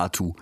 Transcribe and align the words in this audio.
schrie 0.00 0.10
Uatu. 0.10 0.34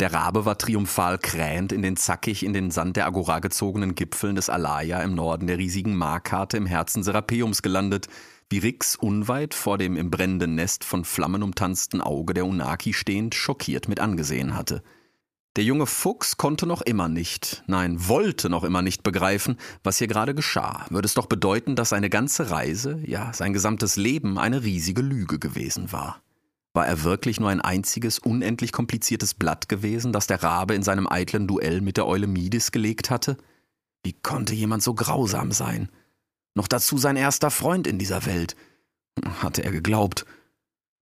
Der 0.00 0.12
Rabe 0.12 0.44
war 0.44 0.58
triumphal 0.58 1.18
krähend 1.18 1.70
in 1.70 1.82
den 1.82 1.96
zackig 1.96 2.44
in 2.44 2.52
den 2.52 2.70
Sand 2.70 2.96
der 2.96 3.06
Agora 3.06 3.38
gezogenen 3.38 3.94
Gipfeln 3.94 4.34
des 4.34 4.48
Alaya 4.48 5.00
im 5.02 5.14
Norden 5.14 5.46
der 5.46 5.58
riesigen 5.58 5.94
Markarte 5.94 6.56
im 6.56 6.66
Herzen 6.66 7.02
Serapeums 7.02 7.62
gelandet, 7.62 8.08
wie 8.50 8.58
Rix 8.58 8.96
unweit 8.96 9.54
vor 9.54 9.78
dem 9.78 9.96
im 9.96 10.10
brennenden 10.10 10.54
Nest 10.54 10.84
von 10.84 11.04
Flammen 11.04 11.42
umtanzten 11.42 12.00
Auge 12.00 12.34
der 12.34 12.46
Unaki 12.46 12.92
stehend 12.92 13.34
schockiert 13.34 13.88
mit 13.88 14.00
angesehen 14.00 14.56
hatte. 14.56 14.82
Der 15.56 15.64
junge 15.64 15.86
Fuchs 15.86 16.38
konnte 16.38 16.66
noch 16.66 16.80
immer 16.80 17.08
nicht, 17.08 17.62
nein, 17.66 18.08
wollte 18.08 18.48
noch 18.48 18.64
immer 18.64 18.80
nicht 18.80 19.02
begreifen, 19.02 19.58
was 19.84 19.98
hier 19.98 20.08
gerade 20.08 20.34
geschah. 20.34 20.86
Würde 20.88 21.06
es 21.06 21.14
doch 21.14 21.26
bedeuten, 21.26 21.76
dass 21.76 21.90
seine 21.90 22.08
ganze 22.08 22.50
Reise, 22.50 22.98
ja, 23.04 23.32
sein 23.34 23.52
gesamtes 23.52 23.96
Leben 23.96 24.38
eine 24.38 24.64
riesige 24.64 25.02
Lüge 25.02 25.38
gewesen 25.38 25.92
war. 25.92 26.22
War 26.74 26.86
er 26.86 27.02
wirklich 27.02 27.38
nur 27.38 27.50
ein 27.50 27.60
einziges, 27.60 28.18
unendlich 28.18 28.72
kompliziertes 28.72 29.34
Blatt 29.34 29.68
gewesen, 29.68 30.12
das 30.12 30.26
der 30.26 30.42
Rabe 30.42 30.74
in 30.74 30.82
seinem 30.82 31.06
eitlen 31.06 31.46
Duell 31.46 31.82
mit 31.82 31.98
der 31.98 32.06
Eule 32.06 32.26
Midis 32.26 32.72
gelegt 32.72 33.10
hatte? 33.10 33.36
Wie 34.02 34.14
konnte 34.14 34.54
jemand 34.54 34.82
so 34.82 34.94
grausam 34.94 35.52
sein? 35.52 35.90
Noch 36.54 36.68
dazu 36.68 36.98
sein 36.98 37.16
erster 37.16 37.50
Freund 37.50 37.86
in 37.86 37.98
dieser 37.98 38.24
Welt. 38.26 38.56
Hatte 39.42 39.62
er 39.62 39.70
geglaubt. 39.70 40.24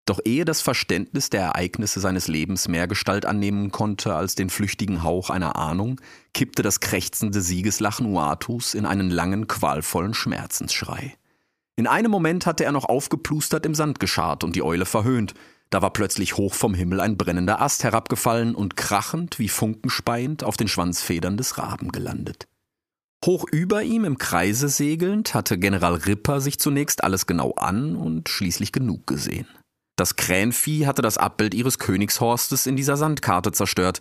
Doch 0.07 0.21
ehe 0.25 0.47
das 0.47 0.63
Verständnis 0.63 1.29
der 1.29 1.43
Ereignisse 1.43 2.01
seines 2.01 2.29
Lebens 2.29 2.67
mehr 2.67 2.89
Gestalt 2.89 3.27
annehmen 3.27 3.71
konnte 3.71 4.15
als 4.15 4.35
den 4.35 4.49
flüchtigen 4.49 5.03
Hauch 5.03 5.29
einer 5.29 5.57
Ahnung, 5.57 6.01
kippte 6.33 6.63
das 6.63 6.81
krächzende 6.81 7.43
Siegeslachen 7.43 8.07
Uatus 8.07 8.73
in 8.73 8.87
einen 8.87 9.11
langen, 9.11 9.49
qualvollen 9.49 10.15
Schmerzensschrei. 10.15 11.15
In 11.77 11.87
einem 11.87 12.11
Moment 12.11 12.47
hatte 12.47 12.65
er 12.65 12.73
noch 12.73 12.87
aufgeplustert 12.87 13.67
im 13.67 13.75
Sand 13.75 14.01
gescharrt 14.01 14.45
und 14.45 14.57
die 14.57 14.63
Eule 14.63 14.87
verhöhnt, 14.87 15.35
da 15.71 15.83
war 15.83 15.93
plötzlich 15.93 16.37
hoch 16.37 16.55
vom 16.55 16.75
Himmel 16.75 17.01
ein 17.01 17.17
brennender 17.17 17.61
Ast 17.61 17.85
herabgefallen 17.85 18.55
und 18.55 18.77
krachend 18.77 19.39
wie 19.39 19.49
funkenspeiend 19.49 20.45
auf 20.45 20.57
den 20.57 20.69
Schwanzfedern 20.69 21.37
des 21.37 21.59
Raben 21.59 21.93
gelandet. 21.93 22.47
Hoch 23.25 23.45
über 23.51 23.83
ihm 23.83 24.05
im 24.05 24.17
Kreise 24.17 24.69
segelnd 24.69 25.35
hatte 25.35 25.59
General 25.59 25.95
Ripper 25.95 26.41
sich 26.41 26.59
zunächst 26.59 27.03
alles 27.03 27.27
genau 27.27 27.53
an 27.53 27.97
und 27.97 28.29
schließlich 28.29 28.73
genug 28.73 29.07
gesehen. 29.07 29.49
Das 29.97 30.15
Krähenvieh 30.15 30.87
hatte 30.87 31.03
das 31.03 31.19
Abbild 31.19 31.55
ihres 31.55 31.81
Königshorstes 31.81 32.67
in 32.67 32.77
dieser 32.77 32.97
Sandkarte 32.97 33.51
zerstört. 33.51 34.01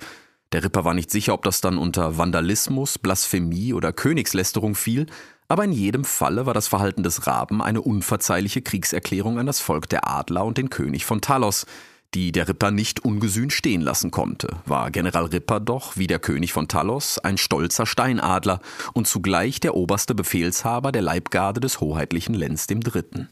Der 0.52 0.64
Ripper 0.64 0.86
war 0.86 0.94
nicht 0.94 1.10
sicher, 1.10 1.34
ob 1.34 1.44
das 1.44 1.60
dann 1.60 1.80
unter 1.80 2.20
Vandalismus, 2.20 3.00
Blasphemie 3.00 3.73
oder 3.73 3.92
Königslästerung 3.92 4.76
fiel, 4.76 5.08
aber 5.48 5.64
in 5.64 5.72
jedem 5.72 6.03
Falle 6.03 6.45
war 6.45 6.53
das 6.53 6.67
Verhalten 6.67 7.03
des 7.03 7.28
Raben 7.28 7.62
eine 7.62 7.81
unverzeihliche 7.81 8.62
Kriegserklärung 8.62 9.40
an 9.40 9.45
das 9.45 9.59
Volk 9.59 9.88
der 9.89 10.08
Adler 10.08 10.45
und 10.45 10.58
den 10.58 10.70
König 10.70 11.06
von 11.06 11.22
Talos, 11.22 11.66
die 12.14 12.31
der 12.31 12.48
Ripper 12.48 12.72
nicht 12.72 13.04
ungesühnt 13.04 13.54
stehen 13.54 13.82
lassen 13.82 14.11
konnte, 14.11 14.49
war 14.66 14.92
General 14.92 15.26
Ripper 15.26 15.60
doch, 15.60 15.98
wie 15.98 16.08
der 16.08 16.20
König 16.20 16.54
von 16.54 16.67
Talos, 16.67 17.20
ein 17.20 17.38
stolzer 17.38 17.86
Steinadler 17.86 18.60
und 18.94 19.08
zugleich 19.08 19.60
der 19.60 19.76
oberste 19.76 20.16
Befehlshaber 20.16 20.92
der 20.92 21.02
Leibgarde 21.02 21.60
des 21.60 21.80
hoheitlichen 21.80 22.33
Lenz 22.33 22.67
III. 22.70 23.27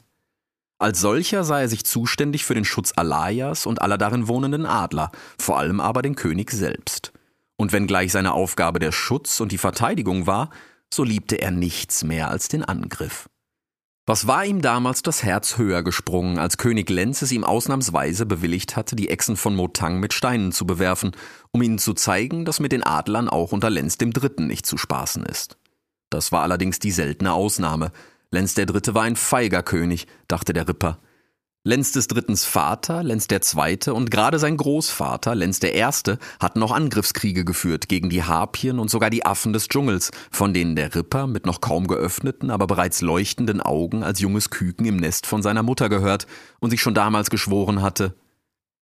Als 0.77 0.99
solcher 0.99 1.45
sah 1.45 1.61
er 1.61 1.69
sich 1.69 1.85
zuständig 1.85 2.43
für 2.43 2.53
den 2.53 2.65
Schutz 2.65 2.91
Alayas 2.95 3.65
und 3.65 3.81
aller 3.81 3.97
darin 3.97 4.27
wohnenden 4.27 4.65
Adler, 4.65 5.11
vor 5.39 5.57
allem 5.57 5.79
aber 5.79 6.01
den 6.01 6.15
König 6.15 6.51
selbst. 6.51 7.13
Und 7.55 7.71
wenngleich 7.71 8.11
seine 8.11 8.33
Aufgabe 8.33 8.79
der 8.79 8.91
Schutz 8.91 9.39
und 9.39 9.53
die 9.53 9.57
Verteidigung 9.57 10.27
war, 10.27 10.49
so 10.93 11.03
liebte 11.03 11.35
er 11.35 11.51
nichts 11.51 12.03
mehr 12.03 12.29
als 12.29 12.47
den 12.47 12.63
Angriff. 12.63 13.29
Was 14.07 14.27
war 14.27 14.45
ihm 14.45 14.61
damals 14.61 15.01
das 15.01 15.23
Herz 15.23 15.57
höher 15.57 15.81
gesprungen, 15.81 16.37
als 16.37 16.57
König 16.57 16.89
Lenz 16.91 17.23
es 17.23 17.31
ihm 17.31 17.43
ausnahmsweise 17.43 18.27
bewilligt 18.27 18.75
hatte, 18.75 18.95
die 18.95 19.09
Echsen 19.09 19.35
von 19.35 19.55
Motang 19.55 19.99
mit 19.99 20.13
Steinen 20.13 20.51
zu 20.51 20.67
bewerfen, 20.67 21.11
um 21.51 21.61
ihnen 21.63 21.79
zu 21.79 21.93
zeigen, 21.93 22.45
dass 22.45 22.59
mit 22.59 22.71
den 22.71 22.83
Adlern 22.83 23.29
auch 23.29 23.51
unter 23.51 23.71
Lenz 23.71 23.97
dem 23.97 24.13
Dritten 24.13 24.45
nicht 24.45 24.67
zu 24.67 24.77
spaßen 24.77 25.25
ist. 25.25 25.57
Das 26.11 26.31
war 26.31 26.43
allerdings 26.43 26.77
die 26.77 26.91
seltene 26.91 27.33
Ausnahme, 27.33 27.91
Lenz 28.35 28.53
der 28.53 28.65
Dritte 28.65 28.93
war 28.93 29.03
ein 29.03 29.15
feiger 29.15 29.63
König, 29.63 30.07
dachte 30.27 30.51
der 30.51 30.67
Ripper. 30.67 30.99
Lenz 31.67 31.91
des 31.91 32.07
Drittens 32.07 32.45
Vater, 32.45 33.01
Lenz 33.01 33.25
der 33.25 33.41
Zweite 33.41 33.95
und 33.95 34.11
gerade 34.11 34.37
sein 34.37 34.55
Großvater, 34.55 35.33
Lenz 35.33 35.59
der 35.59 35.73
Erste, 35.73 36.19
hatten 36.39 36.59
noch 36.59 36.71
Angriffskriege 36.71 37.43
geführt 37.43 37.89
gegen 37.89 38.11
die 38.11 38.21
Harpien 38.21 38.77
und 38.77 38.91
sogar 38.91 39.09
die 39.09 39.25
Affen 39.25 39.51
des 39.51 39.67
Dschungels, 39.67 40.11
von 40.29 40.53
denen 40.53 40.75
der 40.75 40.93
Ripper 40.93 41.25
mit 41.25 41.47
noch 41.47 41.61
kaum 41.61 41.87
geöffneten, 41.87 42.51
aber 42.51 42.67
bereits 42.67 43.01
leuchtenden 43.01 43.61
Augen 43.61 44.03
als 44.03 44.19
junges 44.19 44.51
Küken 44.51 44.85
im 44.85 44.97
Nest 44.97 45.25
von 45.25 45.41
seiner 45.41 45.63
Mutter 45.63 45.89
gehört 45.89 46.27
und 46.59 46.69
sich 46.69 46.81
schon 46.81 46.93
damals 46.93 47.31
geschworen 47.31 47.81
hatte, 47.81 48.13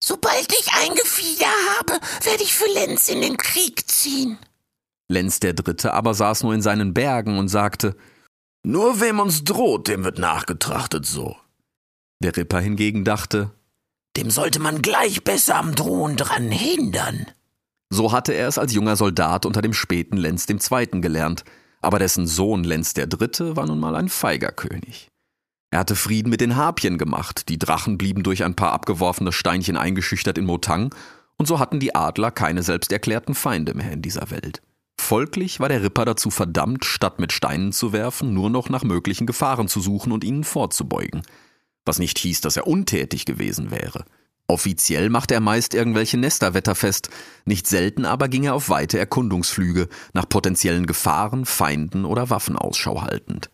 Sobald 0.04 0.52
ich 0.52 0.68
ein 0.74 0.94
Gefieder 0.96 1.48
habe, 1.78 1.94
werde 2.26 2.44
ich 2.44 2.54
für 2.54 2.70
Lenz 2.74 3.08
in 3.08 3.22
den 3.22 3.38
Krieg 3.38 3.90
ziehen. 3.90 4.38
Lenz 5.08 5.40
der 5.40 5.54
Dritte 5.54 5.94
aber 5.94 6.14
saß 6.14 6.44
nur 6.44 6.54
in 6.54 6.62
seinen 6.62 6.94
Bergen 6.94 7.38
und 7.38 7.48
sagte, 7.48 7.96
nur 8.66 9.00
wem 9.00 9.22
uns 9.22 9.46
droht, 9.46 9.88
dem 9.88 10.04
wird 10.04 10.20
nachgetrachtet 10.20 11.06
so. 11.06 11.38
Der 12.24 12.38
Ripper 12.38 12.62
hingegen 12.62 13.04
dachte, 13.04 13.52
dem 14.16 14.32
sollte 14.32 14.60
man 14.60 14.82
gleich 14.82 15.26
besser 15.26 15.58
am 15.58 15.76
Drohen 15.76 16.16
dran 16.16 16.52
hindern. 16.52 17.26
So 17.90 18.14
hatte 18.14 18.32
er 18.32 18.48
es 18.48 18.58
als 18.58 18.74
junger 18.74 18.96
Soldat 18.96 19.46
unter 19.46 19.62
dem 19.62 19.74
späten 19.74 20.16
Lenz 20.16 20.48
II. 20.50 21.02
gelernt, 21.02 21.44
aber 21.82 22.00
dessen 22.00 22.26
Sohn 22.26 22.64
Lenz 22.64 22.94
III. 22.96 23.58
war 23.58 23.66
nun 23.66 23.80
mal 23.80 23.98
ein 23.98 24.08
feiger 24.08 24.54
König. 24.54 25.10
Er 25.70 25.80
hatte 25.80 25.98
Frieden 25.98 26.30
mit 26.30 26.40
den 26.40 26.56
Harpien 26.56 26.98
gemacht, 26.98 27.50
die 27.50 27.60
Drachen 27.60 27.98
blieben 27.98 28.24
durch 28.24 28.46
ein 28.46 28.56
paar 28.56 28.72
abgeworfene 28.72 29.34
Steinchen 29.34 29.76
eingeschüchtert 29.76 30.38
in 30.38 30.46
Motang, 30.46 30.96
und 31.36 31.48
so 31.48 31.60
hatten 31.60 31.82
die 31.82 31.94
Adler 31.94 32.32
keine 32.32 32.64
selbsterklärten 32.64 33.36
Feinde 33.36 33.74
mehr 33.74 33.92
in 33.92 34.02
dieser 34.02 34.32
Welt. 34.32 34.62
Folglich 34.98 35.60
war 35.60 35.68
der 35.68 35.84
Ripper 35.84 36.06
dazu 36.06 36.30
verdammt, 36.30 36.86
statt 36.86 37.20
mit 37.20 37.34
Steinen 37.34 37.74
zu 37.74 37.92
werfen, 37.92 38.34
nur 38.34 38.50
noch 38.50 38.70
nach 38.70 38.84
möglichen 38.84 39.28
Gefahren 39.28 39.68
zu 39.68 39.82
suchen 39.82 40.14
und 40.14 40.24
ihnen 40.24 40.46
vorzubeugen. 40.46 41.24
Was 41.86 42.00
nicht 42.00 42.18
hieß, 42.20 42.42
dass 42.42 42.58
er 42.58 42.68
untätig 42.68 43.26
gewesen 43.26 43.72
wäre. 43.72 44.06
Offiziell 44.48 45.10
machte 45.10 45.34
er 45.34 45.40
meist 45.40 45.74
irgendwelche 45.74 46.18
Nester 46.18 46.54
wetterfest, 46.54 47.10
nicht 47.46 47.66
selten 47.66 48.06
aber 48.06 48.28
ging 48.28 48.44
er 48.44 48.56
auf 48.56 48.70
weite 48.70 49.00
Erkundungsflüge, 49.00 49.88
nach 50.14 50.28
potenziellen 50.28 50.86
Gefahren, 50.86 51.46
Feinden 51.46 52.06
oder 52.06 52.30
Waffen 52.30 52.58
Ausschau 52.58 53.02
haltend. 53.02 53.50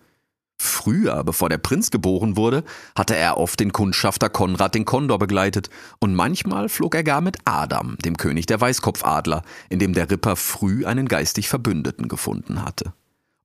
Früher, 0.61 1.23
bevor 1.23 1.47
der 1.47 1.57
Prinz 1.57 1.89
geboren 1.89 2.35
wurde, 2.35 2.65
hatte 2.97 3.15
er 3.15 3.37
oft 3.37 3.59
den 3.61 3.71
Kundschafter 3.71 4.29
Konrad 4.29 4.75
den 4.75 4.83
Kondor 4.83 5.17
begleitet, 5.17 5.69
und 5.99 6.15
manchmal 6.15 6.67
flog 6.67 6.95
er 6.95 7.03
gar 7.03 7.21
mit 7.21 7.37
Adam, 7.45 7.97
dem 8.03 8.17
König 8.17 8.45
der 8.45 8.59
Weißkopfadler, 8.59 9.43
in 9.69 9.79
dem 9.79 9.93
der 9.93 10.11
Ripper 10.11 10.35
früh 10.35 10.85
einen 10.85 11.07
geistig 11.07 11.47
Verbündeten 11.47 12.09
gefunden 12.09 12.65
hatte. 12.65 12.93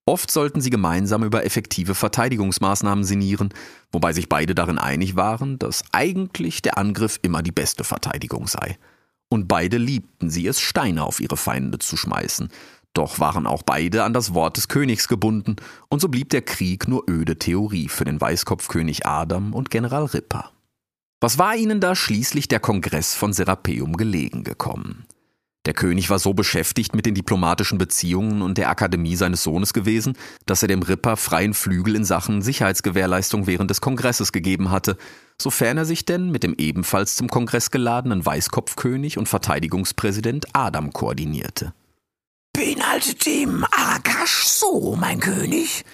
Oft 0.06 0.30
sollten 0.30 0.60
sie 0.60 0.70
gemeinsam 0.70 1.24
über 1.24 1.46
effektive 1.46 1.94
Verteidigungsmaßnahmen 1.94 3.04
sinnieren, 3.04 3.54
wobei 3.90 4.12
sich 4.12 4.28
beide 4.28 4.54
darin 4.54 4.78
einig 4.78 5.16
waren, 5.16 5.58
dass 5.58 5.82
eigentlich 5.92 6.60
der 6.60 6.76
Angriff 6.76 7.18
immer 7.22 7.42
die 7.42 7.52
beste 7.52 7.84
Verteidigung 7.84 8.46
sei. 8.46 8.78
Und 9.30 9.48
beide 9.48 9.78
liebten 9.78 10.28
sie 10.28 10.46
es, 10.46 10.60
Steine 10.60 11.04
auf 11.04 11.20
ihre 11.20 11.38
Feinde 11.38 11.78
zu 11.78 11.96
schmeißen, 11.96 12.50
doch 12.92 13.18
waren 13.18 13.46
auch 13.46 13.62
beide 13.64 14.04
an 14.04 14.12
das 14.12 14.34
Wort 14.34 14.56
des 14.56 14.68
Königs 14.68 15.08
gebunden, 15.08 15.56
und 15.88 16.00
so 16.00 16.08
blieb 16.08 16.28
der 16.30 16.42
Krieg 16.42 16.86
nur 16.86 17.04
öde 17.10 17.38
Theorie 17.38 17.88
für 17.88 18.04
den 18.04 18.20
Weißkopfkönig 18.20 19.06
Adam 19.06 19.52
und 19.52 19.70
General 19.70 20.04
Ripper. 20.04 20.52
Was 21.20 21.38
war 21.38 21.56
ihnen 21.56 21.80
da 21.80 21.96
schließlich 21.96 22.46
der 22.46 22.60
Kongress 22.60 23.14
von 23.14 23.32
Serapeum 23.32 23.96
gelegen 23.96 24.44
gekommen? 24.44 25.06
Der 25.66 25.72
König 25.72 26.10
war 26.10 26.18
so 26.18 26.34
beschäftigt 26.34 26.94
mit 26.94 27.06
den 27.06 27.14
diplomatischen 27.14 27.78
Beziehungen 27.78 28.42
und 28.42 28.58
der 28.58 28.68
Akademie 28.68 29.16
seines 29.16 29.42
Sohnes 29.42 29.72
gewesen, 29.72 30.16
dass 30.44 30.62
er 30.62 30.68
dem 30.68 30.82
Ripper 30.82 31.16
freien 31.16 31.54
Flügel 31.54 31.96
in 31.96 32.04
Sachen 32.04 32.42
Sicherheitsgewährleistung 32.42 33.46
während 33.46 33.70
des 33.70 33.80
Kongresses 33.80 34.32
gegeben 34.32 34.70
hatte, 34.70 34.98
sofern 35.40 35.78
er 35.78 35.86
sich 35.86 36.04
denn 36.04 36.30
mit 36.30 36.42
dem 36.42 36.54
ebenfalls 36.58 37.16
zum 37.16 37.28
Kongress 37.28 37.70
geladenen 37.70 38.24
Weißkopfkönig 38.26 39.16
und 39.16 39.28
Verteidigungspräsident 39.28 40.46
Adam 40.52 40.92
koordinierte. 40.92 41.72
Beinhaltet 42.52 43.24
dem 43.24 43.64
Arakash 43.64 44.44
so, 44.44 44.96
mein 44.96 45.20
König? 45.20 45.84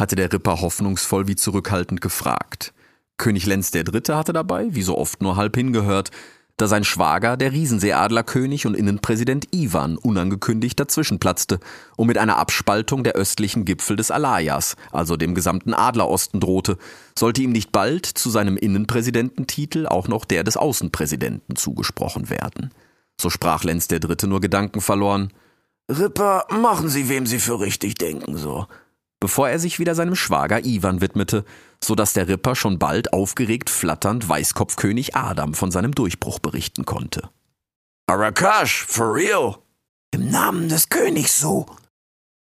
hatte 0.00 0.16
der 0.16 0.32
Ripper 0.32 0.60
hoffnungsvoll 0.60 1.28
wie 1.28 1.36
zurückhaltend 1.36 2.00
gefragt. 2.00 2.72
König 3.18 3.46
Lenz 3.46 3.70
der 3.70 3.84
Dritte 3.84 4.16
hatte 4.16 4.32
dabei, 4.32 4.66
wie 4.70 4.82
so 4.82 4.98
oft, 4.98 5.22
nur 5.22 5.36
halb 5.36 5.54
hingehört, 5.54 6.10
da 6.62 6.68
sein 6.68 6.84
Schwager, 6.84 7.36
der 7.36 7.52
Riesenseeadlerkönig 7.52 8.66
und 8.66 8.74
Innenpräsident 8.74 9.48
Ivan, 9.52 9.98
unangekündigt 9.98 10.78
dazwischenplatzte 10.78 11.58
und 11.96 12.06
mit 12.06 12.18
einer 12.18 12.38
Abspaltung 12.38 13.02
der 13.02 13.14
östlichen 13.14 13.64
Gipfel 13.64 13.96
des 13.96 14.12
Alayas, 14.12 14.76
also 14.92 15.16
dem 15.16 15.34
gesamten 15.34 15.74
Adlerosten, 15.74 16.38
drohte, 16.38 16.78
sollte 17.18 17.42
ihm 17.42 17.50
nicht 17.50 17.72
bald 17.72 18.06
zu 18.06 18.30
seinem 18.30 18.56
Innenpräsidententitel 18.56 19.86
auch 19.86 20.06
noch 20.06 20.24
der 20.24 20.44
des 20.44 20.56
Außenpräsidenten 20.56 21.56
zugesprochen 21.56 22.30
werden. 22.30 22.70
So 23.20 23.28
sprach 23.28 23.64
Lenz 23.64 23.88
der 23.88 23.98
Dritte 23.98 24.28
nur 24.28 24.40
Gedanken 24.40 24.80
verloren. 24.80 25.32
Ripper, 25.90 26.46
machen 26.50 26.88
Sie, 26.88 27.08
wem 27.08 27.26
Sie 27.26 27.40
für 27.40 27.58
richtig 27.58 27.96
denken, 27.96 28.36
so. 28.36 28.66
Bevor 29.22 29.48
er 29.48 29.60
sich 29.60 29.78
wieder 29.78 29.94
seinem 29.94 30.16
Schwager 30.16 30.64
Ivan 30.64 31.00
widmete, 31.00 31.44
so 31.80 31.94
dass 31.94 32.12
der 32.12 32.26
Ripper 32.26 32.56
schon 32.56 32.80
bald 32.80 33.12
aufgeregt 33.12 33.70
flatternd 33.70 34.28
Weißkopfkönig 34.28 35.14
Adam 35.14 35.54
von 35.54 35.70
seinem 35.70 35.94
Durchbruch 35.94 36.40
berichten 36.40 36.84
konnte. 36.86 37.30
Arakash, 38.08 38.84
for 38.84 39.14
real? 39.14 39.58
Im 40.12 40.28
Namen 40.28 40.68
des 40.68 40.88
Königs 40.88 41.38
so. 41.38 41.66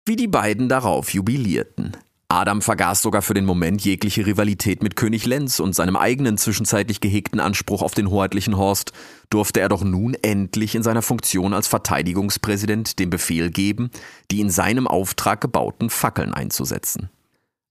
Wie 0.06 0.16
die 0.16 0.30
beiden 0.30 0.70
darauf 0.70 1.14
jubilierten. 1.14 1.98
Adam 2.32 2.62
vergaß 2.62 3.02
sogar 3.02 3.24
für 3.24 3.34
den 3.34 3.46
Moment 3.46 3.84
jegliche 3.84 4.24
Rivalität 4.28 4.84
mit 4.84 4.96
König 4.96 5.26
Lenz 5.26 5.60
und 5.60 5.74
seinem 5.74 5.96
eigenen 5.96 6.38
zwischenzeitlich 6.38 7.02
gehegten 7.02 7.40
Anspruch 7.40 7.82
auf 7.82 7.96
den 7.96 8.12
hoheitlichen 8.12 8.56
Horst, 8.56 8.94
durfte 9.32 9.62
er 9.62 9.68
doch 9.68 9.84
nun 9.84 10.14
endlich 10.14 10.76
in 10.76 10.84
seiner 10.84 11.02
Funktion 11.02 11.56
als 11.56 11.68
Verteidigungspräsident 11.68 13.00
den 13.00 13.10
Befehl 13.10 13.50
geben, 13.50 13.90
die 14.30 14.42
in 14.42 14.52
seinem 14.52 14.86
Auftrag 14.86 15.42
gebauten 15.42 15.90
Fackeln 15.90 16.32
einzusetzen. 16.32 17.10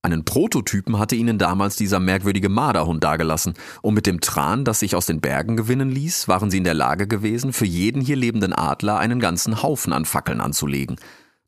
Einen 0.02 0.24
Prototypen 0.24 0.98
hatte 0.98 1.14
ihnen 1.14 1.38
damals 1.38 1.76
dieser 1.76 2.00
merkwürdige 2.00 2.48
Marderhund 2.48 3.04
dagelassen, 3.04 3.54
und 3.80 3.94
mit 3.94 4.06
dem 4.06 4.20
Tran, 4.20 4.64
das 4.64 4.80
sich 4.80 4.96
aus 4.96 5.06
den 5.06 5.20
Bergen 5.20 5.56
gewinnen 5.56 5.90
ließ, 5.90 6.26
waren 6.26 6.50
sie 6.50 6.58
in 6.58 6.64
der 6.64 6.74
Lage 6.74 7.06
gewesen, 7.06 7.52
für 7.52 7.66
jeden 7.66 8.02
hier 8.02 8.16
lebenden 8.16 8.52
Adler 8.52 8.98
einen 8.98 9.20
ganzen 9.20 9.62
Haufen 9.62 9.92
an 9.92 10.04
Fackeln 10.04 10.40
anzulegen. 10.40 10.96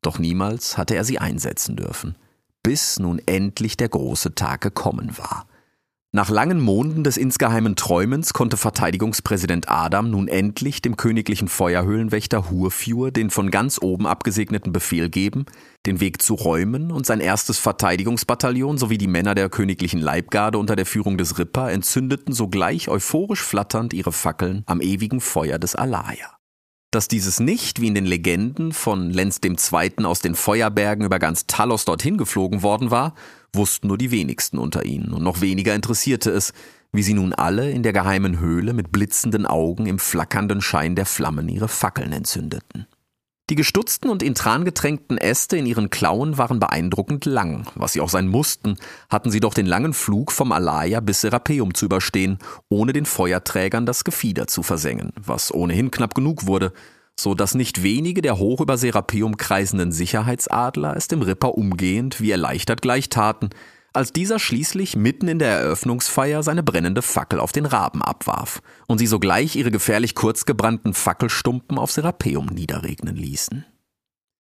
Doch 0.01 0.21
niemals 0.21 0.79
hatte 0.79 0.95
er 0.95 1.03
sie 1.03 1.19
einsetzen 1.19 1.75
dürfen 1.75 2.15
bis 2.63 2.99
nun 2.99 3.21
endlich 3.27 3.77
der 3.77 3.89
große 3.89 4.35
Tag 4.35 4.61
gekommen 4.61 5.17
war. 5.17 5.47
Nach 6.13 6.29
langen 6.29 6.59
Monden 6.59 7.05
des 7.05 7.17
insgeheimen 7.17 7.77
Träumens 7.77 8.33
konnte 8.33 8.57
Verteidigungspräsident 8.57 9.69
Adam 9.69 10.11
nun 10.11 10.27
endlich 10.27 10.83
dem 10.83 10.97
königlichen 10.97 11.47
Feuerhöhlenwächter 11.47 12.51
Hurfjur 12.51 13.13
den 13.13 13.31
von 13.31 13.53
ganz 13.53 13.81
oben 13.81 14.09
abgesegneten 14.09 14.73
Befehl 14.73 15.09
geben, 15.09 15.47
den 15.87 16.01
Weg 16.01 16.21
zu 16.21 16.35
räumen 16.35 16.91
und 16.91 17.07
sein 17.07 17.21
erstes 17.21 17.59
Verteidigungsbataillon 17.61 18.77
sowie 18.77 18.99
die 18.99 19.07
Männer 19.07 19.37
der 19.37 19.49
königlichen 19.51 20.01
Leibgarde 20.01 20.59
unter 20.59 20.75
der 20.75 20.87
Führung 20.87 21.17
des 21.17 21.39
Ripper 21.39 21.71
entzündeten 21.71 22.35
sogleich 22.35 22.89
euphorisch 22.89 23.43
flatternd 23.45 23.95
ihre 23.95 24.11
Fackeln 24.11 24.65
am 24.67 24.81
ewigen 24.81 25.21
Feuer 25.21 25.61
des 25.61 25.77
Alaya. 25.77 26.40
Dass 26.91 27.07
dieses 27.07 27.39
nicht, 27.39 27.81
wie 27.81 27.87
in 27.87 27.95
den 27.95 28.05
Legenden, 28.05 28.73
von 28.73 29.11
Lenz 29.11 29.41
II. 29.45 30.05
aus 30.05 30.21
den 30.21 30.35
Feuerbergen 30.35 31.05
über 31.05 31.21
ganz 31.21 31.47
Talos 31.47 31.85
dorthin 31.85 32.17
geflogen 32.17 32.63
worden 32.63 32.91
war, 32.91 33.15
wussten 33.53 33.87
nur 33.87 33.99
die 33.99 34.11
wenigsten 34.11 34.59
unter 34.59 34.85
ihnen, 34.85 35.13
und 35.13 35.23
noch 35.23 35.41
weniger 35.41 35.75
interessierte 35.75 36.31
es, 36.31 36.53
wie 36.93 37.05
sie 37.05 37.15
nun 37.15 37.33
alle 37.33 37.71
in 37.71 37.85
der 37.85 37.93
geheimen 37.93 38.41
Höhle 38.41 38.73
mit 38.73 38.91
blitzenden 38.91 39.47
Augen 39.47 39.87
im 39.87 40.01
flackernden 40.01 40.61
Schein 40.61 40.97
der 40.97 41.07
Flammen 41.07 41.49
ihre 41.49 41.69
Fackeln 41.69 42.13
entzündeten. 42.13 42.87
Die 43.51 43.57
gestutzten 43.57 44.11
und 44.11 44.23
in 44.23 44.37
Tran 44.37 44.65
getränkten 44.65 45.19
Äste 45.19 45.57
in 45.57 45.67
ihren 45.67 45.91
Klauen 45.91 46.39
waren 46.39 46.61
beeindruckend 46.61 47.25
lang. 47.25 47.67
Was 47.75 47.95
sie 47.95 48.01
auch 48.01 48.09
sein 48.09 48.29
mussten, 48.29 48.77
hatten 49.09 49.33
sie 49.33 49.41
doch 49.41 49.55
den 49.55 49.67
langen 49.67 49.93
Flug 49.93 50.31
vom 50.31 50.53
Alaya 50.53 51.01
bis 51.01 51.23
Serapeum 51.23 51.75
zu 51.75 51.87
überstehen, 51.87 52.39
ohne 52.69 52.93
den 52.93 53.07
Feuerträgern 53.07 53.87
das 53.87 54.05
Gefieder 54.05 54.47
zu 54.47 54.63
versengen, 54.63 55.13
was 55.17 55.53
ohnehin 55.53 55.91
knapp 55.91 56.15
genug 56.15 56.47
wurde, 56.47 56.73
so 57.19 57.35
dass 57.35 57.57
nicht 57.57 57.83
wenige 57.83 58.23
der 58.23 58.39
hoch 58.39 58.61
über 58.61 58.79
Serapeum 58.79 59.37
kreisenden 59.37 59.91
Sicherheitsadler 59.91 60.97
es 60.97 61.09
dem 61.09 61.23
Ripper 61.23 61.57
umgehend 61.57 62.21
wie 62.21 62.31
erleichtert 62.31 62.83
gleich 62.83 63.09
taten, 63.09 63.51
als 63.93 64.13
dieser 64.13 64.39
schließlich 64.39 64.97
mitten 64.97 65.29
in 65.29 65.39
der 65.39 65.59
Eröffnungsfeier 65.59 66.43
seine 66.43 66.63
brennende 66.63 67.03
Fackel 67.03 67.41
auf 67.41 67.53
den 67.53 67.67
Raben 67.67 68.03
abwarf 68.03 68.63
und 68.87 68.99
sie 68.99 69.07
sogleich 69.07 69.57
ihre 69.57 69.71
gefährlich 69.71 70.15
kurz 70.15 70.47
gebrannten 70.47 70.95
Fackelstumpen 70.95 71.79
auf 71.79 71.91
Serapeum 71.91 72.47
niederregnen 72.47 73.17
ließen. 73.17 73.65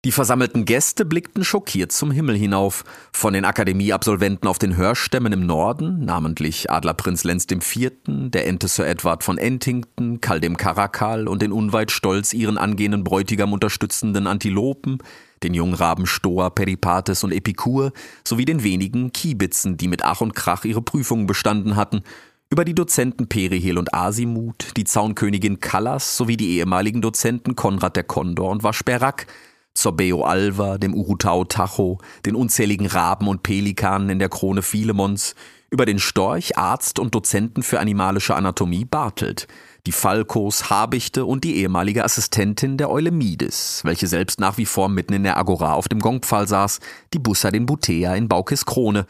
Die 0.04 0.12
versammelten 0.12 0.66
Gäste 0.66 1.06
blickten 1.06 1.44
schockiert 1.44 1.90
zum 1.90 2.10
Himmel 2.10 2.36
hinauf, 2.36 2.84
von 3.10 3.32
den 3.32 3.46
Akademieabsolventen 3.46 4.46
auf 4.46 4.58
den 4.58 4.76
Hörstämmen 4.76 5.32
im 5.32 5.46
Norden, 5.46 6.04
namentlich 6.04 6.70
Adlerprinz 6.70 7.24
Lenz 7.24 7.46
IV., 7.50 7.92
der 8.06 8.46
Ente 8.46 8.68
Sir 8.68 8.86
Edward 8.86 9.24
von 9.24 9.38
Entington, 9.38 10.20
Kaldem 10.20 10.58
Karakal 10.58 11.26
und 11.26 11.40
den 11.40 11.52
unweit 11.52 11.90
stolz 11.90 12.34
ihren 12.34 12.58
angehenden 12.58 13.02
Bräutigam 13.02 13.54
unterstützenden 13.54 14.26
Antilopen, 14.26 14.98
den 15.42 15.54
jungen 15.54 15.72
Raben 15.72 16.04
Stoa, 16.04 16.50
Peripates 16.50 17.24
und 17.24 17.32
Epikur 17.32 17.92
sowie 18.28 18.44
den 18.44 18.62
wenigen 18.62 19.10
Kiebitzen, 19.10 19.78
die 19.78 19.88
mit 19.88 20.04
Ach 20.04 20.20
und 20.20 20.34
Krach 20.34 20.66
ihre 20.66 20.82
Prüfungen 20.82 21.26
bestanden 21.26 21.76
hatten, 21.76 22.02
über 22.50 22.66
die 22.66 22.74
Dozenten 22.74 23.26
Perihel 23.26 23.78
und 23.78 23.94
Asimut, 23.94 24.76
die 24.76 24.84
Zaunkönigin 24.84 25.60
Callas 25.60 26.18
sowie 26.18 26.36
die 26.36 26.58
ehemaligen 26.58 27.00
Dozenten 27.00 27.56
Konrad 27.56 27.96
der 27.96 28.04
Kondor 28.04 28.50
und 28.50 28.62
Waschberak, 28.62 29.26
Zorbeo 29.74 30.22
Alva, 30.22 30.78
dem 30.78 30.94
Urutao 30.94 31.44
Tacho, 31.44 31.98
den 32.24 32.36
unzähligen 32.36 32.86
Raben 32.86 33.28
und 33.28 33.42
Pelikanen 33.42 34.08
in 34.08 34.18
der 34.18 34.28
Krone 34.28 34.62
Philemons, 34.62 35.34
über 35.70 35.86
den 35.86 35.98
Storch, 35.98 36.56
Arzt 36.56 37.00
und 37.00 37.14
Dozenten 37.14 37.64
für 37.64 37.80
animalische 37.80 38.36
Anatomie 38.36 38.84
Bartelt, 38.84 39.48
die 39.86 39.92
Falkos, 39.92 40.70
Habichte 40.70 41.24
und 41.24 41.42
die 41.42 41.56
ehemalige 41.56 42.04
Assistentin 42.04 42.76
der 42.76 42.90
Eule 42.90 43.10
Mides, 43.10 43.80
welche 43.84 44.06
selbst 44.06 44.38
nach 44.38 44.56
wie 44.56 44.66
vor 44.66 44.88
mitten 44.88 45.12
in 45.12 45.24
der 45.24 45.36
Agora 45.36 45.72
auf 45.72 45.88
dem 45.88 45.98
Gongpfahl 45.98 46.46
saß, 46.46 46.78
die 47.12 47.18
Bussa 47.18 47.50
den 47.50 47.66
Butea 47.66 48.14
in 48.14 48.28
Baukes 48.28 48.66
Krone, 48.66 49.06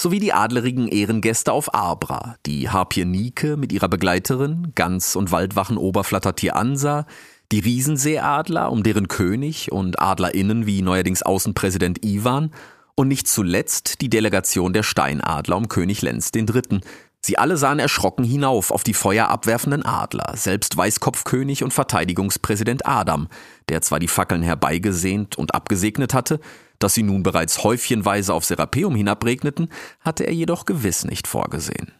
sowie 0.00 0.20
die 0.20 0.32
adlerigen 0.32 0.88
Ehrengäste 0.88 1.52
auf 1.52 1.74
Abra, 1.74 2.36
die 2.46 2.70
Harpie 2.70 3.04
Nike 3.04 3.56
mit 3.56 3.72
ihrer 3.72 3.88
Begleiterin, 3.88 4.72
Gans- 4.74 5.16
und 5.16 5.32
Waldwachen 5.32 5.76
Oberflattertier 5.76 6.56
Ansa, 6.56 7.06
die 7.54 7.60
Riesenseeadler 7.60 8.72
um 8.72 8.82
deren 8.82 9.06
König 9.06 9.70
und 9.70 10.00
AdlerInnen 10.00 10.66
wie 10.66 10.82
neuerdings 10.82 11.22
Außenpräsident 11.22 12.04
Ivan 12.04 12.50
und 12.96 13.06
nicht 13.06 13.28
zuletzt 13.28 14.00
die 14.00 14.10
Delegation 14.10 14.72
der 14.72 14.82
Steinadler 14.82 15.56
um 15.56 15.68
König 15.68 16.02
Lenz 16.02 16.32
III., 16.34 16.80
Sie 17.20 17.38
alle 17.38 17.56
sahen 17.56 17.78
erschrocken 17.78 18.22
hinauf 18.22 18.70
auf 18.70 18.84
die 18.84 18.92
feuerabwerfenden 18.92 19.82
Adler, 19.82 20.34
selbst 20.36 20.76
Weißkopfkönig 20.76 21.64
und 21.64 21.72
Verteidigungspräsident 21.72 22.84
Adam, 22.86 23.28
der 23.70 23.80
zwar 23.80 23.98
die 23.98 24.08
Fackeln 24.08 24.42
herbeigesehnt 24.42 25.38
und 25.38 25.54
abgesegnet 25.54 26.12
hatte, 26.12 26.38
dass 26.80 26.92
sie 26.92 27.02
nun 27.02 27.22
bereits 27.22 27.64
häufchenweise 27.64 28.34
auf 28.34 28.44
Serapeum 28.44 28.94
hinabregneten, 28.94 29.70
hatte 30.00 30.24
er 30.24 30.34
jedoch 30.34 30.66
gewiss 30.66 31.06
nicht 31.06 31.26
vorgesehen. 31.26 31.92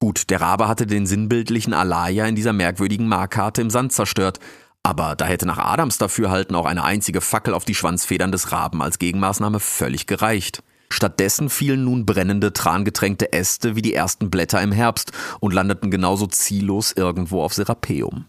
Gut, 0.00 0.28
der 0.28 0.42
Rabe 0.42 0.68
hatte 0.68 0.86
den 0.86 1.06
sinnbildlichen 1.06 1.72
Alaya 1.72 2.26
in 2.26 2.34
dieser 2.34 2.52
merkwürdigen 2.52 3.08
Markarte 3.08 3.62
im 3.62 3.70
Sand 3.70 3.92
zerstört, 3.92 4.38
aber 4.82 5.16
da 5.16 5.26
hätte 5.26 5.46
nach 5.46 5.58
Adams 5.58 5.98
Dafürhalten 5.98 6.56
auch 6.56 6.66
eine 6.66 6.84
einzige 6.84 7.20
Fackel 7.20 7.54
auf 7.54 7.64
die 7.64 7.74
Schwanzfedern 7.74 8.32
des 8.32 8.52
Raben 8.52 8.82
als 8.82 8.98
Gegenmaßnahme 8.98 9.60
völlig 9.60 10.06
gereicht. 10.06 10.62
Stattdessen 10.90 11.50
fielen 11.50 11.84
nun 11.84 12.06
brennende, 12.06 12.52
trangetränkte 12.52 13.32
Äste 13.32 13.76
wie 13.76 13.82
die 13.82 13.94
ersten 13.94 14.30
Blätter 14.30 14.62
im 14.62 14.72
Herbst 14.72 15.12
und 15.40 15.52
landeten 15.52 15.90
genauso 15.90 16.26
ziellos 16.26 16.92
irgendwo 16.92 17.42
auf 17.42 17.52
Serapeum. 17.52 18.24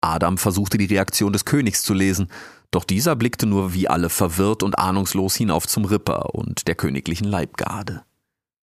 Adam 0.00 0.36
versuchte 0.36 0.76
die 0.76 0.86
Reaktion 0.86 1.32
des 1.32 1.44
Königs 1.44 1.82
zu 1.82 1.94
lesen, 1.94 2.28
doch 2.70 2.84
dieser 2.84 3.14
blickte 3.14 3.46
nur 3.46 3.72
wie 3.72 3.88
alle 3.88 4.10
verwirrt 4.10 4.64
und 4.64 4.78
ahnungslos 4.78 5.36
hinauf 5.36 5.68
zum 5.68 5.84
Ripper 5.84 6.34
und 6.34 6.66
der 6.66 6.74
königlichen 6.74 7.28
Leibgarde. 7.28 8.02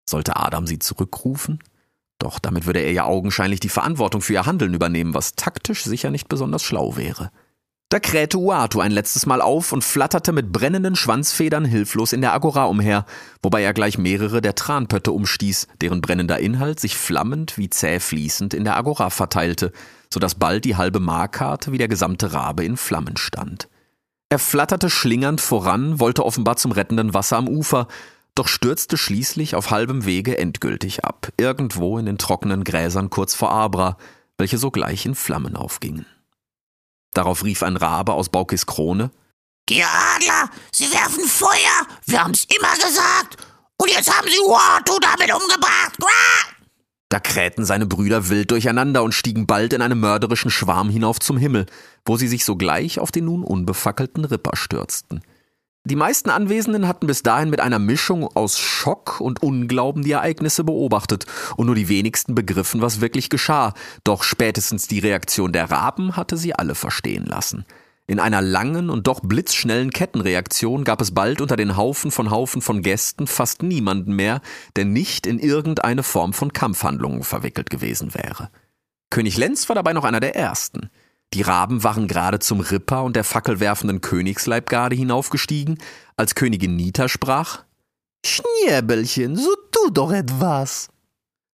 Sollte 0.09 0.37
Adam 0.37 0.67
sie 0.67 0.81
zurückrufen? 0.81 1.61
Doch 2.21 2.39
damit 2.39 2.67
würde 2.67 2.81
er 2.81 2.93
ja 2.93 3.05
augenscheinlich 3.05 3.61
die 3.61 3.69
Verantwortung 3.69 4.21
für 4.21 4.35
ihr 4.35 4.47
Handeln 4.47 4.75
übernehmen, 4.75 5.15
was 5.15 5.35
taktisch 5.35 5.83
sicher 5.83 6.11
nicht 6.11 6.29
besonders 6.29 6.63
schlau 6.63 6.97
wäre. 6.97 7.31
Da 7.89 7.99
krähte 7.99 8.39
Uatu 8.39 8.79
ein 8.79 8.93
letztes 8.93 9.27
Mal 9.27 9.41
auf 9.41 9.73
und 9.73 9.83
flatterte 9.83 10.31
mit 10.31 10.53
brennenden 10.53 10.95
Schwanzfedern 10.95 11.65
hilflos 11.65 12.13
in 12.13 12.21
der 12.21 12.33
Agora 12.33 12.67
umher, 12.67 13.05
wobei 13.43 13.63
er 13.63 13.73
gleich 13.73 13.99
mehrere 13.99 14.41
der 14.41 14.55
Tranpötte 14.55 15.11
umstieß, 15.11 15.67
deren 15.81 16.01
brennender 16.01 16.39
Inhalt 16.39 16.79
sich 16.79 16.97
flammend 16.97 17.59
wie 17.59 17.69
zäh 17.69 17.99
fließend 17.99 18.55
in 18.55 18.63
der 18.63 18.77
Agora 18.77 19.11
verteilte, 19.11 19.73
so 20.13 20.21
dass 20.21 20.37
bald 20.37 20.67
die 20.67 20.77
halbe 20.77 21.01
Markarte 21.01 21.73
wie 21.73 21.79
der 21.79 21.89
gesamte 21.89 22.33
Rabe 22.33 22.65
in 22.65 22.77
Flammen 22.77 23.17
stand. 23.17 23.69
Er 24.29 24.39
flatterte 24.39 24.89
schlingernd 24.89 25.41
voran, 25.41 25.99
wollte 25.99 26.25
offenbar 26.25 26.57
zum 26.57 26.71
rettenden 26.71 27.13
Wasser 27.13 27.39
am 27.39 27.49
Ufer, 27.49 27.89
doch 28.41 28.49
stürzte 28.49 28.97
schließlich 28.97 29.55
auf 29.55 29.71
halbem 29.71 30.07
Wege 30.07 30.39
endgültig 30.39 31.05
ab, 31.05 31.29
irgendwo 31.37 31.99
in 31.99 32.07
den 32.07 32.17
trockenen 32.17 32.65
Gräsern 32.65 33.11
kurz 33.11 33.35
vor 33.35 33.53
Abra, 33.53 33.99
welche 34.39 34.57
sogleich 34.57 35.05
in 35.05 35.15
Flammen 35.15 35.57
aufgingen. 35.57 36.07
Darauf 37.13 37.45
rief 37.45 37.63
ein 37.63 37.77
Rabe 37.77 38.15
aus 38.15 38.31
Baukis 38.31 38.65
Krone. 38.65 39.11
Die 39.69 39.83
Adler, 39.83 40.49
sie 40.73 40.91
werfen 40.91 41.25
Feuer, 41.25 41.87
wir 42.07 42.25
haben's 42.25 42.47
immer 42.47 42.73
gesagt. 42.77 43.37
Und 43.77 43.91
jetzt 43.91 44.11
haben 44.11 44.29
sie 44.29 44.39
Watu 44.39 44.99
damit 45.01 45.35
umgebracht. 45.35 45.99
Da 47.11 47.21
krähten 47.21 47.67
seine 47.67 47.85
Brüder 47.85 48.31
wild 48.31 48.53
durcheinander 48.53 49.03
und 49.03 49.13
stiegen 49.13 49.47
bald 49.47 49.75
in 49.75 49.83
einem 49.83 50.01
mörderischen 50.01 50.51
Schwarm 50.51 50.89
hinauf 50.89 51.19
zum 51.19 51.37
Himmel, 51.37 51.67
wo 52.07 52.17
sie 52.17 52.29
sich 52.29 52.47
sogleich 52.47 53.01
auf 53.01 53.13
den 53.13 53.27
nun 53.27 53.45
unbefackelten 53.45 54.25
Ripper 54.25 54.57
stürzten. 54.57 55.21
Die 55.85 55.97
meisten 55.97 56.29
Anwesenden 56.29 56.87
hatten 56.87 57.07
bis 57.07 57.23
dahin 57.23 57.49
mit 57.49 57.61
einer 57.61 57.79
Mischung 57.79 58.25
aus 58.37 58.59
Schock 58.59 59.19
und 59.21 59.43
Unglauben 59.43 60.03
die 60.03 60.13
Ereignisse 60.13 60.63
beobachtet 60.63 61.25
und 61.57 61.67
nur 61.67 61.75
die 61.75 61.89
wenigsten 61.89 62.35
begriffen, 62.35 62.83
was 62.83 63.01
wirklich 63.01 63.31
geschah, 63.31 63.73
doch 64.05 64.23
spätestens 64.23 64.89
die 64.89 64.99
Reaktion 64.99 65.53
der 65.53 65.71
Raben 65.71 66.17
hatte 66.17 66.37
sie 66.37 66.55
alle 66.55 66.75
verstehen 66.75 67.25
lassen. 67.25 67.65
In 68.07 68.21
einer 68.21 68.43
langen 68.43 68.91
und 68.91 69.07
doch 69.07 69.21
blitzschnellen 69.21 69.91
Kettenreaktion 69.91 70.85
gab 70.85 71.01
es 71.01 71.15
bald 71.15 71.41
unter 71.41 71.57
den 71.57 71.77
Haufen 71.77 72.11
von 72.11 72.31
Haufen 72.31 72.61
von 72.61 72.83
Gästen 72.83 73.27
fast 73.27 73.63
niemanden 73.63 74.15
mehr, 74.15 74.43
der 74.77 74.85
nicht 74.85 75.27
in 75.27 75.39
irgendeine 75.39 76.03
Form 76.03 76.35
von 76.35 76.53
Kampfhandlungen 76.53 77.23
verwickelt 77.23 77.71
gewesen 77.71 78.13
wäre. 78.13 78.51
König 79.09 79.39
Lenz 79.39 79.69
war 79.69 79.77
dabei 79.77 79.93
noch 79.93 80.05
einer 80.05 80.21
der 80.21 80.37
ersten. 80.37 80.91
Die 81.33 81.43
Raben 81.43 81.85
waren 81.85 82.09
gerade 82.09 82.41
zum 82.41 82.61
Ripper 82.61 83.05
und 83.05 83.15
der 83.15 83.25
fackelwerfenden 83.25 84.01
Königsleibgarde 84.01 84.97
hinaufgestiegen, 84.97 85.79
als 86.17 86.35
Königin 86.35 86.77
Nita 86.77 87.09
sprach 87.09 87.65
Schnäbelchen, 88.25 89.37
so 89.37 89.55
tu 89.71 89.91
doch 89.91 90.13
etwas 90.13 90.91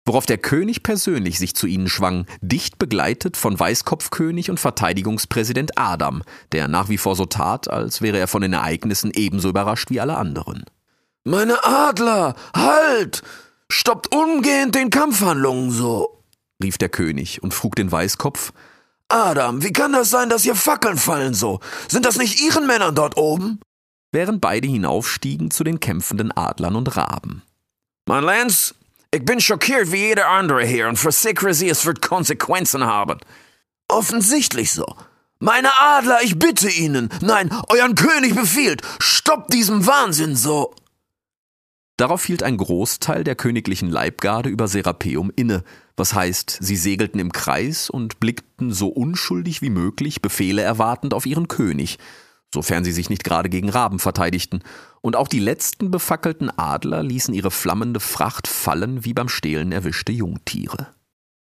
worauf 0.04 0.26
der 0.26 0.38
König 0.38 0.83
persönlich 0.83 1.38
sich 1.38 1.54
zu 1.54 1.66
ihnen 1.66 1.88
schwang, 1.88 2.26
dicht 2.40 2.78
begleitet 2.78 3.37
von 3.37 3.59
Weißkopfkönig 3.59 4.50
und 4.50 4.61
Verteidigungspräsident 4.61 5.78
Adam, 5.78 6.23
der 6.52 6.69
nach 6.69 6.88
wie 6.88 6.99
vor 6.99 7.16
so 7.16 7.25
tat, 7.26 7.69
als 7.69 8.02
wäre 8.02 8.19
er 8.19 8.28
von 8.28 8.43
den 8.43 8.52
Ereignissen 8.52 9.11
ebenso 9.14 9.49
überrascht 9.49 9.90
wie 9.90 10.00
alle 10.00 10.16
anderen. 10.16 10.64
Meine 11.25 11.64
Adler, 11.64 12.35
halt! 12.54 13.23
Stoppt 13.71 14.14
umgehend 14.14 14.75
den 14.75 14.90
Kampfhandlungen 14.90 15.71
so! 15.71 16.23
rief 16.62 16.76
der 16.76 16.90
König 16.90 17.43
und 17.43 17.54
frug 17.54 17.75
den 17.76 17.90
Weißkopf. 17.90 18.52
Adam, 19.14 19.62
wie 19.62 19.73
kann 19.73 19.92
das 19.92 20.11
sein, 20.11 20.28
dass 20.28 20.42
hier 20.42 20.56
Fackeln 20.56 20.99
fallen 20.99 21.35
so? 21.35 21.61
Sind 21.87 22.04
das 22.04 22.18
nicht 22.18 22.40
Ihren 22.40 22.66
Männern 22.66 22.97
dort 22.97 23.16
oben? 23.16 23.61
Während 24.11 24.40
beide 24.40 24.66
hinaufstiegen 24.66 25.52
zu 25.52 25.62
den 25.62 25.78
kämpfenden 25.78 26.37
Adlern 26.37 26.75
und 26.75 26.97
Raben. 26.97 27.42
Mein 28.09 28.25
Lance, 28.25 28.75
ich 29.12 29.25
bin 29.25 29.40
schockiert 29.40 29.92
wie 29.92 29.99
jeder 29.99 30.26
andere 30.30 30.66
hier 30.66 30.88
und 30.88 30.97
versichere 30.97 31.54
Sie, 31.54 31.68
es 31.68 31.87
wird 31.87 32.02
Konsequenzen 32.02 32.87
haben. 32.87 33.21
Offensichtlich 33.87 34.73
so. 34.73 34.85
Meine 35.38 35.71
Adler, 35.80 36.18
ich 36.25 36.37
bitte 36.37 36.68
Ihnen, 36.68 37.09
nein, 37.21 37.56
euren 37.68 37.94
König 37.94 38.35
befiehlt, 38.35 38.83
stoppt 38.99 39.52
diesem 39.52 39.87
Wahnsinn 39.87 40.35
so. 40.35 40.75
Darauf 41.96 42.24
hielt 42.24 42.42
ein 42.42 42.56
Großteil 42.56 43.22
der 43.22 43.36
königlichen 43.36 43.88
Leibgarde 43.88 44.48
über 44.48 44.66
Serapeum 44.66 45.30
inne, 45.36 45.62
was 45.96 46.12
heißt, 46.12 46.58
sie 46.60 46.76
segelten 46.76 47.20
im 47.20 47.30
Kreis 47.30 47.88
und 47.88 48.18
blickten 48.18 48.72
so 48.72 48.88
unschuldig 48.88 49.62
wie 49.62 49.70
möglich, 49.70 50.20
Befehle 50.20 50.62
erwartend 50.62 51.14
auf 51.14 51.24
ihren 51.24 51.46
König, 51.46 51.98
sofern 52.52 52.84
sie 52.84 52.90
sich 52.90 53.10
nicht 53.10 53.22
gerade 53.22 53.48
gegen 53.48 53.68
Raben 53.68 54.00
verteidigten, 54.00 54.62
und 55.02 55.14
auch 55.14 55.28
die 55.28 55.38
letzten 55.38 55.92
befackelten 55.92 56.50
Adler 56.56 57.04
ließen 57.04 57.32
ihre 57.32 57.52
flammende 57.52 58.00
Fracht 58.00 58.48
fallen 58.48 59.04
wie 59.04 59.14
beim 59.14 59.28
Stehlen 59.28 59.70
erwischte 59.70 60.12
Jungtiere. 60.12 60.88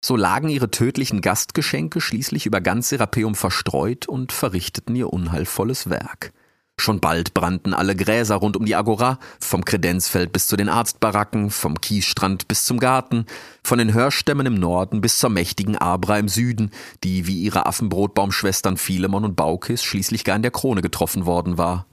So 0.03 0.15
lagen 0.15 0.49
ihre 0.49 0.71
tödlichen 0.71 1.21
Gastgeschenke 1.21 2.01
schließlich 2.01 2.47
über 2.47 2.61
ganz 2.61 2.89
Serapeum 2.89 3.35
verstreut 3.35 4.07
und 4.07 4.31
verrichteten 4.31 4.95
ihr 4.95 5.13
unheilvolles 5.13 5.91
Werk. 5.91 6.33
Schon 6.79 6.99
bald 6.99 7.35
brannten 7.35 7.75
alle 7.75 7.95
Gräser 7.95 8.35
rund 8.35 8.57
um 8.57 8.65
die 8.65 8.75
Agora, 8.75 9.19
vom 9.39 9.63
Kredenzfeld 9.63 10.33
bis 10.33 10.47
zu 10.47 10.57
den 10.57 10.67
Arztbaracken, 10.67 11.51
vom 11.51 11.79
Kiesstrand 11.79 12.47
bis 12.47 12.65
zum 12.65 12.79
Garten, 12.79 13.27
von 13.63 13.77
den 13.77 13.93
Hörstämmen 13.93 14.47
im 14.47 14.55
Norden 14.55 14.99
bis 14.99 15.19
zur 15.19 15.29
mächtigen 15.29 15.77
Abra 15.77 16.17
im 16.17 16.27
Süden, 16.27 16.71
die 17.03 17.27
wie 17.27 17.43
ihre 17.43 17.67
Affenbrotbaumschwestern 17.67 18.77
Philemon 18.77 19.25
und 19.25 19.35
Baukis 19.35 19.83
schließlich 19.83 20.23
gar 20.23 20.35
in 20.35 20.41
der 20.41 20.49
Krone 20.49 20.81
getroffen 20.81 21.27
worden 21.27 21.59
war. 21.59 21.85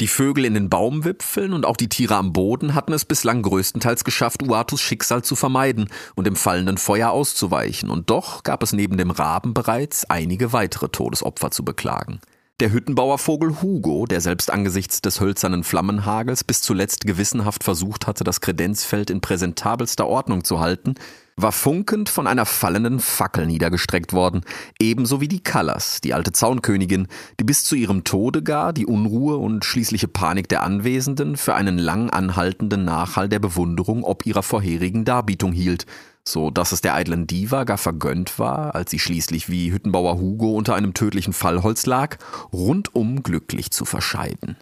Die 0.00 0.08
Vögel 0.08 0.44
in 0.44 0.54
den 0.54 0.70
Baumwipfeln 0.70 1.52
und 1.52 1.64
auch 1.64 1.76
die 1.76 1.88
Tiere 1.88 2.16
am 2.16 2.32
Boden 2.32 2.74
hatten 2.74 2.92
es 2.92 3.04
bislang 3.04 3.42
größtenteils 3.42 4.02
geschafft, 4.02 4.42
Uatus 4.42 4.80
Schicksal 4.80 5.22
zu 5.22 5.36
vermeiden 5.36 5.88
und 6.16 6.26
dem 6.26 6.34
fallenden 6.34 6.78
Feuer 6.78 7.10
auszuweichen, 7.10 7.90
und 7.90 8.10
doch 8.10 8.42
gab 8.42 8.64
es 8.64 8.72
neben 8.72 8.96
dem 8.96 9.12
Raben 9.12 9.54
bereits 9.54 10.04
einige 10.10 10.52
weitere 10.52 10.88
Todesopfer 10.88 11.52
zu 11.52 11.64
beklagen. 11.64 12.20
Der 12.60 12.72
Hüttenbauervogel 12.72 13.62
Hugo, 13.62 14.06
der 14.06 14.20
selbst 14.20 14.48
angesichts 14.48 15.02
des 15.02 15.20
hölzernen 15.20 15.64
Flammenhagels 15.64 16.44
bis 16.44 16.62
zuletzt 16.62 17.04
gewissenhaft 17.04 17.64
versucht 17.64 18.06
hatte, 18.06 18.22
das 18.22 18.40
Kredenzfeld 18.40 19.10
in 19.10 19.20
präsentabelster 19.20 20.06
Ordnung 20.06 20.44
zu 20.44 20.60
halten, 20.60 20.94
war 21.34 21.50
funkend 21.50 22.08
von 22.08 22.28
einer 22.28 22.46
fallenden 22.46 23.00
Fackel 23.00 23.48
niedergestreckt 23.48 24.12
worden, 24.12 24.42
ebenso 24.78 25.20
wie 25.20 25.26
die 25.26 25.42
Callas, 25.42 26.00
die 26.00 26.14
alte 26.14 26.30
Zaunkönigin, 26.30 27.08
die 27.40 27.44
bis 27.44 27.64
zu 27.64 27.74
ihrem 27.74 28.04
Tode 28.04 28.44
gar 28.44 28.72
die 28.72 28.86
Unruhe 28.86 29.36
und 29.36 29.64
schließliche 29.64 30.06
Panik 30.06 30.48
der 30.48 30.62
Anwesenden 30.62 31.36
für 31.36 31.56
einen 31.56 31.76
lang 31.76 32.08
anhaltenden 32.10 32.84
Nachhall 32.84 33.28
der 33.28 33.40
Bewunderung 33.40 34.04
ob 34.04 34.26
ihrer 34.26 34.44
vorherigen 34.44 35.04
Darbietung 35.04 35.50
hielt 35.52 35.86
so 36.26 36.50
dass 36.50 36.72
es 36.72 36.80
der 36.80 36.94
eitlen 36.94 37.26
Diva 37.26 37.64
gar 37.64 37.78
vergönnt 37.78 38.38
war, 38.38 38.74
als 38.74 38.90
sie 38.90 38.98
schließlich 38.98 39.48
wie 39.48 39.72
Hüttenbauer 39.72 40.18
Hugo 40.18 40.52
unter 40.52 40.74
einem 40.74 40.94
tödlichen 40.94 41.32
Fallholz 41.32 41.86
lag, 41.86 42.16
rundum 42.52 43.22
glücklich 43.22 43.70
zu 43.70 43.84
verscheiden. 43.84 44.56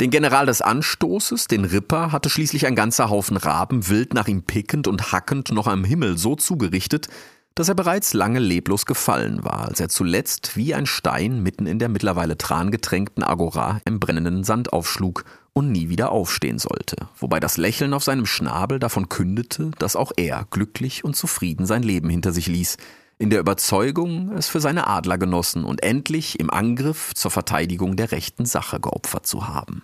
Den 0.00 0.10
General 0.10 0.46
des 0.46 0.62
Anstoßes, 0.62 1.48
den 1.48 1.64
Ripper, 1.64 2.12
hatte 2.12 2.30
schließlich 2.30 2.66
ein 2.66 2.76
ganzer 2.76 3.10
Haufen 3.10 3.36
Raben 3.36 3.88
wild 3.88 4.14
nach 4.14 4.28
ihm 4.28 4.42
pickend 4.42 4.86
und 4.86 5.10
hackend 5.10 5.50
noch 5.50 5.66
am 5.66 5.84
Himmel 5.84 6.16
so 6.18 6.36
zugerichtet, 6.36 7.08
dass 7.56 7.68
er 7.68 7.74
bereits 7.74 8.14
lange 8.14 8.38
leblos 8.38 8.86
gefallen 8.86 9.42
war, 9.42 9.66
als 9.66 9.80
er 9.80 9.88
zuletzt 9.88 10.56
wie 10.56 10.74
ein 10.74 10.86
Stein 10.86 11.42
mitten 11.42 11.66
in 11.66 11.80
der 11.80 11.88
mittlerweile 11.88 12.38
trangetränkten 12.38 13.24
Agora 13.24 13.80
im 13.84 13.98
brennenden 13.98 14.44
Sand 14.44 14.72
aufschlug 14.72 15.24
und 15.52 15.72
nie 15.72 15.88
wieder 15.88 16.12
aufstehen 16.12 16.58
sollte, 16.58 17.08
wobei 17.18 17.40
das 17.40 17.56
Lächeln 17.56 17.94
auf 17.94 18.04
seinem 18.04 18.26
Schnabel 18.26 18.78
davon 18.78 19.08
kündete, 19.08 19.70
dass 19.78 19.96
auch 19.96 20.12
er 20.16 20.46
glücklich 20.50 21.04
und 21.04 21.16
zufrieden 21.16 21.66
sein 21.66 21.82
Leben 21.82 22.08
hinter 22.08 22.32
sich 22.32 22.46
ließ, 22.46 22.76
in 23.18 23.30
der 23.30 23.40
Überzeugung, 23.40 24.32
es 24.36 24.48
für 24.48 24.60
seine 24.60 24.86
Adler 24.86 25.18
genossen 25.18 25.64
und 25.64 25.82
endlich 25.82 26.38
im 26.38 26.50
Angriff 26.50 27.12
zur 27.14 27.32
Verteidigung 27.32 27.96
der 27.96 28.12
rechten 28.12 28.46
Sache 28.46 28.78
geopfert 28.78 29.26
zu 29.26 29.48
haben. 29.48 29.82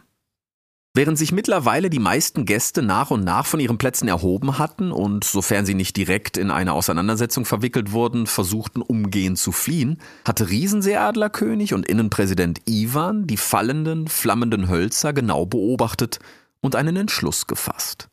Während 0.97 1.19
sich 1.19 1.33
mittlerweile 1.33 1.91
die 1.91 1.99
meisten 1.99 2.45
Gäste 2.45 2.81
nach 2.81 3.11
und 3.11 3.25
nach 3.25 3.47
von 3.47 3.59
ihren 3.59 3.79
Plätzen 3.79 4.07
erhoben 4.07 4.59
hatten 4.59 4.93
und, 4.93 5.25
sofern 5.25 5.67
sie 5.67 5.75
nicht 5.75 5.97
direkt 5.97 6.37
in 6.37 6.53
eine 6.53 6.73
Auseinandersetzung 6.73 7.45
verwickelt 7.45 7.91
wurden, 7.91 8.29
versuchten 8.29 8.81
umgehend 8.81 9.37
zu 9.37 9.51
fliehen, 9.51 9.99
hatte 10.25 10.49
Riesenseeadlerkönig 10.51 11.75
und 11.75 11.85
Innenpräsident 11.89 12.61
Ivan 12.67 13.27
die 13.27 13.37
fallenden, 13.37 14.07
flammenden 14.07 14.69
Hölzer 14.69 15.13
genau 15.13 15.47
beobachtet 15.47 16.21
und 16.61 16.77
einen 16.77 16.95
Entschluss 16.95 17.49
gefasst. 17.49 18.09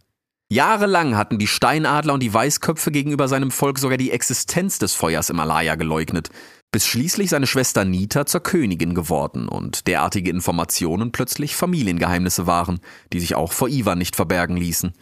Jahrelang 0.50 1.16
hatten 1.16 1.38
die 1.38 1.48
Steinadler 1.48 2.16
und 2.16 2.24
die 2.24 2.34
Weißköpfe 2.34 2.92
gegenüber 2.92 3.28
seinem 3.28 3.52
Volk 3.52 3.78
sogar 3.78 3.98
die 3.98 4.12
Existenz 4.12 4.80
des 4.80 4.96
Feuers 4.96 5.30
im 5.30 5.40
Alaya 5.40 5.76
geleugnet, 5.76 6.30
bis 6.72 6.86
schließlich 6.88 7.30
seine 7.30 7.48
Schwester 7.48 7.84
Nita 7.84 8.26
zur 8.26 8.42
Königin 8.42 8.96
geworden 8.96 9.48
und 9.48 9.88
derartige 9.88 10.32
Informationen 10.32 11.12
plötzlich 11.12 11.56
Familiengeheimnisse 11.56 12.48
waren, 12.48 12.80
die 13.12 13.20
sich 13.20 13.36
auch 13.36 13.52
vor 13.52 13.68
Ivan 13.68 13.98
nicht 13.98 14.16
verbergen 14.16 14.56
ließen. 14.56 14.94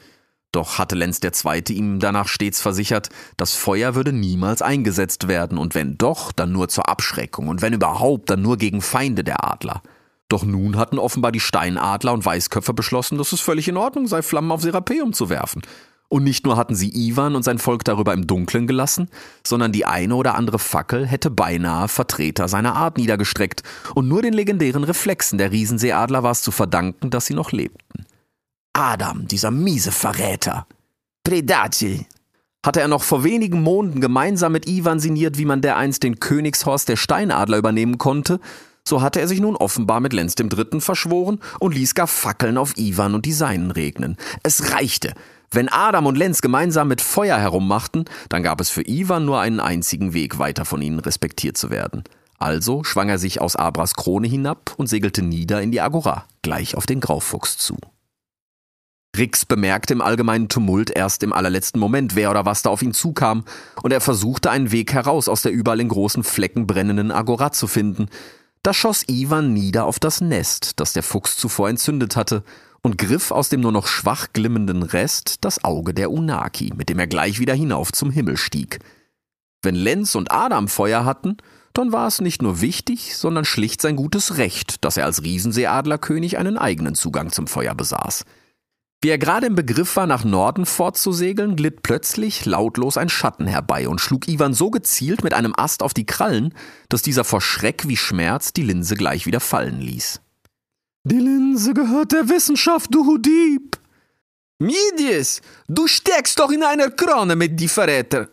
Doch 0.52 0.80
hatte 0.80 0.96
Lenz 0.96 1.20
II. 1.24 1.62
ihm 1.70 2.00
danach 2.00 2.28
stets 2.28 2.60
versichert, 2.60 3.10
das 3.38 3.54
Feuer 3.54 3.94
würde 3.94 4.12
niemals 4.12 4.64
eingesetzt 4.64 5.28
werden 5.28 5.60
und 5.60 5.76
wenn 5.76 5.98
doch, 6.00 6.32
dann 6.32 6.52
nur 6.52 6.70
zur 6.70 6.90
Abschreckung 6.90 7.48
und 7.48 7.62
wenn 7.62 7.74
überhaupt, 7.74 8.32
dann 8.32 8.42
nur 8.42 8.58
gegen 8.58 8.82
Feinde 8.82 9.24
der 9.24 9.46
Adler. 9.48 9.84
Doch 10.28 10.44
nun 10.44 10.78
hatten 10.78 10.98
offenbar 10.98 11.32
die 11.32 11.40
Steinadler 11.40 12.14
und 12.14 12.26
Weißköpfe 12.26 12.74
beschlossen, 12.74 13.20
dass 13.20 13.32
es 13.32 13.42
völlig 13.42 13.68
in 13.68 13.78
Ordnung 13.78 14.08
sei, 14.08 14.24
Flammen 14.24 14.52
auf 14.52 14.62
Serapeum 14.62 15.14
zu 15.14 15.30
werfen. 15.30 15.62
Und 16.10 16.24
nicht 16.24 16.44
nur 16.44 16.58
hatten 16.58 16.76
sie 16.76 16.90
Ivan 16.90 17.36
und 17.36 17.44
sein 17.44 17.60
Volk 17.60 17.84
darüber 17.86 18.14
im 18.14 18.26
Dunkeln 18.26 18.66
gelassen, 18.66 19.10
sondern 19.46 19.72
die 19.72 19.86
eine 19.86 20.16
oder 20.16 20.36
andere 20.36 20.58
Fackel 20.58 21.06
hätte 21.06 21.30
beinahe 21.30 21.88
Vertreter 21.88 22.48
seiner 22.48 22.76
Art 22.76 22.98
niedergestreckt, 22.98 23.62
und 23.94 24.08
nur 24.08 24.24
den 24.24 24.34
legendären 24.34 24.84
Reflexen 24.84 25.38
der 25.38 25.52
Riesenseeadler 25.52 26.24
war 26.24 26.32
es 26.32 26.42
zu 26.42 26.52
verdanken, 26.52 27.12
dass 27.12 27.28
sie 27.28 27.36
noch 27.36 27.52
lebten. 27.52 28.06
Adam, 28.74 29.28
dieser 29.28 29.52
miese 29.52 29.92
Verräter. 29.92 30.66
Predaci. 31.24 32.08
Hatte 32.66 32.82
er 32.82 32.88
noch 32.88 33.04
vor 33.04 33.24
wenigen 33.24 33.62
Monaten 33.62 34.02
gemeinsam 34.02 34.52
mit 34.52 34.68
Ivan 34.68 35.00
signiert, 35.00 35.38
wie 35.38 35.46
man 35.46 35.62
dereinst 35.62 36.04
den 36.04 36.20
Königshorst 36.20 36.90
der 36.90 36.98
Steinadler 36.98 37.58
übernehmen 37.58 37.98
konnte, 37.98 38.40
so 38.84 39.02
hatte 39.02 39.20
er 39.20 39.28
sich 39.28 39.40
nun 39.40 39.56
offenbar 39.56 40.00
mit 40.00 40.14
Lenz 40.14 40.34
III. 40.40 40.82
verschworen 40.82 41.40
und 41.60 41.76
ließ 41.76 41.94
gar 41.94 42.08
Fackeln 42.08 42.58
auf 42.58 42.78
Ivan 42.78 43.14
und 43.14 43.26
die 43.26 43.34
Seinen 43.34 43.70
regnen. 43.72 44.18
Es 44.42 44.72
reichte. 44.74 45.14
Wenn 45.52 45.70
Adam 45.70 46.06
und 46.06 46.18
Lenz 46.18 46.42
gemeinsam 46.42 46.88
mit 46.88 47.02
Feuer 47.02 47.38
herummachten, 47.38 48.06
dann 48.30 48.44
gab 48.44 48.62
es 48.62 48.70
für 48.70 48.88
Ivan 48.88 49.26
nur 49.26 49.40
einen 49.40 49.60
einzigen 49.60 50.14
Weg, 50.14 50.38
weiter 50.38 50.66
von 50.66 50.82
ihnen 50.82 51.00
respektiert 51.00 51.58
zu 51.58 51.70
werden. 51.70 52.04
Also 52.38 52.84
schwang 52.84 53.10
er 53.10 53.18
sich 53.18 53.42
aus 53.42 53.56
Abras 53.56 53.96
Krone 53.96 54.28
hinab 54.28 54.74
und 54.78 54.88
segelte 54.88 55.22
nieder 55.22 55.62
in 55.62 55.72
die 55.72 55.82
Agora, 55.82 56.26
gleich 56.42 56.76
auf 56.76 56.86
den 56.86 57.00
Graufuchs 57.00 57.58
zu. 57.58 57.78
Rix 59.18 59.44
bemerkte 59.44 59.94
im 59.94 60.02
allgemeinen 60.02 60.50
Tumult 60.50 60.92
erst 60.92 61.24
im 61.24 61.34
allerletzten 61.34 61.80
Moment, 61.80 62.16
wer 62.16 62.30
oder 62.30 62.46
was 62.46 62.62
da 62.62 62.70
auf 62.70 62.82
ihn 62.82 62.94
zukam, 62.94 63.44
und 63.82 63.92
er 63.92 64.02
versuchte 64.02 64.52
einen 64.52 64.72
Weg 64.72 64.94
heraus 64.94 65.28
aus 65.28 65.42
der 65.42 65.52
überall 65.52 65.82
in 65.82 65.90
großen 65.90 66.24
Flecken 66.24 66.68
brennenden 66.68 67.12
Agora 67.12 67.52
zu 67.52 67.68
finden. 67.68 68.08
Da 68.62 68.74
schoss 68.74 69.04
Ivan 69.08 69.54
nieder 69.54 69.86
auf 69.86 70.00
das 70.00 70.22
Nest, 70.22 70.80
das 70.80 70.94
der 70.94 71.04
Fuchs 71.04 71.38
zuvor 71.38 71.70
entzündet 71.70 72.16
hatte, 72.16 72.44
und 72.82 72.98
griff 72.98 73.32
aus 73.32 73.50
dem 73.50 73.62
nur 73.62 73.72
noch 73.72 73.88
schwach 73.88 74.28
glimmenden 74.34 74.84
Rest 74.84 75.44
das 75.46 75.64
Auge 75.64 75.94
der 75.94 76.12
Unaki, 76.12 76.74
mit 76.76 76.90
dem 76.90 77.00
er 77.00 77.08
gleich 77.08 77.40
wieder 77.40 77.54
hinauf 77.54 77.92
zum 77.92 78.12
Himmel 78.12 78.38
stieg. 78.38 78.80
Wenn 79.62 79.76
Lenz 79.76 80.16
und 80.16 80.32
Adam 80.32 80.68
Feuer 80.68 81.06
hatten, 81.06 81.38
dann 81.74 81.92
war 81.92 82.08
es 82.08 82.22
nicht 82.22 82.42
nur 82.42 82.62
wichtig, 82.62 83.16
sondern 83.16 83.46
schlicht 83.46 83.82
sein 83.82 83.96
gutes 83.96 84.38
Recht, 84.38 84.84
dass 84.84 84.98
er 84.98 85.06
als 85.06 85.24
Riesenseeadlerkönig 85.24 86.38
einen 86.38 86.58
eigenen 86.58 86.96
Zugang 86.96 87.32
zum 87.32 87.48
Feuer 87.48 87.76
besaß. 87.76 88.26
Wie 89.02 89.10
er 89.10 89.18
gerade 89.18 89.48
im 89.48 89.56
Begriff 89.56 89.96
war, 89.96 90.08
nach 90.08 90.26
Norden 90.26 90.66
fortzusegeln, 90.66 91.56
glitt 91.56 91.84
plötzlich 91.84 92.46
lautlos 92.46 92.98
ein 92.98 93.08
Schatten 93.08 93.48
herbei 93.48 93.88
und 93.88 94.02
schlug 94.02 94.28
Ivan 94.28 94.54
so 94.54 94.72
gezielt 94.72 95.24
mit 95.24 95.34
einem 95.34 95.54
Ast 95.56 95.84
auf 95.84 95.94
die 95.94 96.06
Krallen, 96.06 96.54
dass 96.90 97.02
dieser 97.02 97.24
vor 97.24 97.40
Schreck 97.40 97.88
wie 97.88 97.96
Schmerz 97.96 98.52
die 98.52 98.64
Linse 98.64 98.96
gleich 98.96 99.26
wieder 99.26 99.40
fallen 99.40 99.80
ließ. 99.80 100.20
Die 101.04 101.18
Linse 101.18 101.74
gehört 101.74 102.12
der 102.12 102.28
Wissenschaft, 102.28 102.94
du 102.94 103.18
Dieb! 103.18 103.78
Midies, 104.62 105.42
du 105.70 105.88
steckst 105.88 106.40
doch 106.40 106.52
in 106.52 106.64
einer 106.64 106.92
Krone 106.92 107.38
mit 107.38 107.60
die 107.60 107.70
Verräter! 107.70 108.28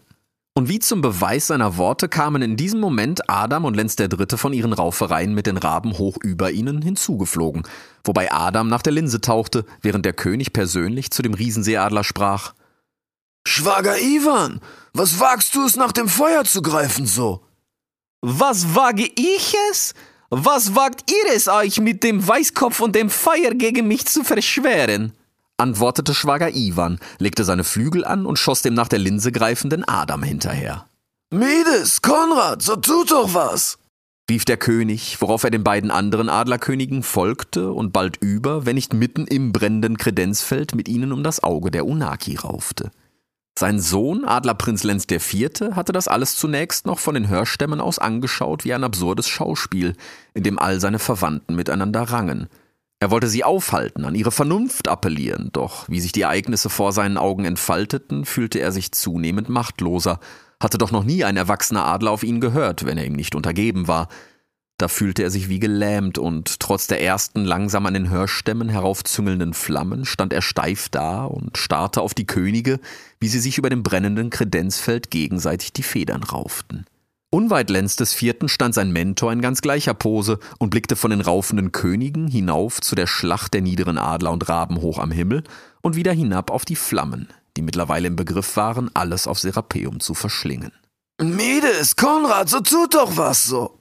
Und 0.54 0.68
wie 0.68 0.78
zum 0.78 1.02
Beweis 1.02 1.48
seiner 1.48 1.76
Worte 1.76 2.08
kamen 2.08 2.42
in 2.42 2.56
diesem 2.56 2.80
Moment 2.80 3.28
Adam 3.28 3.66
und 3.66 3.74
Lenz 3.74 3.94
der 3.94 4.08
Dritte 4.08 4.38
von 4.38 4.52
ihren 4.54 4.72
Raufereien 4.72 5.34
mit 5.34 5.46
den 5.46 5.58
Raben 5.58 5.98
hoch 5.98 6.16
über 6.22 6.50
ihnen 6.50 6.80
hinzugeflogen, 6.80 7.62
wobei 8.04 8.32
Adam 8.32 8.66
nach 8.66 8.82
der 8.82 8.94
Linse 8.94 9.20
tauchte, 9.20 9.66
während 9.82 10.06
der 10.06 10.14
König 10.14 10.54
persönlich 10.54 11.10
zu 11.10 11.22
dem 11.22 11.34
Riesenseeadler 11.34 12.02
sprach. 12.02 12.54
Schwager 13.46 14.00
Ivan, 14.00 14.60
was 14.92 15.20
wagst 15.20 15.54
du 15.54 15.64
es 15.64 15.76
nach 15.76 15.92
dem 15.92 16.08
Feuer 16.08 16.44
zu 16.44 16.62
greifen 16.62 17.06
so? 17.06 17.44
Was 18.22 18.74
wage 18.74 19.04
ich 19.14 19.54
es? 19.70 19.94
Was 20.30 20.74
wagt 20.74 21.10
ihr 21.10 21.34
es 21.34 21.46
euch 21.46 21.78
mit 21.80 22.02
dem 22.02 22.26
Weißkopf 22.26 22.80
und 22.80 22.96
dem 22.96 23.10
Feuer 23.10 23.52
gegen 23.54 23.86
mich 23.86 24.06
zu 24.06 24.24
verschweren? 24.24 25.12
antwortete 25.58 26.14
Schwager 26.14 26.54
Ivan, 26.54 26.98
legte 27.18 27.44
seine 27.44 27.64
Flügel 27.64 28.04
an 28.04 28.26
und 28.26 28.38
schoss 28.38 28.60
dem 28.60 28.74
nach 28.74 28.88
der 28.88 28.98
Linse 28.98 29.32
greifenden 29.32 29.84
Adam 29.88 30.22
hinterher. 30.22 30.86
Medes, 31.30 32.02
Konrad, 32.02 32.62
so 32.62 32.76
tut 32.76 33.10
doch 33.10 33.34
was! 33.34 33.78
rief 34.28 34.44
der 34.44 34.56
König, 34.56 35.20
worauf 35.20 35.44
er 35.44 35.50
den 35.50 35.62
beiden 35.62 35.92
anderen 35.92 36.28
Adlerkönigen 36.28 37.04
folgte 37.04 37.72
und 37.72 37.92
bald 37.92 38.16
über, 38.16 38.66
wenn 38.66 38.74
nicht 38.74 38.92
mitten 38.92 39.26
im 39.26 39.52
brennenden 39.52 39.96
Kredenzfeld 39.96 40.74
mit 40.74 40.88
ihnen 40.88 41.12
um 41.12 41.22
das 41.22 41.44
Auge 41.44 41.70
der 41.70 41.86
Unaki 41.86 42.34
raufte. 42.34 42.90
Sein 43.58 43.80
Sohn, 43.80 44.24
Adlerprinz 44.24 44.82
Lenz 44.84 45.06
IV., 45.10 45.72
hatte 45.72 45.92
das 45.92 46.08
alles 46.08 46.36
zunächst 46.36 46.86
noch 46.86 46.98
von 46.98 47.14
den 47.14 47.28
Hörstämmen 47.28 47.80
aus 47.80 47.98
angeschaut 47.98 48.64
wie 48.64 48.74
ein 48.74 48.84
absurdes 48.84 49.28
Schauspiel, 49.28 49.94
in 50.34 50.42
dem 50.42 50.58
all 50.58 50.80
seine 50.80 50.98
Verwandten 50.98 51.54
miteinander 51.54 52.02
rangen– 52.02 52.48
er 52.98 53.10
wollte 53.10 53.28
sie 53.28 53.44
aufhalten, 53.44 54.06
an 54.06 54.14
ihre 54.14 54.30
Vernunft 54.30 54.88
appellieren, 54.88 55.50
doch 55.52 55.86
wie 55.88 56.00
sich 56.00 56.12
die 56.12 56.22
Ereignisse 56.22 56.70
vor 56.70 56.92
seinen 56.92 57.18
Augen 57.18 57.44
entfalteten, 57.44 58.24
fühlte 58.24 58.58
er 58.58 58.72
sich 58.72 58.92
zunehmend 58.92 59.50
machtloser, 59.50 60.18
hatte 60.60 60.78
doch 60.78 60.92
noch 60.92 61.04
nie 61.04 61.22
ein 61.22 61.36
erwachsener 61.36 61.84
Adler 61.84 62.10
auf 62.10 62.22
ihn 62.22 62.40
gehört, 62.40 62.86
wenn 62.86 62.96
er 62.96 63.04
ihm 63.04 63.12
nicht 63.12 63.34
untergeben 63.34 63.86
war. 63.86 64.08
Da 64.78 64.88
fühlte 64.88 65.22
er 65.22 65.30
sich 65.30 65.50
wie 65.50 65.58
gelähmt, 65.58 66.16
und 66.16 66.58
trotz 66.58 66.86
der 66.86 67.02
ersten 67.02 67.44
langsam 67.44 67.84
an 67.84 67.92
den 67.92 68.08
Hörstämmen 68.08 68.70
heraufzüngelnden 68.70 69.52
Flammen 69.52 70.06
stand 70.06 70.32
er 70.32 70.42
steif 70.42 70.88
da 70.88 71.24
und 71.24 71.58
starrte 71.58 72.00
auf 72.00 72.14
die 72.14 72.26
Könige, 72.26 72.80
wie 73.20 73.28
sie 73.28 73.40
sich 73.40 73.58
über 73.58 73.70
dem 73.70 73.82
brennenden 73.82 74.30
Kredenzfeld 74.30 75.10
gegenseitig 75.10 75.72
die 75.72 75.82
Federn 75.82 76.22
rauften. 76.22 76.86
Unweit 77.30 77.70
Lenz 77.70 77.96
des 77.96 78.12
Vierten 78.12 78.48
stand 78.48 78.74
sein 78.74 78.92
Mentor 78.92 79.32
in 79.32 79.42
ganz 79.42 79.60
gleicher 79.60 79.94
Pose 79.94 80.38
und 80.58 80.70
blickte 80.70 80.96
von 80.96 81.10
den 81.10 81.20
raufenden 81.20 81.72
Königen 81.72 82.28
hinauf 82.28 82.80
zu 82.80 82.94
der 82.94 83.06
Schlacht 83.06 83.52
der 83.52 83.62
niederen 83.62 83.98
Adler 83.98 84.32
und 84.32 84.48
Raben 84.48 84.80
hoch 84.80 84.98
am 84.98 85.10
Himmel 85.10 85.42
und 85.82 85.96
wieder 85.96 86.12
hinab 86.12 86.50
auf 86.50 86.64
die 86.64 86.76
Flammen, 86.76 87.28
die 87.56 87.62
mittlerweile 87.62 88.06
im 88.06 88.16
Begriff 88.16 88.56
waren, 88.56 88.90
alles 88.94 89.26
auf 89.26 89.38
Serapeum 89.40 90.00
zu 90.00 90.14
verschlingen. 90.14 90.72
Medes, 91.20 91.96
Konrad, 91.96 92.48
so 92.48 92.60
tut 92.60 92.94
doch 92.94 93.16
was 93.16 93.44
so! 93.44 93.80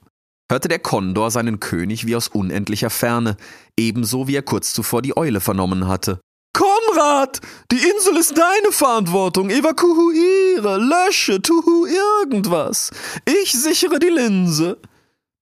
hörte 0.50 0.68
der 0.68 0.78
Kondor 0.78 1.30
seinen 1.30 1.60
König 1.60 2.06
wie 2.06 2.16
aus 2.16 2.28
unendlicher 2.28 2.90
Ferne, 2.90 3.36
ebenso 3.76 4.28
wie 4.28 4.36
er 4.36 4.42
kurz 4.42 4.72
zuvor 4.72 5.02
die 5.02 5.16
Eule 5.16 5.40
vernommen 5.40 5.88
hatte. 5.88 6.20
Konrad, 6.56 7.42
die 7.70 7.76
Insel 7.76 8.16
ist 8.16 8.32
deine 8.36 8.72
Verantwortung. 8.72 9.50
Evakuiere, 9.50 10.78
lösche, 10.78 11.42
tu 11.42 11.84
irgendwas. 11.84 12.90
Ich 13.26 13.52
sichere 13.52 13.98
die 13.98 14.08
Linse. 14.08 14.78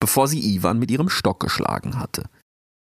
Bevor 0.00 0.26
sie 0.26 0.40
Ivan 0.40 0.80
mit 0.80 0.90
ihrem 0.90 1.08
Stock 1.08 1.38
geschlagen 1.38 2.00
hatte. 2.00 2.24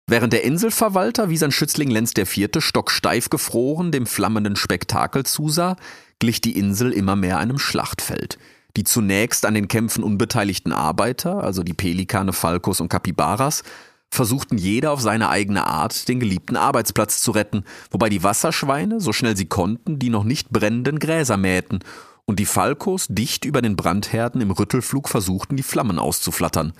Während 0.09 0.33
der 0.33 0.45
Inselverwalter 0.45 1.31
wie 1.31 1.37
sein 1.37 1.51
Schützling 1.51 1.91
Lenz 1.91 2.13
IV. 2.17 2.49
stocksteif 2.59 3.29
gefroren 3.29 3.91
dem 3.91 4.07
flammenden 4.07 4.55
Spektakel 4.55 5.27
zusah, 5.27 5.75
glich 6.21 6.41
die 6.41 6.57
Insel 6.57 6.93
immer 6.93 7.17
mehr 7.17 7.39
einem 7.39 7.59
Schlachtfeld. 7.59 8.39
Die 8.77 8.85
zunächst 8.85 9.45
an 9.47 9.55
den 9.55 9.67
Kämpfen 9.67 10.05
unbeteiligten 10.05 10.73
Arbeiter, 10.73 11.43
also 11.43 11.65
die 11.65 11.75
Pelikane, 11.75 12.33
Falkos 12.33 12.81
und 12.81 12.89
Kapibaras, 12.89 13.65
versuchten 14.13 14.59
jeder 14.59 14.93
auf 14.93 15.01
seine 15.01 15.31
eigene 15.31 15.67
Art, 15.67 16.07
den 16.07 16.21
geliebten 16.21 16.57
Arbeitsplatz 16.57 17.23
zu 17.23 17.31
retten, 17.31 17.65
wobei 17.91 18.11
die 18.11 18.23
Wasserschweine, 18.23 19.01
so 19.01 19.15
schnell 19.15 19.37
sie 19.37 19.49
konnten, 19.49 19.99
die 19.99 20.11
noch 20.11 20.25
nicht 20.25 20.51
brennenden 20.51 20.99
Gräser 20.99 21.39
mähten 21.39 21.81
und 22.27 22.39
die 22.39 22.47
Falkos 22.47 23.07
dicht 23.09 23.47
über 23.47 23.63
den 23.63 23.75
Brandherden 23.75 24.43
im 24.43 24.51
Rüttelflug 24.51 25.09
versuchten, 25.09 25.57
die 25.57 25.63
Flammen 25.63 25.99
auszuflattern, 25.99 26.75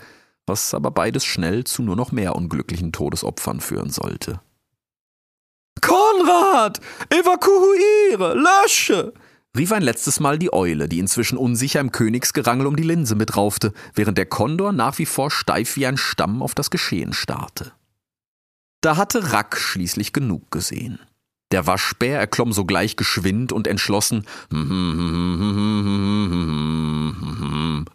was 0.45 0.75
aber 0.75 0.91
beides 0.91 1.25
schnell 1.25 1.63
zu 1.63 1.81
nur 1.81 1.95
noch 1.95 2.11
mehr 2.11 2.35
unglücklichen 2.35 2.91
Todesopfern 2.91 3.61
führen 3.61 3.89
sollte. 3.89 4.39
Konrad! 5.81 6.79
Evakuiere! 7.09 8.35
Lösche! 8.35 9.11
Rief 9.57 9.71
ein 9.71 9.83
letztes 9.83 10.19
Mal 10.19 10.39
die 10.39 10.51
Eule, 10.51 10.89
die 10.89 10.99
inzwischen 10.99 11.37
unsicher 11.37 11.79
im 11.79 11.91
Königsgerangel 11.91 12.65
um 12.65 12.75
die 12.75 12.83
Linse 12.83 13.15
mitraufte, 13.15 13.73
während 13.93 14.17
der 14.17 14.25
Kondor 14.25 14.71
nach 14.71 14.97
wie 14.97 15.05
vor 15.05 15.29
steif 15.29 15.75
wie 15.75 15.85
ein 15.85 15.97
Stamm 15.97 16.41
auf 16.41 16.55
das 16.55 16.71
Geschehen 16.71 17.13
starrte. 17.13 17.71
Da 18.81 18.97
hatte 18.97 19.31
Rack 19.31 19.57
schließlich 19.57 20.11
genug 20.11 20.51
gesehen. 20.51 20.99
Der 21.51 21.67
Waschbär 21.67 22.19
erklomm 22.19 22.51
sogleich 22.51 22.95
geschwind 22.95 23.53
und 23.53 23.67
entschlossen, 23.67 24.25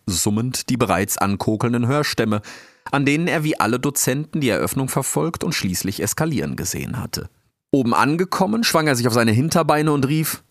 summend 0.06 0.68
die 0.68 0.76
bereits 0.76 1.18
ankokelnden 1.18 1.88
Hörstämme, 1.88 2.40
an 2.92 3.04
denen 3.04 3.26
er 3.26 3.42
wie 3.42 3.58
alle 3.58 3.80
Dozenten 3.80 4.40
die 4.40 4.48
Eröffnung 4.48 4.88
verfolgt 4.88 5.42
und 5.42 5.56
schließlich 5.56 6.00
eskalieren 6.00 6.54
gesehen 6.54 7.00
hatte. 7.00 7.28
Oben 7.72 7.94
angekommen, 7.94 8.62
schwang 8.62 8.86
er 8.86 8.94
sich 8.94 9.08
auf 9.08 9.12
seine 9.12 9.32
Hinterbeine 9.32 9.92
und 9.92 10.06
rief 10.06 10.42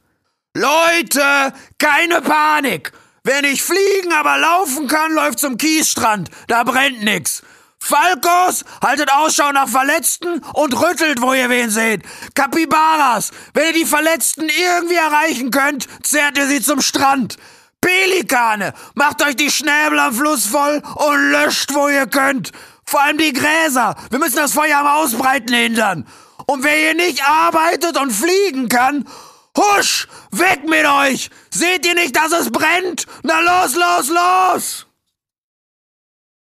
Leute, 0.54 1.54
keine 1.78 2.22
Panik! 2.22 2.92
Wer 3.24 3.42
nicht 3.42 3.62
fliegen, 3.62 4.14
aber 4.14 4.38
laufen 4.38 4.88
kann, 4.88 5.12
läuft 5.12 5.40
zum 5.40 5.58
Kiesstrand. 5.58 6.30
Da 6.48 6.64
brennt 6.64 7.04
nix. 7.04 7.44
Falkos, 7.78 8.64
haltet 8.82 9.12
Ausschau 9.12 9.52
nach 9.52 9.68
Verletzten 9.68 10.40
und 10.54 10.82
rüttelt, 10.82 11.22
wo 11.22 11.34
ihr 11.34 11.50
wen 11.50 11.70
seht. 11.70 12.04
Kapibaras, 12.36 13.32
wenn 13.54 13.68
ihr 13.68 13.74
die 13.74 13.86
Verletzten 13.86 14.48
irgendwie 14.50 14.96
erreichen 14.96 15.52
könnt, 15.52 15.88
zerrt 16.04 16.38
ihr 16.38 16.48
sie 16.48 16.62
zum 16.62 16.82
Strand. 16.82 17.38
Pelikane, 17.82 18.74
macht 18.96 19.22
euch 19.22 19.36
die 19.36 19.52
Schnäbel 19.52 20.00
am 20.00 20.14
Fluss 20.14 20.48
voll 20.48 20.82
und 20.96 21.32
löscht, 21.32 21.74
wo 21.74 21.88
ihr 21.88 22.08
könnt. 22.08 22.52
Vor 22.86 23.02
allem 23.02 23.18
die 23.18 23.34
Gräser. 23.34 23.96
Wir 24.10 24.20
müssen 24.20 24.38
das 24.38 24.54
Feuer 24.54 24.80
am 24.80 24.88
Ausbreiten 24.88 25.54
hindern. 25.54 26.08
Und 26.46 26.64
wer 26.64 26.76
hier 26.76 26.96
nicht 26.96 27.24
arbeitet 27.24 27.98
und 27.98 28.12
fliegen 28.12 28.70
kann, 28.70 29.06
Husch! 29.58 30.08
Weg 30.32 30.70
mit 30.70 30.86
euch! 30.86 31.30
Seht 31.50 31.86
ihr 31.86 31.96
nicht, 31.96 32.15
dass 32.15 32.32
es 32.32 32.52
brennt? 32.52 33.06
Na 33.24 33.39
los, 33.39 33.76
los, 33.76 34.10
los! 34.10 34.88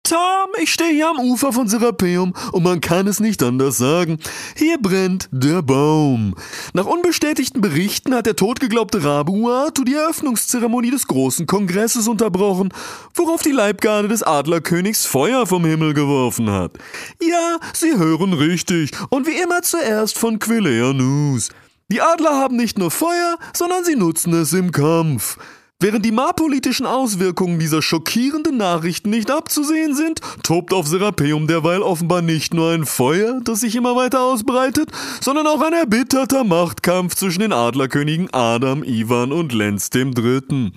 Tom, 0.03 0.51
ich 0.63 0.73
stehe 0.73 0.93
hier 0.93 1.09
am 1.09 1.19
Ufer 1.19 1.53
von 1.53 1.67
Serapeum 1.67 2.33
und 2.53 2.63
man 2.63 2.81
kann 2.81 3.09
es 3.09 3.19
nicht 3.19 3.43
anders 3.43 3.77
sagen. 3.77 4.19
Hier 4.55 4.79
brennt 4.79 5.29
der 5.33 5.63
Baum. 5.63 6.37
Nach 6.75 6.87
unbestätigten 6.87 7.61
Berichten 7.61 8.15
hat 8.15 8.27
der 8.27 8.37
totgeglaubte 8.37 9.03
Rabe 9.03 9.33
Uatu 9.33 9.83
die 9.83 9.95
Eröffnungszeremonie 9.95 10.93
des 10.93 11.09
großen 11.09 11.47
Kongresses 11.47 12.07
unterbrochen, 12.07 12.73
worauf 13.15 13.43
die 13.43 13.51
Leibgarde 13.51 14.07
des 14.07 14.23
Adlerkönigs 14.23 15.07
Feuer 15.07 15.45
vom 15.45 15.65
Himmel 15.65 15.93
geworfen 15.93 16.51
hat. 16.51 16.73
Ja, 17.21 17.59
Sie 17.73 17.97
hören 17.97 18.33
richtig 18.33 18.93
und 19.11 19.27
wie 19.27 19.41
immer 19.41 19.63
zuerst 19.63 20.19
von 20.19 20.39
Quilea 20.39 20.93
News. 20.93 21.51
Die 21.89 22.01
Adler 22.01 22.35
haben 22.35 22.57
nicht 22.57 22.79
nur 22.79 22.91
Feuer, 22.91 23.39
sondern 23.53 23.85
sie 23.85 23.95
nutzen 23.95 24.33
es 24.33 24.53
im 24.53 24.73
Kampf. 24.73 25.39
Während 25.79 26.05
die 26.05 26.11
marpolitischen 26.11 26.85
Auswirkungen 26.85 27.61
dieser 27.61 27.81
schockierenden 27.81 28.57
Nachrichten 28.57 29.11
nicht 29.11 29.31
abzusehen 29.31 29.95
sind, 29.95 30.21
tobt 30.43 30.73
auf 30.73 30.89
Serapeum 30.89 31.47
derweil 31.47 31.83
offenbar 31.83 32.23
nicht 32.23 32.55
nur 32.55 32.73
ein 32.73 32.87
Feuer, 32.87 33.41
das 33.45 33.61
sich 33.61 33.77
immer 33.77 33.95
weiter 33.95 34.23
ausbreitet, 34.23 34.91
sondern 35.21 35.47
auch 35.47 35.61
ein 35.61 35.75
erbitterter 35.75 36.43
Machtkampf 36.43 37.15
zwischen 37.15 37.41
den 37.41 37.53
Adlerkönigen 37.53 38.33
Adam, 38.33 38.83
Ivan 38.83 39.31
und 39.31 39.53
Lenz 39.53 39.91
dem 39.91 40.13
Dritten. 40.13 40.73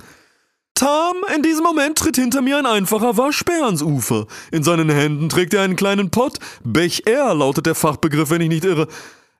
Tam, 0.75 1.15
in 1.35 1.41
diesem 1.41 1.63
Moment 1.63 1.97
tritt 1.97 2.17
hinter 2.17 2.41
mir 2.41 2.57
ein 2.57 2.65
einfacher 2.67 3.17
Waschbär 3.17 3.65
ans 3.65 3.81
Ufer. 3.81 4.27
In 4.51 4.63
seinen 4.63 4.89
Händen 4.89 5.27
trägt 5.27 5.53
er 5.53 5.63
einen 5.63 5.75
kleinen 5.75 6.11
Pott. 6.11 6.37
Bech 6.63 7.07
R 7.07 7.33
lautet 7.33 7.65
der 7.65 7.75
Fachbegriff, 7.75 8.29
wenn 8.29 8.41
ich 8.41 8.49
nicht 8.49 8.63
irre. 8.63 8.87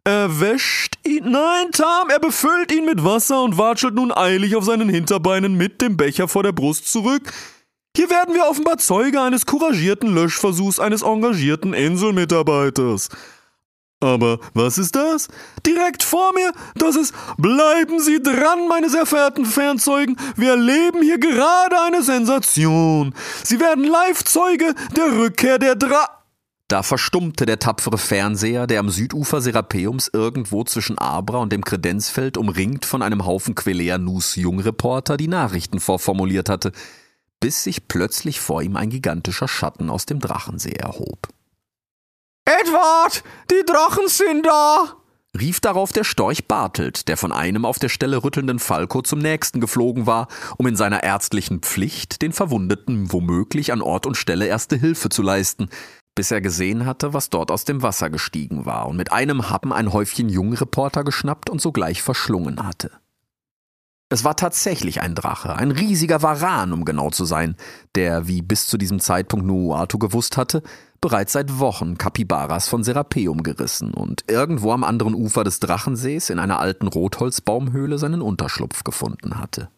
Er 0.09 0.39
wäscht 0.39 0.97
ihn. 1.05 1.29
Nein, 1.29 1.71
Tam, 1.71 2.09
er 2.09 2.17
befüllt 2.17 2.71
ihn 2.71 2.83
mit 2.83 3.03
Wasser 3.03 3.43
und 3.43 3.59
watschelt 3.59 3.93
nun 3.93 4.11
eilig 4.11 4.55
auf 4.55 4.65
seinen 4.65 4.89
Hinterbeinen 4.89 5.53
mit 5.53 5.81
dem 5.81 5.97
Becher 5.97 6.27
vor 6.27 6.41
der 6.41 6.51
Brust 6.51 6.91
zurück. 6.91 7.31
Hier 7.95 8.09
werden 8.09 8.33
wir 8.33 8.49
offenbar 8.49 8.79
Zeuge 8.79 9.21
eines 9.21 9.45
couragierten 9.45 10.11
Löschversuchs 10.11 10.79
eines 10.79 11.03
engagierten 11.03 11.75
Inselmitarbeiters. 11.75 13.09
Aber 13.99 14.39
was 14.55 14.79
ist 14.79 14.95
das? 14.95 15.27
Direkt 15.63 16.01
vor 16.01 16.33
mir, 16.33 16.53
das 16.73 16.95
ist 16.95 17.13
Bleiben 17.37 17.99
Sie 17.99 18.19
dran, 18.19 18.67
meine 18.67 18.89
sehr 18.89 19.05
verehrten 19.05 19.45
Fernzeugen. 19.45 20.17
Wir 20.35 20.51
erleben 20.51 21.03
hier 21.03 21.19
gerade 21.19 21.79
eine 21.81 22.01
Sensation. 22.01 23.13
Sie 23.43 23.59
werden 23.59 23.83
Live-Zeuge 23.83 24.73
der 24.95 25.11
Rückkehr 25.19 25.59
der 25.59 25.75
Dra. 25.75 26.18
Da 26.69 26.83
verstummte 26.83 27.47
der 27.47 27.57
tapfere 27.57 27.97
Fernseher, 27.97 28.67
der 28.67 28.79
am 28.79 28.91
Südufer 28.91 29.41
Serapeums 29.41 30.07
irgendwo 30.13 30.63
zwischen 30.63 30.99
Abra 30.99 31.39
und 31.39 31.51
dem 31.51 31.65
Kredenzfeld 31.65 32.37
umringt 32.37 32.85
von 32.85 33.01
einem 33.01 33.25
Haufen 33.25 33.55
Quelea 33.55 33.97
Nus 33.97 34.35
Jungreporter 34.35 35.17
die 35.17 35.27
Nachrichten 35.27 35.79
vorformuliert 35.79 36.47
hatte, 36.47 36.71
bis 37.39 37.63
sich 37.63 37.87
plötzlich 37.87 38.39
vor 38.39 38.61
ihm 38.61 38.75
ein 38.75 38.91
gigantischer 38.91 39.47
Schatten 39.47 39.89
aus 39.89 40.05
dem 40.05 40.19
Drachensee 40.19 40.73
erhob. 40.73 41.29
Edward, 42.45 43.23
die 43.49 43.65
Drachen 43.65 44.07
sind 44.07 44.45
da! 44.45 44.95
rief 45.39 45.59
darauf 45.59 45.91
der 45.91 46.03
Storch 46.03 46.47
Bartelt, 46.47 47.07
der 47.07 47.17
von 47.17 47.31
einem 47.31 47.65
auf 47.65 47.79
der 47.79 47.89
Stelle 47.89 48.23
rüttelnden 48.23 48.59
Falco 48.59 49.01
zum 49.01 49.19
nächsten 49.19 49.59
geflogen 49.59 50.05
war, 50.05 50.27
um 50.57 50.67
in 50.67 50.75
seiner 50.75 51.03
ärztlichen 51.03 51.61
Pflicht 51.61 52.21
den 52.21 52.33
Verwundeten 52.33 53.11
womöglich 53.11 53.71
an 53.71 53.81
Ort 53.81 54.05
und 54.05 54.17
Stelle 54.17 54.47
erste 54.47 54.75
Hilfe 54.75 55.09
zu 55.09 55.21
leisten, 55.21 55.69
bis 56.19 56.31
er 56.31 56.41
gesehen 56.41 56.85
hatte, 56.85 57.13
was 57.13 57.29
dort 57.29 57.49
aus 57.49 57.63
dem 57.63 57.81
Wasser 57.81 58.09
gestiegen 58.09 58.65
war 58.65 58.89
und 58.89 58.97
mit 58.97 59.13
einem 59.13 59.49
Happen 59.49 59.71
ein 59.71 59.93
Häufchen 59.93 60.27
Jungreporter 60.27 61.05
geschnappt 61.05 61.49
und 61.49 61.61
sogleich 61.61 62.01
verschlungen 62.01 62.61
hatte. 62.61 62.91
Es 64.09 64.25
war 64.25 64.35
tatsächlich 64.35 64.99
ein 64.99 65.15
Drache, 65.15 65.55
ein 65.55 65.71
riesiger 65.71 66.21
Varan, 66.21 66.73
um 66.73 66.83
genau 66.83 67.09
zu 67.09 67.23
sein, 67.23 67.55
der, 67.95 68.27
wie 68.27 68.41
bis 68.41 68.67
zu 68.67 68.77
diesem 68.77 68.99
Zeitpunkt 68.99 69.45
Nuuatu 69.45 69.97
gewusst 69.97 70.35
hatte, 70.35 70.61
bereits 70.99 71.31
seit 71.31 71.57
Wochen 71.57 71.97
Kapibaras 71.97 72.67
von 72.67 72.83
Serapeum 72.83 73.41
gerissen 73.41 73.93
und 73.93 74.25
irgendwo 74.27 74.73
am 74.73 74.83
anderen 74.83 75.13
Ufer 75.15 75.45
des 75.45 75.61
Drachensees 75.61 76.29
in 76.29 76.37
einer 76.37 76.59
alten 76.59 76.87
Rotholzbaumhöhle 76.87 77.97
seinen 77.97 78.21
Unterschlupf 78.21 78.83
gefunden 78.83 79.39
hatte. 79.39 79.69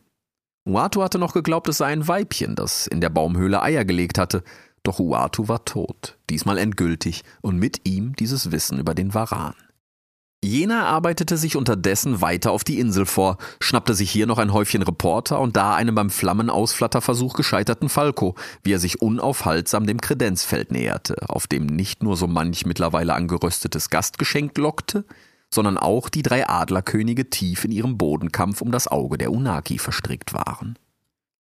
Uatu 0.68 1.04
hatte 1.04 1.20
noch 1.20 1.34
geglaubt, 1.34 1.70
es 1.70 1.78
sei 1.78 1.88
ein 1.88 2.08
Weibchen, 2.08 2.56
das 2.56 2.88
in 2.88 3.00
der 3.00 3.10
Baumhöhle 3.10 3.62
Eier 3.62 3.86
gelegt 3.86 4.18
hatte, 4.18 4.44
doch 4.84 5.00
Uatu 5.00 5.48
war 5.48 5.66
tot, 5.66 6.18
diesmal 6.30 6.58
endgültig, 6.58 7.24
und 7.42 7.58
mit 7.58 7.82
ihm 7.88 8.16
dieses 8.16 8.52
Wissen 8.52 8.80
über 8.80 8.94
den 8.94 9.14
Varan. 9.14 9.56
Jener 10.44 10.88
arbeitete 10.88 11.38
sich 11.38 11.56
unterdessen 11.56 12.20
weiter 12.20 12.52
auf 12.52 12.64
die 12.64 12.80
Insel 12.80 13.06
vor, 13.06 13.38
schnappte 13.60 13.94
sich 13.94 14.10
hier 14.10 14.26
noch 14.26 14.40
ein 14.40 14.54
Häufchen 14.54 14.82
Reporter 14.82 15.40
und 15.40 15.56
da 15.56 15.76
einen 15.76 15.94
beim 15.94 16.10
Flammenausflatterversuch 16.10 17.36
gescheiterten 17.36 17.90
Falco, 17.90 18.34
wie 18.64 18.74
er 18.74 18.80
sich 18.80 19.04
unaufhaltsam 19.04 19.86
dem 19.86 20.02
Kredenzfeld 20.02 20.72
näherte, 20.72 21.30
auf 21.30 21.46
dem 21.46 21.68
nicht 21.68 22.02
nur 22.02 22.18
so 22.18 22.26
manch 22.26 22.66
mittlerweile 22.66 23.14
angeröstetes 23.14 23.92
Gastgeschenk 23.92 24.58
lockte, 24.58 25.06
sondern 25.54 25.78
auch 25.78 26.10
die 26.10 26.24
drei 26.24 26.50
Adlerkönige 26.50 27.30
tief 27.30 27.64
in 27.64 27.72
ihrem 27.72 28.00
Bodenkampf 28.00 28.62
um 28.62 28.72
das 28.72 28.88
Auge 28.88 29.20
der 29.20 29.32
Unaki 29.32 29.78
verstrickt 29.78 30.34
waren. 30.34 30.76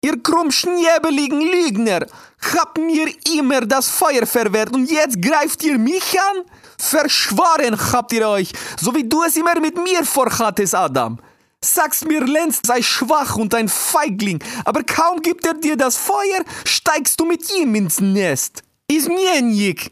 Ihr 0.03 0.21
krummschnäbeligen 0.21 1.41
Lügner, 1.41 2.07
habt 2.55 2.79
mir 2.79 3.07
immer 3.35 3.61
das 3.61 3.87
Feuer 3.87 4.25
verwehrt 4.25 4.73
und 4.73 4.89
jetzt 4.89 5.21
greift 5.21 5.63
ihr 5.63 5.77
mich 5.77 6.19
an? 6.19 6.43
Verschworen 6.79 7.77
habt 7.91 8.11
ihr 8.13 8.27
euch, 8.27 8.51
so 8.79 8.95
wie 8.95 9.07
du 9.07 9.21
es 9.23 9.35
immer 9.35 9.59
mit 9.59 9.75
mir 9.75 10.03
vorhattest, 10.03 10.73
Adam. 10.73 11.19
Sagst 11.63 12.07
mir, 12.07 12.25
Lenz 12.25 12.61
sei 12.65 12.81
schwach 12.81 13.35
und 13.35 13.53
ein 13.53 13.69
Feigling, 13.69 14.39
aber 14.65 14.81
kaum 14.83 15.21
gibt 15.21 15.45
er 15.45 15.53
dir 15.53 15.77
das 15.77 15.97
Feuer, 15.97 16.43
steigst 16.65 17.19
du 17.19 17.25
mit 17.25 17.51
ihm 17.55 17.75
ins 17.75 18.01
Nest. 18.01 18.63
Izmienjik. 18.87 19.91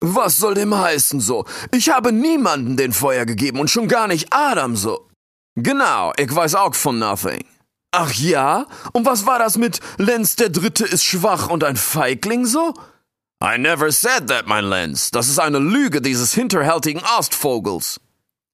Was 0.00 0.36
soll 0.36 0.54
dem 0.54 0.72
heißen 0.72 1.18
so? 1.20 1.44
Ich 1.72 1.90
habe 1.90 2.12
niemanden 2.12 2.76
den 2.76 2.92
Feuer 2.92 3.26
gegeben 3.26 3.58
und 3.58 3.70
schon 3.70 3.88
gar 3.88 4.06
nicht 4.06 4.32
Adam 4.32 4.76
so. 4.76 5.08
Genau, 5.56 6.12
ich 6.16 6.32
weiß 6.32 6.54
auch 6.54 6.76
von 6.76 7.00
nothing. 7.00 7.44
Ach 7.98 8.12
ja? 8.12 8.66
Und 8.92 9.06
was 9.06 9.24
war 9.24 9.38
das 9.38 9.56
mit 9.56 9.80
Lenz 9.96 10.36
der 10.36 10.50
Dritte 10.50 10.84
ist 10.84 11.02
schwach 11.02 11.48
und 11.48 11.64
ein 11.64 11.76
Feigling 11.76 12.44
so? 12.44 12.74
I 13.42 13.56
never 13.56 13.90
said 13.90 14.28
that, 14.28 14.46
mein 14.46 14.64
Lenz. 14.64 15.10
Das 15.10 15.28
ist 15.28 15.38
eine 15.38 15.58
Lüge 15.58 16.02
dieses 16.02 16.34
hinterhältigen 16.34 17.02
Ostvogels. 17.18 17.98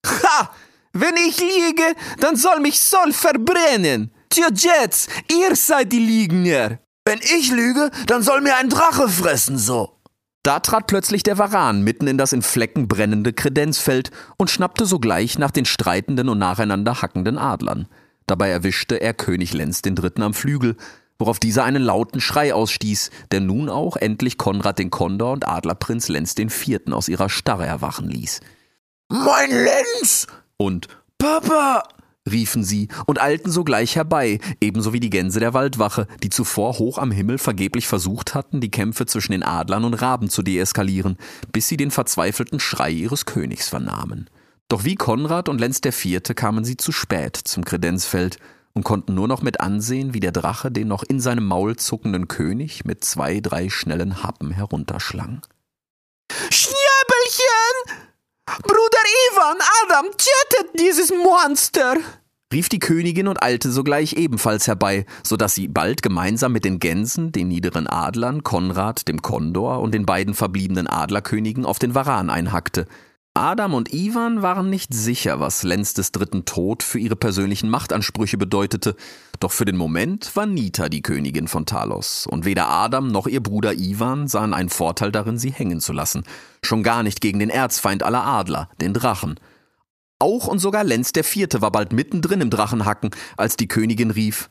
Ha! 0.07 0.51
Wenn 0.93 1.17
ich 1.17 1.39
liege, 1.39 1.97
dann 2.21 2.37
soll 2.37 2.61
mich 2.61 2.81
Sol 2.81 3.13
verbrennen. 3.13 4.13
Tja, 4.31 4.47
Jets, 4.55 5.09
ihr 5.29 5.57
seid 5.57 5.93
die 5.93 6.07
Lügner. 6.07 6.79
Wenn 7.05 7.19
ich 7.19 7.51
lüge, 7.51 7.91
dann 8.07 8.23
soll 8.23 8.43
mir 8.43 8.57
ein 8.57 8.69
Drache 8.69 9.09
fressen, 9.09 9.59
so. 9.59 9.99
Da 10.45 10.61
trat 10.61 10.87
plötzlich 10.87 11.25
der 11.25 11.39
Varan 11.39 11.83
mitten 11.83 12.07
in 12.07 12.19
das 12.19 12.33
in 12.33 12.43
Flecken 12.43 12.87
brennende 12.87 13.33
Kredenzfeld 13.33 14.13
und 14.37 14.51
schnappte 14.51 14.87
sogleich 14.87 15.37
nach 15.39 15.51
den 15.51 15.65
streitenden 15.65 16.29
und 16.29 16.39
nacheinander 16.39 17.03
hackenden 17.03 17.39
Adlern. 17.39 17.89
Dabei 18.27 18.51
erwischte 18.51 19.01
er 19.01 19.15
König 19.15 19.53
Lenz 19.53 19.83
den 19.83 19.95
Dritten 19.95 20.23
am 20.23 20.35
Flügel, 20.35 20.77
worauf 21.19 21.39
dieser 21.39 21.65
einen 21.65 21.83
lauten 21.83 22.21
Schrei 22.21 22.53
ausstieß, 22.53 23.11
der 23.31 23.41
nun 23.41 23.69
auch 23.69 23.97
endlich 23.97 24.39
Konrad 24.39 24.79
den 24.79 24.91
Kondor 24.91 25.33
und 25.33 25.47
Adlerprinz 25.47 26.09
Lenz 26.09 26.35
den 26.35 26.51
Vierten 26.51 26.93
aus 26.93 27.09
ihrer 27.09 27.29
Starre 27.29 27.67
erwachen 27.67 28.09
ließ. 28.09 28.41
Mein 29.09 29.51
Lenz! 29.51 30.27
Und 30.57 30.89
Papa! 31.19 31.85
riefen 32.31 32.63
sie 32.63 32.89
und 33.07 33.21
eilten 33.21 33.51
sogleich 33.51 33.97
herbei, 33.97 34.39
ebenso 34.61 34.93
wie 34.93 35.01
die 35.01 35.11
Gänse 35.11 35.41
der 35.41 35.55
Waldwache, 35.55 36.07
die 36.23 36.31
zuvor 36.31 36.79
hoch 36.79 36.99
am 36.99 37.11
Himmel 37.11 37.39
vergeblich 37.39 37.87
versucht 37.89 38.35
hatten, 38.35 38.61
die 38.61 38.71
Kämpfe 38.71 39.07
zwischen 39.07 39.33
den 39.33 39.43
Adlern 39.43 39.85
und 39.85 39.95
Raben 39.95 40.29
zu 40.29 40.43
deeskalieren, 40.43 41.17
bis 41.53 41.69
sie 41.69 41.77
den 41.77 41.91
verzweifelten 41.91 42.61
Schrei 42.61 42.91
ihres 42.91 43.27
Königs 43.27 43.69
vernahmen. 43.69 44.31
Doch 44.73 44.85
wie 44.85 44.95
Konrad 44.95 45.51
und 45.51 45.61
Lenz 45.61 45.83
der 45.83 45.93
Vierte 45.93 46.35
kamen 46.35 46.65
sie 46.65 46.79
zu 46.79 46.93
spät 46.93 47.37
zum 47.37 47.63
Kredenzfeld 47.63 48.39
und 48.73 48.85
konnten 48.85 49.15
nur 49.15 49.29
noch 49.29 49.43
mit 49.43 49.61
ansehen, 49.61 50.15
wie 50.15 50.21
der 50.21 50.33
Drache 50.33 50.71
den 50.71 50.89
noch 50.89 51.03
in 51.03 51.21
seinem 51.21 51.45
Maul 51.45 51.77
zuckenden 51.77 52.27
König 52.27 52.87
mit 52.87 53.05
zwei, 53.05 53.41
drei 53.41 53.69
schnellen 53.69 54.23
Happen 54.23 54.51
herunterschlang. 54.51 55.43
Schnäbelchen! 56.49 57.99
Bruder 58.63 59.03
Ivan, 59.31 59.59
Adam, 59.85 60.07
tötet 60.07 60.81
dieses 60.81 61.11
Monster! 61.11 61.97
rief 62.51 62.71
die 62.71 62.79
Königin 62.79 63.29
und 63.29 63.43
eilte 63.43 63.71
sogleich 63.71 64.15
ebenfalls 64.15 64.67
herbei, 64.67 65.05
so 65.23 65.37
dass 65.37 65.55
sie 65.55 65.69
bald 65.69 66.03
gemeinsam 66.03 66.53
mit 66.53 66.65
den 66.65 66.79
Gänsen, 66.79 67.31
den 67.31 67.49
niederen 67.49 67.87
Adlern, 67.87 68.43
Konrad, 68.43 69.07
dem 69.07 69.21
Kondor 69.21 69.81
und 69.81 69.93
den 69.93 70.07
beiden 70.07 70.33
verbliebenen 70.33 70.87
Adlerkönigen 70.87 71.67
auf 71.67 71.79
den 71.79 71.95
Varan 71.95 72.31
einhackte. 72.31 72.87
Adam 73.35 73.73
und 73.73 73.95
Ivan 73.95 74.43
waren 74.43 74.69
nicht 74.69 74.93
sicher, 74.93 75.41
was 75.41 75.63
Lenz 75.63 75.95
des 75.95 76.13
dritten 76.13 76.45
Tod 76.45 76.83
für 76.83 76.99
ihre 76.99 77.17
persönlichen 77.17 77.71
Machtansprüche 77.71 78.37
bedeutete, 78.37 78.95
doch 79.41 79.53
für 79.53 79.65
den 79.65 79.79
Moment 79.79 80.37
war 80.37 80.45
Nita 80.45 80.91
die 80.91 81.01
Königin 81.01 81.49
von 81.49 81.65
Talos, 81.65 82.27
und 82.27 82.45
weder 82.45 82.69
Adam 82.69 83.09
noch 83.09 83.27
ihr 83.27 83.43
Bruder 83.43 83.73
Ivan 83.73 84.29
sahen 84.29 84.53
einen 84.53 84.69
Vorteil 84.69 85.13
darin, 85.13 85.39
sie 85.39 85.51
hängen 85.51 85.81
zu 85.81 85.95
lassen, 85.95 86.25
schon 86.63 86.83
gar 86.83 87.03
nicht 87.03 87.23
gegen 87.23 87.39
den 87.39 87.49
Erzfeind 87.49 88.03
aller 88.03 88.23
Adler, 88.23 88.69
den 88.83 88.93
Drachen. 88.93 89.41
Auch 90.19 90.47
und 90.47 90.59
sogar 90.59 90.85
Lenz 90.85 91.13
der 91.13 91.25
Vierte 91.25 91.63
war 91.63 91.73
bald 91.73 91.95
mittendrin 91.95 92.43
im 92.43 92.51
Drachenhacken, 92.51 93.11
als 93.39 93.57
die 93.57 93.67
Königin 93.67 94.11
rief 94.11 94.51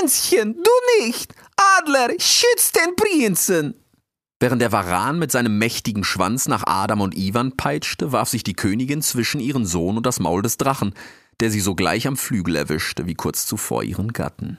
Lenzchen, 0.00 0.54
du 0.54 1.04
nicht! 1.04 1.34
Adler, 1.78 2.08
schütz 2.18 2.72
den 2.72 2.96
Prinzen! 2.96 3.81
Während 4.42 4.60
der 4.60 4.72
Varan 4.72 5.20
mit 5.20 5.30
seinem 5.30 5.56
mächtigen 5.56 6.02
Schwanz 6.02 6.48
nach 6.48 6.64
Adam 6.66 7.00
und 7.00 7.16
Ivan 7.16 7.56
peitschte, 7.56 8.10
warf 8.10 8.28
sich 8.28 8.42
die 8.42 8.54
Königin 8.54 9.00
zwischen 9.00 9.38
ihren 9.40 9.64
Sohn 9.64 9.96
und 9.96 10.04
das 10.04 10.18
Maul 10.18 10.42
des 10.42 10.56
Drachen, 10.56 10.94
der 11.38 11.48
sie 11.48 11.60
sogleich 11.60 12.08
am 12.08 12.16
Flügel 12.16 12.56
erwischte, 12.56 13.06
wie 13.06 13.14
kurz 13.14 13.46
zuvor 13.46 13.84
ihren 13.84 14.12
Gatten. 14.12 14.58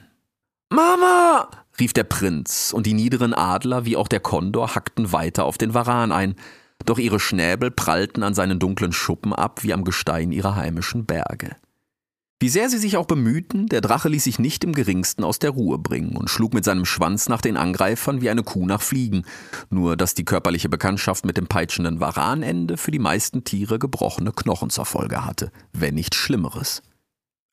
Mama! 0.70 1.50
rief 1.78 1.92
der 1.92 2.04
Prinz, 2.04 2.72
und 2.72 2.86
die 2.86 2.94
niederen 2.94 3.34
Adler 3.34 3.84
wie 3.84 3.98
auch 3.98 4.08
der 4.08 4.20
Kondor 4.20 4.74
hackten 4.74 5.12
weiter 5.12 5.44
auf 5.44 5.58
den 5.58 5.74
Varan 5.74 6.12
ein, 6.12 6.34
doch 6.86 6.98
ihre 6.98 7.20
Schnäbel 7.20 7.70
prallten 7.70 8.22
an 8.22 8.32
seinen 8.32 8.58
dunklen 8.58 8.94
Schuppen 8.94 9.34
ab 9.34 9.64
wie 9.64 9.74
am 9.74 9.84
Gestein 9.84 10.32
ihrer 10.32 10.56
heimischen 10.56 11.04
Berge. 11.04 11.56
Wie 12.44 12.50
sehr 12.50 12.68
sie 12.68 12.76
sich 12.76 12.98
auch 12.98 13.06
bemühten, 13.06 13.68
der 13.68 13.80
Drache 13.80 14.10
ließ 14.10 14.24
sich 14.24 14.38
nicht 14.38 14.64
im 14.64 14.74
geringsten 14.74 15.24
aus 15.24 15.38
der 15.38 15.48
Ruhe 15.48 15.78
bringen 15.78 16.14
und 16.14 16.28
schlug 16.28 16.52
mit 16.52 16.62
seinem 16.62 16.84
Schwanz 16.84 17.26
nach 17.26 17.40
den 17.40 17.56
Angreifern 17.56 18.20
wie 18.20 18.28
eine 18.28 18.42
Kuh 18.42 18.66
nach 18.66 18.82
Fliegen, 18.82 19.24
nur 19.70 19.96
dass 19.96 20.12
die 20.12 20.26
körperliche 20.26 20.68
Bekanntschaft 20.68 21.24
mit 21.24 21.38
dem 21.38 21.46
peitschenden 21.46 22.00
Varanende 22.00 22.76
für 22.76 22.90
die 22.90 22.98
meisten 22.98 23.44
Tiere 23.44 23.78
gebrochene 23.78 24.30
Knochen 24.30 24.68
zur 24.68 24.84
Folge 24.84 25.24
hatte, 25.24 25.52
wenn 25.72 25.94
nicht 25.94 26.14
Schlimmeres. 26.14 26.82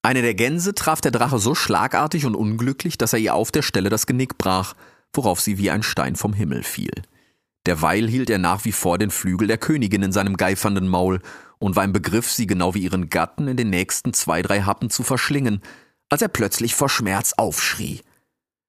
Eine 0.02 0.24
der 0.24 0.34
Gänse 0.34 0.76
traf 0.76 1.00
der 1.00 1.12
Drache 1.12 1.40
so 1.40 1.56
schlagartig 1.56 2.26
und 2.26 2.36
unglücklich, 2.36 2.98
dass 2.98 3.14
er 3.14 3.20
ihr 3.20 3.34
auf 3.34 3.50
der 3.50 3.62
Stelle 3.62 3.88
das 3.88 4.08
Genick 4.08 4.38
brach, 4.38 4.74
worauf 5.14 5.40
sie 5.40 5.58
wie 5.58 5.72
ein 5.72 5.84
Stein 5.84 6.18
vom 6.18 6.34
Himmel 6.34 6.64
fiel. 6.64 6.92
Derweil 7.66 8.10
hielt 8.10 8.30
er 8.30 8.40
nach 8.40 8.66
wie 8.66 8.74
vor 8.74 8.98
den 8.98 9.10
Flügel 9.10 9.48
der 9.48 9.58
Königin 9.58 10.04
in 10.04 10.12
seinem 10.12 10.36
geifernden 10.36 10.90
Maul 10.90 11.22
und 11.62 11.76
war 11.76 11.84
im 11.84 11.94
Begriff, 11.94 12.30
sie 12.30 12.48
genau 12.48 12.74
wie 12.74 12.84
ihren 12.84 13.10
Gatten 13.10 13.48
in 13.48 13.56
den 13.56 13.70
nächsten 13.70 14.14
zwei, 14.14 14.42
drei 14.42 14.64
Happen 14.64 14.90
zu 14.90 15.04
verschlingen, 15.04 15.62
als 16.10 16.22
er 16.22 16.28
plötzlich 16.28 16.76
vor 16.76 16.90
Schmerz 16.90 17.34
aufschrie. 17.38 18.02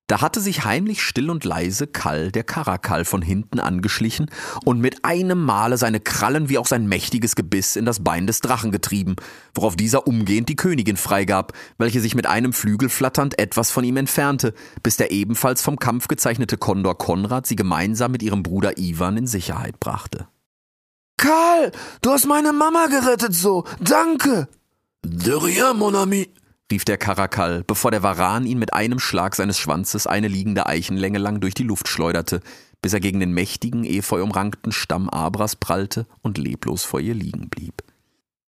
Da 0.08 0.20
hatte 0.20 0.42
sich 0.42 0.66
heimlich 0.66 1.00
still 1.00 1.30
und 1.30 1.42
leise 1.44 1.86
Kall, 1.86 2.30
der 2.30 2.44
Karakal, 2.44 3.06
von 3.06 3.22
hinten 3.22 3.60
angeschlichen 3.60 4.26
und 4.62 4.78
mit 4.78 5.06
einem 5.06 5.42
Male 5.42 5.78
seine 5.78 6.00
Krallen 6.00 6.50
wie 6.50 6.58
auch 6.58 6.66
sein 6.66 6.86
mächtiges 6.86 7.34
Gebiss 7.34 7.76
in 7.76 7.86
das 7.86 8.04
Bein 8.04 8.26
des 8.26 8.40
Drachen 8.40 8.72
getrieben, 8.72 9.16
worauf 9.54 9.74
dieser 9.74 10.06
umgehend 10.06 10.50
die 10.50 10.56
Königin 10.56 10.98
freigab, 10.98 11.54
welche 11.78 12.02
sich 12.02 12.14
mit 12.14 12.26
einem 12.26 12.52
Flügel 12.52 12.90
flatternd 12.90 13.38
etwas 13.38 13.70
von 13.70 13.84
ihm 13.84 13.96
entfernte, 13.96 14.52
bis 14.82 14.98
der 14.98 15.12
ebenfalls 15.12 15.62
vom 15.62 15.78
Kampf 15.78 16.08
gezeichnete 16.08 16.58
Kondor 16.58 16.98
Konrad 16.98 17.46
sie 17.46 17.56
gemeinsam 17.56 18.12
mit 18.12 18.22
ihrem 18.22 18.42
Bruder 18.42 18.76
Ivan 18.76 19.16
in 19.16 19.26
Sicherheit 19.26 19.80
brachte. 19.80 20.26
Karl, 21.22 21.70
du 22.00 22.10
hast 22.10 22.26
meine 22.26 22.52
Mama 22.52 22.86
gerettet 22.86 23.32
so. 23.32 23.62
Danke. 23.78 24.48
De 25.04 25.32
rien, 25.32 25.76
mon 25.76 25.94
ami, 25.94 26.28
rief 26.68 26.84
der 26.84 26.98
Karakal, 26.98 27.62
bevor 27.64 27.92
der 27.92 28.02
Varan 28.02 28.44
ihn 28.44 28.58
mit 28.58 28.74
einem 28.74 28.98
Schlag 28.98 29.36
seines 29.36 29.56
Schwanzes 29.56 30.08
eine 30.08 30.26
liegende 30.26 30.66
Eichenlänge 30.66 31.18
lang 31.18 31.38
durch 31.38 31.54
die 31.54 31.62
Luft 31.62 31.86
schleuderte, 31.86 32.40
bis 32.80 32.92
er 32.92 32.98
gegen 32.98 33.20
den 33.20 33.32
mächtigen, 33.32 33.84
efeu-umrankten 33.84 34.72
Stamm 34.72 35.08
Abras 35.08 35.54
prallte 35.54 36.06
und 36.22 36.38
leblos 36.38 36.82
vor 36.82 36.98
ihr 36.98 37.14
liegen 37.14 37.48
blieb. 37.48 37.84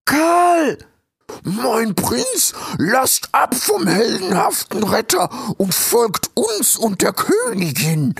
Karl! 0.06 0.78
Mein 1.44 1.94
Prinz, 1.94 2.54
lasst 2.78 3.28
ab 3.32 3.54
vom 3.54 3.86
heldenhaften 3.86 4.82
Retter 4.82 5.28
und 5.58 5.74
folgt 5.74 6.30
uns 6.34 6.78
und 6.78 7.02
der 7.02 7.12
Königin, 7.12 8.14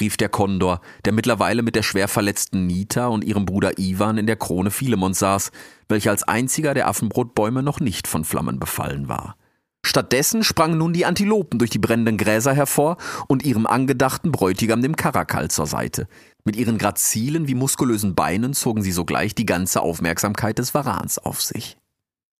rief 0.00 0.16
der 0.16 0.28
Kondor, 0.28 0.80
der 1.04 1.12
mittlerweile 1.12 1.62
mit 1.62 1.76
der 1.76 1.82
schwer 1.82 2.08
verletzten 2.08 2.66
Nita 2.66 3.06
und 3.06 3.24
ihrem 3.24 3.44
Bruder 3.44 3.78
Ivan 3.78 4.18
in 4.18 4.26
der 4.26 4.36
Krone 4.36 4.70
Philemons 4.70 5.18
saß, 5.18 5.50
welcher 5.88 6.10
als 6.10 6.22
einziger 6.22 6.74
der 6.74 6.88
Affenbrotbäume 6.88 7.62
noch 7.62 7.80
nicht 7.80 8.08
von 8.08 8.24
Flammen 8.24 8.58
befallen 8.58 9.08
war. 9.08 9.36
Stattdessen 9.84 10.44
sprangen 10.44 10.78
nun 10.78 10.92
die 10.92 11.06
Antilopen 11.06 11.58
durch 11.58 11.70
die 11.70 11.78
brennenden 11.78 12.18
Gräser 12.18 12.52
hervor 12.52 12.98
und 13.28 13.44
ihrem 13.44 13.66
angedachten 13.66 14.30
Bräutigam 14.30 14.82
dem 14.82 14.94
Karakal 14.94 15.50
zur 15.50 15.66
Seite. 15.66 16.06
Mit 16.44 16.56
ihren 16.56 16.78
grazilen 16.78 17.48
wie 17.48 17.54
muskulösen 17.54 18.14
Beinen 18.14 18.52
zogen 18.52 18.82
sie 18.82 18.92
sogleich 18.92 19.34
die 19.34 19.46
ganze 19.46 19.80
Aufmerksamkeit 19.80 20.58
des 20.58 20.74
Varans 20.74 21.18
auf 21.18 21.40
sich. 21.40 21.78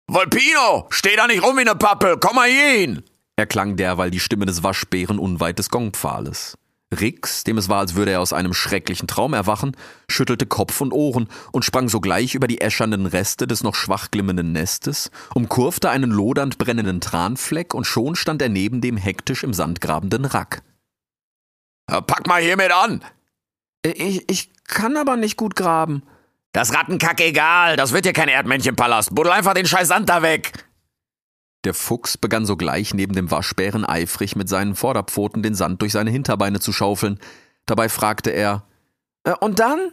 Volpino, 0.06 0.86
steh 0.90 1.16
da 1.16 1.26
nicht 1.26 1.42
rum 1.42 1.56
wie 1.56 1.64
ne 1.64 1.74
Pappe, 1.74 2.18
komm 2.20 2.36
mal 2.36 2.50
hin! 2.50 3.02
erklang 3.36 3.76
derweil 3.76 4.10
die 4.10 4.20
Stimme 4.20 4.44
des 4.44 4.62
Waschbären 4.62 5.18
unweit 5.18 5.58
des 5.58 5.70
Gongpfahles. 5.70 6.58
Rix, 6.92 7.44
dem 7.44 7.56
es 7.58 7.68
war, 7.68 7.78
als 7.78 7.94
würde 7.94 8.10
er 8.12 8.20
aus 8.20 8.32
einem 8.32 8.52
schrecklichen 8.52 9.06
Traum 9.06 9.32
erwachen, 9.32 9.76
schüttelte 10.08 10.46
Kopf 10.46 10.80
und 10.80 10.92
Ohren 10.92 11.28
und 11.52 11.64
sprang 11.64 11.88
sogleich 11.88 12.34
über 12.34 12.48
die 12.48 12.60
äschernden 12.60 13.06
Reste 13.06 13.46
des 13.46 13.62
noch 13.62 13.74
schwach 13.74 14.10
glimmenden 14.10 14.52
Nestes, 14.52 15.10
umkurfte 15.34 15.90
einen 15.90 16.10
lodernd 16.10 16.58
brennenden 16.58 17.00
Tranfleck 17.00 17.74
und 17.74 17.84
schon 17.84 18.16
stand 18.16 18.42
er 18.42 18.48
neben 18.48 18.80
dem 18.80 18.96
hektisch 18.96 19.44
im 19.44 19.54
Sand 19.54 19.80
grabenden 19.80 20.24
Rack. 20.24 20.62
Pack 21.86 22.26
mal 22.26 22.42
hiermit 22.42 22.72
an! 22.72 23.02
Äh, 23.84 23.90
ich, 23.90 24.30
ich 24.30 24.50
kann 24.64 24.96
aber 24.96 25.16
nicht 25.16 25.36
gut 25.36 25.56
graben. 25.56 26.02
Das 26.52 26.74
Rattenkack 26.74 27.20
egal, 27.20 27.76
das 27.76 27.92
wird 27.92 28.04
hier 28.04 28.12
kein 28.12 28.28
Erdmännchenpalast. 28.28 29.14
Buddel 29.14 29.32
einfach 29.32 29.54
den 29.54 29.66
scheiß 29.66 29.88
Sand 29.88 30.08
da 30.08 30.22
weg! 30.22 30.52
Der 31.64 31.74
Fuchs 31.74 32.16
begann 32.16 32.46
sogleich 32.46 32.94
neben 32.94 33.14
dem 33.14 33.30
Waschbären 33.30 33.84
eifrig 33.84 34.34
mit 34.34 34.48
seinen 34.48 34.74
Vorderpfoten 34.74 35.42
den 35.42 35.54
Sand 35.54 35.82
durch 35.82 35.92
seine 35.92 36.10
Hinterbeine 36.10 36.60
zu 36.60 36.72
schaufeln. 36.72 37.18
Dabei 37.66 37.88
fragte 37.88 38.30
er: 38.30 38.64
äh, 39.24 39.34
Und 39.40 39.58
dann? 39.58 39.90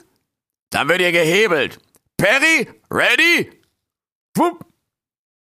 Dann 0.70 0.88
wird 0.88 1.02
ihr 1.02 1.12
gehebelt. 1.12 1.80
Perry, 2.18 2.68
ready? 2.92 3.50
Wupp. 4.36 4.66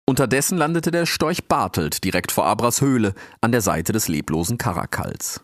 Unterdessen 0.06 0.58
landete 0.58 0.92
der 0.92 1.06
Storch 1.06 1.46
Bartelt 1.46 2.04
direkt 2.04 2.32
vor 2.32 2.46
Abras 2.46 2.82
Höhle 2.82 3.16
an 3.42 3.52
der 3.52 3.62
Seite 3.62 3.94
des 3.94 4.08
leblosen 4.08 4.58
Karakals. 4.58 5.42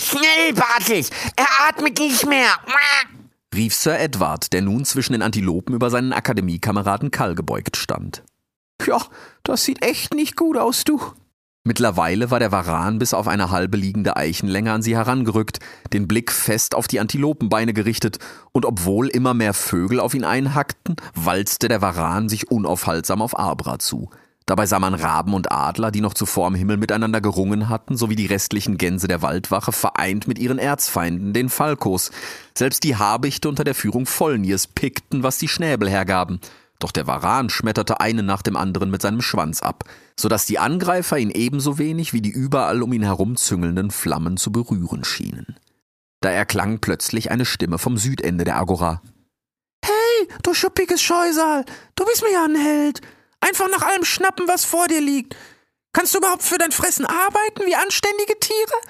Schnell, 0.00 0.54
Bartelt! 0.54 1.10
Er 1.36 1.68
atmet 1.68 1.98
nicht 1.98 2.24
mehr! 2.26 2.56
rief 3.54 3.74
Sir 3.74 3.98
Edward, 3.98 4.52
der 4.52 4.62
nun 4.62 4.84
zwischen 4.84 5.14
den 5.14 5.22
Antilopen 5.22 5.74
über 5.74 5.90
seinen 5.90 6.12
Akademiekameraden 6.12 7.10
Kall 7.10 7.34
gebeugt 7.34 7.76
stand. 7.76 8.22
Ja, 8.86 9.02
das 9.42 9.64
sieht 9.64 9.82
echt 9.82 10.14
nicht 10.14 10.36
gut 10.36 10.56
aus, 10.56 10.84
du. 10.84 11.00
Mittlerweile 11.64 12.30
war 12.30 12.38
der 12.38 12.50
Varan 12.50 12.98
bis 12.98 13.12
auf 13.12 13.28
eine 13.28 13.50
halbe 13.50 13.76
liegende 13.76 14.16
Eichenlänge 14.16 14.72
an 14.72 14.80
sie 14.80 14.96
herangerückt, 14.96 15.58
den 15.92 16.08
Blick 16.08 16.32
fest 16.32 16.74
auf 16.74 16.88
die 16.88 16.98
Antilopenbeine 16.98 17.74
gerichtet, 17.74 18.18
und 18.52 18.64
obwohl 18.64 19.08
immer 19.08 19.34
mehr 19.34 19.52
Vögel 19.52 20.00
auf 20.00 20.14
ihn 20.14 20.24
einhackten, 20.24 20.96
walzte 21.14 21.68
der 21.68 21.82
Varan 21.82 22.30
sich 22.30 22.50
unaufhaltsam 22.50 23.20
auf 23.20 23.38
Abra 23.38 23.78
zu. 23.78 24.08
Dabei 24.46 24.64
sah 24.64 24.78
man 24.78 24.94
Raben 24.94 25.34
und 25.34 25.52
Adler, 25.52 25.90
die 25.90 26.00
noch 26.00 26.14
zuvor 26.14 26.46
am 26.46 26.54
Himmel 26.54 26.78
miteinander 26.78 27.20
gerungen 27.20 27.68
hatten, 27.68 27.98
sowie 27.98 28.16
die 28.16 28.24
restlichen 28.24 28.78
Gänse 28.78 29.06
der 29.06 29.20
Waldwache 29.20 29.72
vereint 29.72 30.26
mit 30.26 30.38
ihren 30.38 30.58
Erzfeinden, 30.58 31.34
den 31.34 31.50
Falkos. 31.50 32.12
Selbst 32.56 32.82
die 32.82 32.96
Habichte 32.96 33.50
unter 33.50 33.64
der 33.64 33.74
Führung 33.74 34.06
Vollniers 34.06 34.66
pickten, 34.66 35.22
was 35.22 35.36
die 35.36 35.48
Schnäbel 35.48 35.90
hergaben. 35.90 36.40
Doch 36.78 36.92
der 36.92 37.06
Varan 37.06 37.50
schmetterte 37.50 38.00
einen 38.00 38.24
nach 38.24 38.42
dem 38.42 38.56
anderen 38.56 38.90
mit 38.90 39.02
seinem 39.02 39.20
Schwanz 39.20 39.62
ab, 39.62 39.84
so 40.18 40.28
dass 40.28 40.46
die 40.46 40.58
Angreifer 40.58 41.18
ihn 41.18 41.30
ebenso 41.30 41.78
wenig 41.78 42.12
wie 42.12 42.22
die 42.22 42.30
überall 42.30 42.82
um 42.82 42.92
ihn 42.92 43.02
herum 43.02 43.36
züngelnden 43.36 43.90
Flammen 43.90 44.36
zu 44.36 44.52
berühren 44.52 45.04
schienen. 45.04 45.56
Da 46.20 46.30
erklang 46.30 46.80
plötzlich 46.80 47.30
eine 47.30 47.44
Stimme 47.44 47.78
vom 47.78 47.96
Südende 47.96 48.44
der 48.44 48.56
Agora. 48.56 49.02
Hey, 49.84 50.28
du 50.42 50.54
schuppiges 50.54 51.02
Scheusal, 51.02 51.64
du 51.96 52.04
bist 52.04 52.22
mir 52.22 52.32
ja 52.32 52.44
ein 52.44 52.56
Held. 52.56 53.00
Einfach 53.40 53.68
nach 53.70 53.82
allem 53.82 54.04
schnappen, 54.04 54.48
was 54.48 54.64
vor 54.64 54.88
dir 54.88 55.00
liegt. 55.00 55.36
Kannst 55.92 56.14
du 56.14 56.18
überhaupt 56.18 56.42
für 56.42 56.58
dein 56.58 56.72
Fressen 56.72 57.06
arbeiten 57.06 57.64
wie 57.64 57.74
anständige 57.74 58.38
Tiere? 58.38 58.80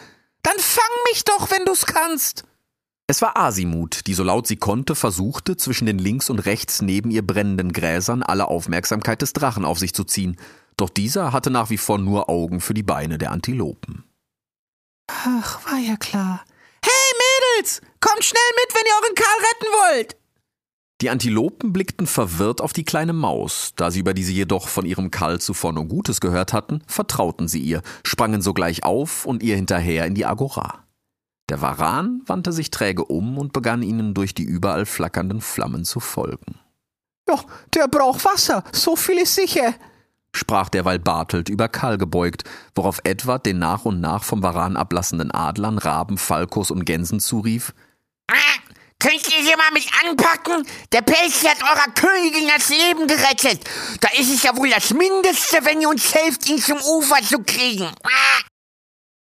Dann 0.43 0.59
fang 0.59 0.85
mich 1.11 1.25
doch, 1.25 1.51
wenn 1.51 1.65
du's 1.65 1.87
kannst. 1.87 2.45
Es 3.11 3.23
war 3.23 3.39
Asimut, 3.39 4.07
die 4.07 4.13
so 4.13 4.23
laut 4.23 4.47
sie 4.47 4.57
konnte 4.57 4.95
versuchte, 4.95 5.57
zwischen 5.57 5.87
den 5.87 5.99
links 5.99 6.29
und 6.29 6.41
rechts 6.41 6.83
neben 6.83 7.11
ihr 7.11 7.27
brennenden 7.27 7.73
Gräsern 7.73 8.23
alle 8.23 8.49
Aufmerksamkeit 8.49 9.23
des 9.23 9.33
Drachen 9.33 9.65
auf 9.65 9.79
sich 9.79 9.95
zu 9.95 10.05
ziehen, 10.05 10.37
doch 10.77 10.91
dieser 10.91 11.33
hatte 11.33 11.49
nach 11.49 11.71
wie 11.71 11.79
vor 11.79 11.97
nur 11.97 12.29
Augen 12.29 12.61
für 12.61 12.75
die 12.75 12.83
Beine 12.83 13.17
der 13.17 13.33
Antilopen. 13.33 14.05
Ach, 15.07 15.65
war 15.65 15.79
ja 15.79 15.97
klar. 15.97 16.45
Hey 16.85 17.57
Mädels, 17.57 17.81
kommt 18.01 18.25
schnell 18.25 18.43
mit, 18.57 18.75
wenn 18.75 18.85
ihr 18.87 19.03
euren 19.03 19.15
Karl 19.15 19.39
retten 19.41 19.73
wollt! 19.73 20.17
Die 21.01 21.09
Antilopen 21.09 21.73
blickten 21.73 22.07
verwirrt 22.07 22.61
auf 22.61 22.75
die 22.75 22.85
kleine 22.85 23.15
Maus, 23.15 23.73
da 23.77 23.91
sie 23.91 24.01
über 24.01 24.13
diese 24.13 24.33
jedoch 24.33 24.69
von 24.69 24.85
ihrem 24.85 25.11
Karl 25.11 25.41
zuvor 25.41 25.73
nur 25.73 25.87
Gutes 25.87 26.21
gehört 26.21 26.53
hatten, 26.53 26.83
vertrauten 26.87 27.49
sie 27.49 27.61
ihr, 27.61 27.81
sprangen 28.05 28.43
sogleich 28.43 28.85
auf 28.85 29.25
und 29.25 29.43
ihr 29.43 29.57
hinterher 29.57 30.05
in 30.05 30.15
die 30.15 30.27
Agora. 30.27 30.85
Der 31.49 31.63
Varan 31.63 32.23
wandte 32.27 32.53
sich 32.53 32.71
träge 32.71 33.05
um 33.05 33.39
und 33.39 33.53
begann 33.53 33.83
ihnen 33.83 34.13
durch 34.13 34.35
die 34.35 34.43
überall 34.43 34.85
flackernden 34.85 35.41
Flammen 35.41 35.85
zu 35.85 35.99
folgen. 36.01 36.59
Ja, 37.29 37.43
der 37.75 37.89
braucht 37.89 38.25
Wasser, 38.25 38.65
so 38.73 38.97
viel 38.97 39.19
ist 39.19 39.35
sicher, 39.35 39.75
sprach 40.35 40.69
derweil 40.69 40.99
Bartelt 40.99 41.49
über 41.49 41.69
Karl 41.69 41.99
gebeugt, 41.99 42.45
worauf 42.75 43.01
Edward 43.05 43.47
den 43.47 43.59
nach 43.59 43.85
und 43.85 44.01
nach 44.01 44.25
vom 44.25 44.43
Varan 44.43 44.77
ablassenden 44.77 45.31
Adlern, 45.31 45.79
Raben, 45.79 46.19
Falkos 46.19 46.71
und 46.71 46.85
Gänsen 46.85 47.21
zurief. 47.21 47.75
Ah, 48.31 48.35
könnt 48.99 49.27
ihr 49.29 49.43
hier 49.45 49.57
mal 49.57 49.71
mich 49.73 49.91
anpacken? 50.05 50.67
Der 50.93 51.03
Pelz 51.03 51.45
hat 51.45 51.63
eurer 51.63 51.93
Königin 51.95 52.49
das 52.55 52.69
Leben 52.69 53.07
gerettet. 53.07 53.69
Da 54.01 54.09
ist 54.19 54.33
es 54.33 54.43
ja 54.43 54.57
wohl 54.57 54.71
das 54.71 54.93
Mindeste, 54.93 55.65
wenn 55.65 55.81
ihr 55.81 55.89
uns 55.89 56.15
helft, 56.15 56.49
ihn 56.49 56.59
zum 56.59 56.79
Ufer 56.79 57.23
zu 57.23 57.43
kriegen. 57.43 57.91
Ah. 58.05 58.48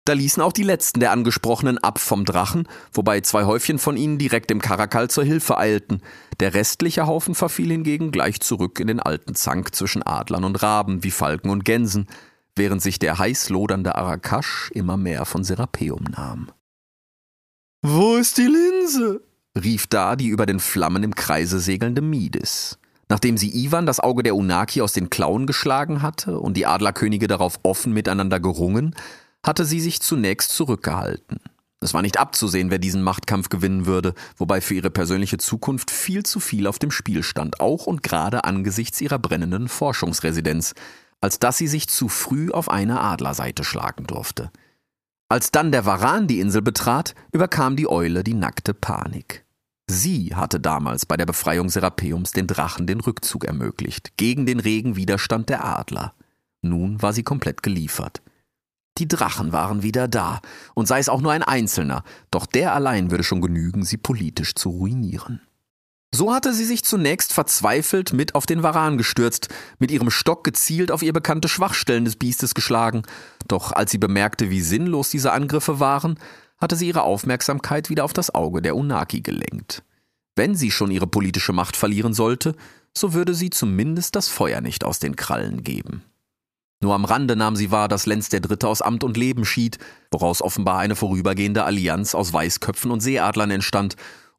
Da 0.06 0.12
ließen 0.12 0.40
auch 0.40 0.52
die 0.52 0.62
letzten 0.62 1.00
der 1.00 1.10
Angesprochenen 1.10 1.78
ab 1.78 1.98
vom 1.98 2.24
Drachen, 2.24 2.68
wobei 2.92 3.22
zwei 3.22 3.44
Häufchen 3.44 3.80
von 3.80 3.96
ihnen 3.96 4.18
direkt 4.18 4.50
dem 4.50 4.60
Karakal 4.60 5.10
zur 5.10 5.24
Hilfe 5.24 5.58
eilten. 5.58 6.00
Der 6.38 6.54
restliche 6.54 7.08
Haufen 7.08 7.34
verfiel 7.34 7.72
hingegen 7.72 8.12
gleich 8.12 8.40
zurück 8.40 8.78
in 8.78 8.86
den 8.86 9.00
alten 9.00 9.34
Zank 9.34 9.74
zwischen 9.74 10.04
Adlern 10.04 10.44
und 10.44 10.62
Raben, 10.62 11.02
wie 11.02 11.10
Falken 11.10 11.50
und 11.50 11.64
Gänsen, 11.64 12.06
während 12.54 12.82
sich 12.82 13.00
der 13.00 13.18
heiß 13.18 13.48
lodernde 13.48 13.96
Arakash 13.96 14.70
immer 14.74 14.96
mehr 14.96 15.24
von 15.24 15.42
Serapeum 15.42 16.04
nahm. 16.04 16.52
Wo 17.82 18.14
ist 18.14 18.38
die 18.38 18.46
Linse? 18.46 19.22
rief 19.60 19.88
da 19.88 20.14
die 20.14 20.28
über 20.28 20.46
den 20.46 20.60
Flammen 20.60 21.02
im 21.02 21.16
Kreise 21.16 21.58
segelnde 21.58 22.00
Midis. 22.00 22.78
Nachdem 23.08 23.36
sie 23.36 23.50
Ivan 23.64 23.86
das 23.86 23.98
Auge 23.98 24.22
der 24.22 24.36
Unaki 24.36 24.82
aus 24.82 24.92
den 24.92 25.10
Klauen 25.10 25.46
geschlagen 25.46 26.02
hatte 26.02 26.38
und 26.38 26.56
die 26.56 26.66
Adlerkönige 26.66 27.26
darauf 27.26 27.58
offen 27.64 27.92
miteinander 27.92 28.38
gerungen, 28.38 28.94
hatte 29.46 29.64
sie 29.64 29.80
sich 29.80 30.00
zunächst 30.00 30.50
zurückgehalten. 30.50 31.38
Es 31.80 31.94
war 31.94 32.02
nicht 32.02 32.18
abzusehen, 32.18 32.70
wer 32.70 32.78
diesen 32.78 33.02
Machtkampf 33.02 33.48
gewinnen 33.48 33.87
würde, 33.87 34.14
wobei 34.37 34.61
für 34.61 34.74
ihre 34.74 34.90
persönliche 34.90 35.38
Zukunft 35.38 35.90
viel 35.90 36.24
zu 36.24 36.40
viel 36.40 36.66
auf 36.66 36.78
dem 36.78 36.90
Spiel 36.90 37.22
stand, 37.22 37.61
auch 37.61 37.87
und 37.87 38.02
gerade 38.02 38.44
angesichts 38.44 39.00
ihrer 39.00 39.18
brennenden 39.18 39.68
Forschungsresidenz, 39.68 40.74
als 41.20 41.38
dass 41.38 41.59
sie 41.59 41.68
sich 41.68 41.88
zu 41.88 42.09
früh 42.09 42.50
auf 42.50 42.70
eine 42.70 43.00
Adlerseite 43.00 43.62
schlagen 43.62 44.06
durfte. 44.06 44.50
Als 45.28 45.50
dann 45.50 45.70
der 45.70 45.85
Varan 45.87 46.26
die 46.26 46.40
Insel 46.40 46.62
betrat, 46.62 47.14
überkam 47.32 47.76
die 47.76 47.88
Eule 47.88 48.24
die 48.24 48.35
nackte 48.35 48.74
Panik. 48.74 49.44
Sie 49.88 50.35
hatte 50.35 50.59
damals 50.59 51.06
bei 51.06 51.16
der 51.16 51.26
Befreiung 51.26 51.68
Serapeums 51.68 52.32
den 52.32 52.46
Drachen 52.46 52.87
den 52.87 53.00
Rückzug 53.00 53.44
ermöglicht, 53.44 54.16
gegen 54.16 54.46
den 54.46 54.61
regen 54.61 54.96
Widerstand 54.96 55.48
der 55.48 55.64
Adler. 55.64 56.14
Nun 56.62 57.00
war 57.02 57.12
sie 57.12 57.22
komplett 57.22 57.62
geliefert. 57.62 58.22
Die 58.98 59.09
Drachen 59.09 59.52
waren 59.52 59.82
wieder 59.82 60.09
da, 60.09 60.40
und 60.74 60.88
sei 60.88 60.98
es 60.98 61.09
auch 61.09 61.20
nur 61.20 61.32
ein 61.32 61.42
einzelner, 61.42 62.02
doch 62.30 62.46
der 62.46 62.74
allein 62.74 63.11
würde 63.11 63.24
schon 63.24 63.40
genügen, 63.40 63.85
sie 63.85 63.98
politisch 63.98 64.54
zu 64.54 64.70
ruinieren. 64.70 65.40
So 66.14 66.32
hatte 66.32 66.54
sie 66.54 66.64
sich 66.64 66.82
zunächst 66.82 67.32
verzweifelt 67.32 68.12
mit 68.14 68.35
auf 68.35 68.46
den 68.46 68.62
Varan 68.62 68.96
gestürzt, 68.96 69.48
mit 69.78 69.90
ihrem 69.90 70.11
Stock 70.11 70.44
gezielt 70.44 70.90
auf 70.90 71.02
ihr 71.02 71.12
bekannte 71.12 71.48
Schwachstellen 71.48 72.06
des 72.06 72.16
Biestes 72.16 72.54
geschlagen, 72.54 73.02
doch 73.48 73.72
als 73.72 73.90
sie 73.90 73.98
bemerkte, 73.98 74.48
wie 74.48 74.62
sinnlos 74.62 75.11
diese 75.11 75.32
Angriffe 75.32 75.78
waren, 75.78 76.18
hatte 76.59 76.76
sie 76.76 76.88
ihre 76.88 77.02
Aufmerksamkeit 77.02 77.90
wieder 77.90 78.04
auf 78.04 78.14
das 78.14 78.35
Auge 78.35 78.62
der 78.62 78.76
Unaki 78.76 79.20
gelenkt. 79.20 79.82
Wenn 80.37 80.54
sie 80.54 80.70
schon 80.70 80.90
ihre 80.90 81.06
politische 81.06 81.52
Macht 81.52 81.76
verlieren 81.76 82.14
sollte, 82.14 82.54
so 82.96 83.12
würde 83.12 83.35
sie 83.35 83.50
zumindest 83.50 84.16
das 84.16 84.28
Feuer 84.28 84.61
nicht 84.62 84.85
aus 84.85 84.98
den 84.98 85.16
Krallen 85.16 85.64
geben. 85.64 86.02
Nur 86.82 86.94
am 86.94 87.04
Rande 87.04 87.36
nahm 87.36 87.56
sie 87.56 87.70
wahr, 87.70 87.88
dass 87.88 88.06
Lenz 88.06 88.28
der 88.28 88.40
Dritte 88.40 88.68
aus 88.68 88.82
Amt 88.82 89.02
und 89.02 89.16
Leben 89.16 89.44
schied, 89.44 89.78
woraus 90.10 90.42
offenbar 90.42 90.78
eine 90.78 90.94
vorübergehende 90.94 91.64
Allianz 91.64 92.14
aus 92.14 92.32
Weißköpfen 92.32 92.90
und 92.90 93.00
Seeadlern 93.00 93.50
entstand, 93.50 93.96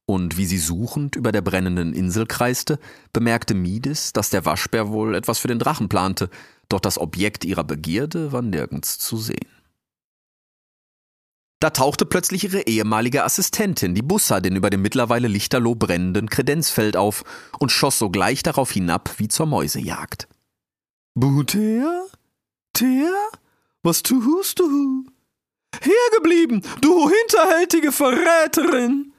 und 0.10 0.38
wie 0.38 0.46
sie 0.46 0.58
suchend 0.58 1.18
über 1.18 1.34
der 1.34 1.42
brennenden 1.42 1.94
Insel 1.94 2.26
kreiste, 2.26 2.80
bemerkte 3.12 3.54
Mides, 3.54 4.14
dass 4.14 4.30
der 4.30 4.46
Waschbär 4.46 4.88
wohl 4.88 5.16
etwas 5.16 5.40
für 5.40 5.50
den 5.50 5.60
Drachen 5.60 5.90
plante, 5.90 6.30
doch 6.70 6.80
das 6.80 6.98
Objekt 6.98 7.44
ihrer 7.44 7.66
Begierde 7.66 8.32
war 8.32 8.42
nirgends 8.42 9.00
zu 9.00 9.18
sehen. 9.18 9.50
Da 11.60 11.72
tauchte 11.72 12.06
plötzlich 12.06 12.44
ihre 12.44 12.62
ehemalige 12.62 13.24
Assistentin, 13.24 13.96
die 13.96 14.04
Bussadin, 14.04 14.56
über 14.56 14.70
dem 14.70 14.84
mittlerweile 14.84 15.28
lichterloh 15.28 15.76
brennenden 15.76 16.30
Kredenzfeld 16.30 16.96
auf 16.96 17.24
und 17.60 17.72
schoss 17.72 17.98
sogleich 17.98 18.44
darauf 18.44 18.72
hinab 18.72 19.16
wie 19.18 19.28
zur 19.28 19.48
Mäusejagd. 19.48 20.28
Butea? 21.16 22.06
Thea? 22.78 23.12
Was 23.82 24.04
tust 24.04 24.60
du? 24.60 25.08
Hergeblieben, 25.82 26.62
du 26.80 27.10
hinterhältige 27.10 27.92
Verräterin! 27.92 29.14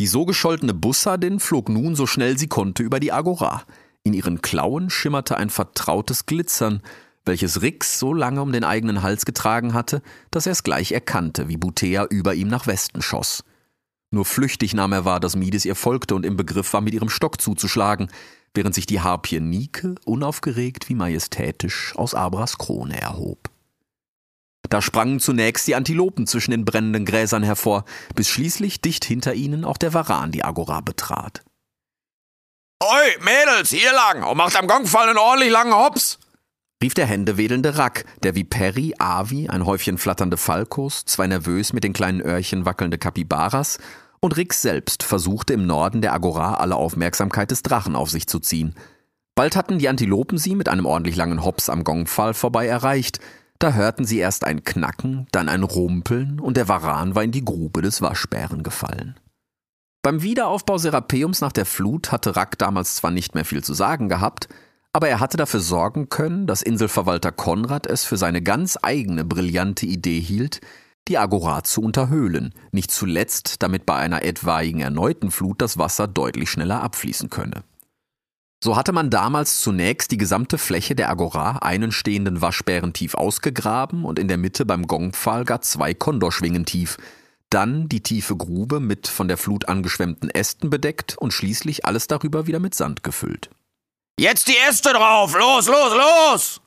Die 0.00 0.06
so 0.06 0.24
gescholtene 0.24 0.72
Bussadin 0.72 1.38
flog 1.38 1.68
nun 1.68 1.94
so 1.94 2.06
schnell 2.06 2.38
sie 2.38 2.48
konnte 2.48 2.82
über 2.82 2.98
die 2.98 3.12
Agora. 3.12 3.64
In 4.02 4.14
ihren 4.14 4.40
Klauen 4.40 4.88
schimmerte 4.88 5.36
ein 5.36 5.50
vertrautes 5.50 6.24
Glitzern, 6.24 6.80
welches 7.26 7.60
Rix 7.60 7.98
so 7.98 8.14
lange 8.14 8.40
um 8.40 8.50
den 8.50 8.64
eigenen 8.64 9.02
Hals 9.02 9.26
getragen 9.26 9.74
hatte, 9.74 10.00
dass 10.30 10.46
er 10.46 10.52
es 10.52 10.62
gleich 10.62 10.92
erkannte, 10.92 11.48
wie 11.48 11.58
Butea 11.58 12.06
über 12.06 12.34
ihm 12.34 12.48
nach 12.48 12.66
Westen 12.66 13.02
schoss. 13.02 13.44
Nur 14.10 14.24
flüchtig 14.24 14.72
nahm 14.72 14.92
er 14.92 15.04
wahr, 15.04 15.20
dass 15.20 15.36
Mides 15.36 15.66
ihr 15.66 15.74
folgte 15.74 16.14
und 16.14 16.24
im 16.24 16.38
Begriff 16.38 16.72
war, 16.72 16.80
mit 16.80 16.94
ihrem 16.94 17.10
Stock 17.10 17.42
zuzuschlagen, 17.42 18.08
während 18.56 18.74
sich 18.74 18.86
die 18.86 19.00
Harpie 19.00 19.40
Nike 19.40 19.94
unaufgeregt 20.04 20.88
wie 20.88 20.94
majestätisch 20.94 21.94
aus 21.96 22.14
Abras 22.14 22.58
Krone 22.58 23.00
erhob. 23.00 23.50
Da 24.68 24.82
sprangen 24.82 25.20
zunächst 25.20 25.68
die 25.68 25.74
Antilopen 25.74 26.26
zwischen 26.26 26.50
den 26.50 26.64
brennenden 26.64 27.04
Gräsern 27.04 27.42
hervor, 27.42 27.84
bis 28.14 28.28
schließlich 28.28 28.80
dicht 28.80 29.04
hinter 29.04 29.34
ihnen 29.34 29.64
auch 29.64 29.76
der 29.76 29.94
Varan 29.94 30.32
die 30.32 30.44
Agora 30.44 30.80
betrat. 30.80 31.44
Oi, 32.82 33.24
Mädels, 33.24 33.70
hier 33.70 33.92
lang 33.92 34.22
und 34.24 34.36
macht 34.36 34.56
am 34.56 34.66
Gongfall 34.66 35.08
einen 35.08 35.18
ordentlich 35.18 35.52
langen 35.52 35.74
Hops! 35.74 36.18
rief 36.82 36.92
der 36.92 37.06
händewedelnde 37.06 37.78
Rack, 37.78 38.04
der 38.22 38.34
wie 38.34 38.44
Perry, 38.44 38.94
Avi, 38.98 39.48
ein 39.48 39.64
Häufchen 39.64 39.96
flatternde 39.96 40.36
Falkos, 40.36 41.04
zwei 41.06 41.26
nervös 41.26 41.72
mit 41.72 41.84
den 41.84 41.94
kleinen 41.94 42.20
Öhrchen 42.20 42.66
wackelnde 42.66 42.98
Kapibaras 42.98 43.78
und 44.26 44.36
Rix 44.36 44.60
selbst 44.60 45.04
versuchte 45.04 45.54
im 45.54 45.66
Norden 45.66 46.02
der 46.02 46.12
Agora 46.12 46.54
alle 46.54 46.74
Aufmerksamkeit 46.74 47.52
des 47.52 47.62
Drachen 47.62 47.94
auf 47.94 48.10
sich 48.10 48.26
zu 48.26 48.40
ziehen. 48.40 48.74
Bald 49.36 49.54
hatten 49.54 49.78
die 49.78 49.88
Antilopen 49.88 50.36
sie 50.36 50.56
mit 50.56 50.68
einem 50.68 50.84
ordentlich 50.84 51.14
langen 51.14 51.44
Hops 51.44 51.70
am 51.70 51.84
Gongpfahl 51.84 52.34
vorbei 52.34 52.66
erreicht, 52.66 53.20
da 53.60 53.72
hörten 53.72 54.04
sie 54.04 54.18
erst 54.18 54.44
ein 54.44 54.64
Knacken, 54.64 55.28
dann 55.30 55.48
ein 55.48 55.62
Rumpeln 55.62 56.40
und 56.40 56.56
der 56.56 56.66
Varan 56.66 57.14
war 57.14 57.22
in 57.22 57.30
die 57.30 57.44
Grube 57.44 57.82
des 57.82 58.02
Waschbären 58.02 58.64
gefallen. 58.64 59.14
Beim 60.02 60.22
Wiederaufbau 60.22 60.76
Serapeums 60.76 61.40
nach 61.40 61.52
der 61.52 61.64
Flut 61.64 62.10
hatte 62.10 62.34
Rack 62.34 62.58
damals 62.58 62.96
zwar 62.96 63.12
nicht 63.12 63.36
mehr 63.36 63.44
viel 63.44 63.62
zu 63.62 63.74
sagen 63.74 64.08
gehabt, 64.08 64.48
aber 64.92 65.08
er 65.08 65.20
hatte 65.20 65.36
dafür 65.36 65.60
sorgen 65.60 66.08
können, 66.08 66.48
dass 66.48 66.62
Inselverwalter 66.62 67.30
Konrad 67.30 67.86
es 67.86 68.04
für 68.04 68.16
seine 68.16 68.42
ganz 68.42 68.76
eigene 68.82 69.24
brillante 69.24 69.86
Idee 69.86 70.20
hielt, 70.20 70.60
die 71.08 71.18
Agora 71.18 71.62
zu 71.62 71.82
unterhöhlen, 71.82 72.52
nicht 72.72 72.90
zuletzt, 72.90 73.62
damit 73.62 73.86
bei 73.86 73.96
einer 73.96 74.22
etwaigen 74.22 74.80
erneuten 74.80 75.30
Flut 75.30 75.62
das 75.62 75.78
Wasser 75.78 76.08
deutlich 76.08 76.50
schneller 76.50 76.82
abfließen 76.82 77.30
könne. 77.30 77.64
So 78.62 78.76
hatte 78.76 78.92
man 78.92 79.10
damals 79.10 79.60
zunächst 79.60 80.10
die 80.10 80.16
gesamte 80.16 80.58
Fläche 80.58 80.94
der 80.94 81.10
Agora 81.10 81.58
einen 81.58 81.92
stehenden 81.92 82.40
Waschbären 82.40 82.92
tief 82.92 83.14
ausgegraben 83.14 84.04
und 84.04 84.18
in 84.18 84.28
der 84.28 84.38
Mitte 84.38 84.64
beim 84.64 84.86
Gongpfahl 84.86 85.44
gar 85.44 85.60
zwei 85.60 85.94
Kondorschwingen 85.94 86.64
tief, 86.64 86.96
dann 87.50 87.88
die 87.88 88.02
tiefe 88.02 88.36
Grube 88.36 88.80
mit 88.80 89.06
von 89.06 89.28
der 89.28 89.36
Flut 89.36 89.68
angeschwemmten 89.68 90.30
Ästen 90.30 90.70
bedeckt 90.70 91.16
und 91.18 91.32
schließlich 91.32 91.84
alles 91.84 92.06
darüber 92.06 92.46
wieder 92.46 92.58
mit 92.58 92.74
Sand 92.74 93.02
gefüllt. 93.02 93.50
Jetzt 94.18 94.48
die 94.48 94.56
Äste 94.68 94.92
drauf! 94.92 95.34
Los, 95.38 95.68
los, 95.68 95.92
los! 95.94 96.60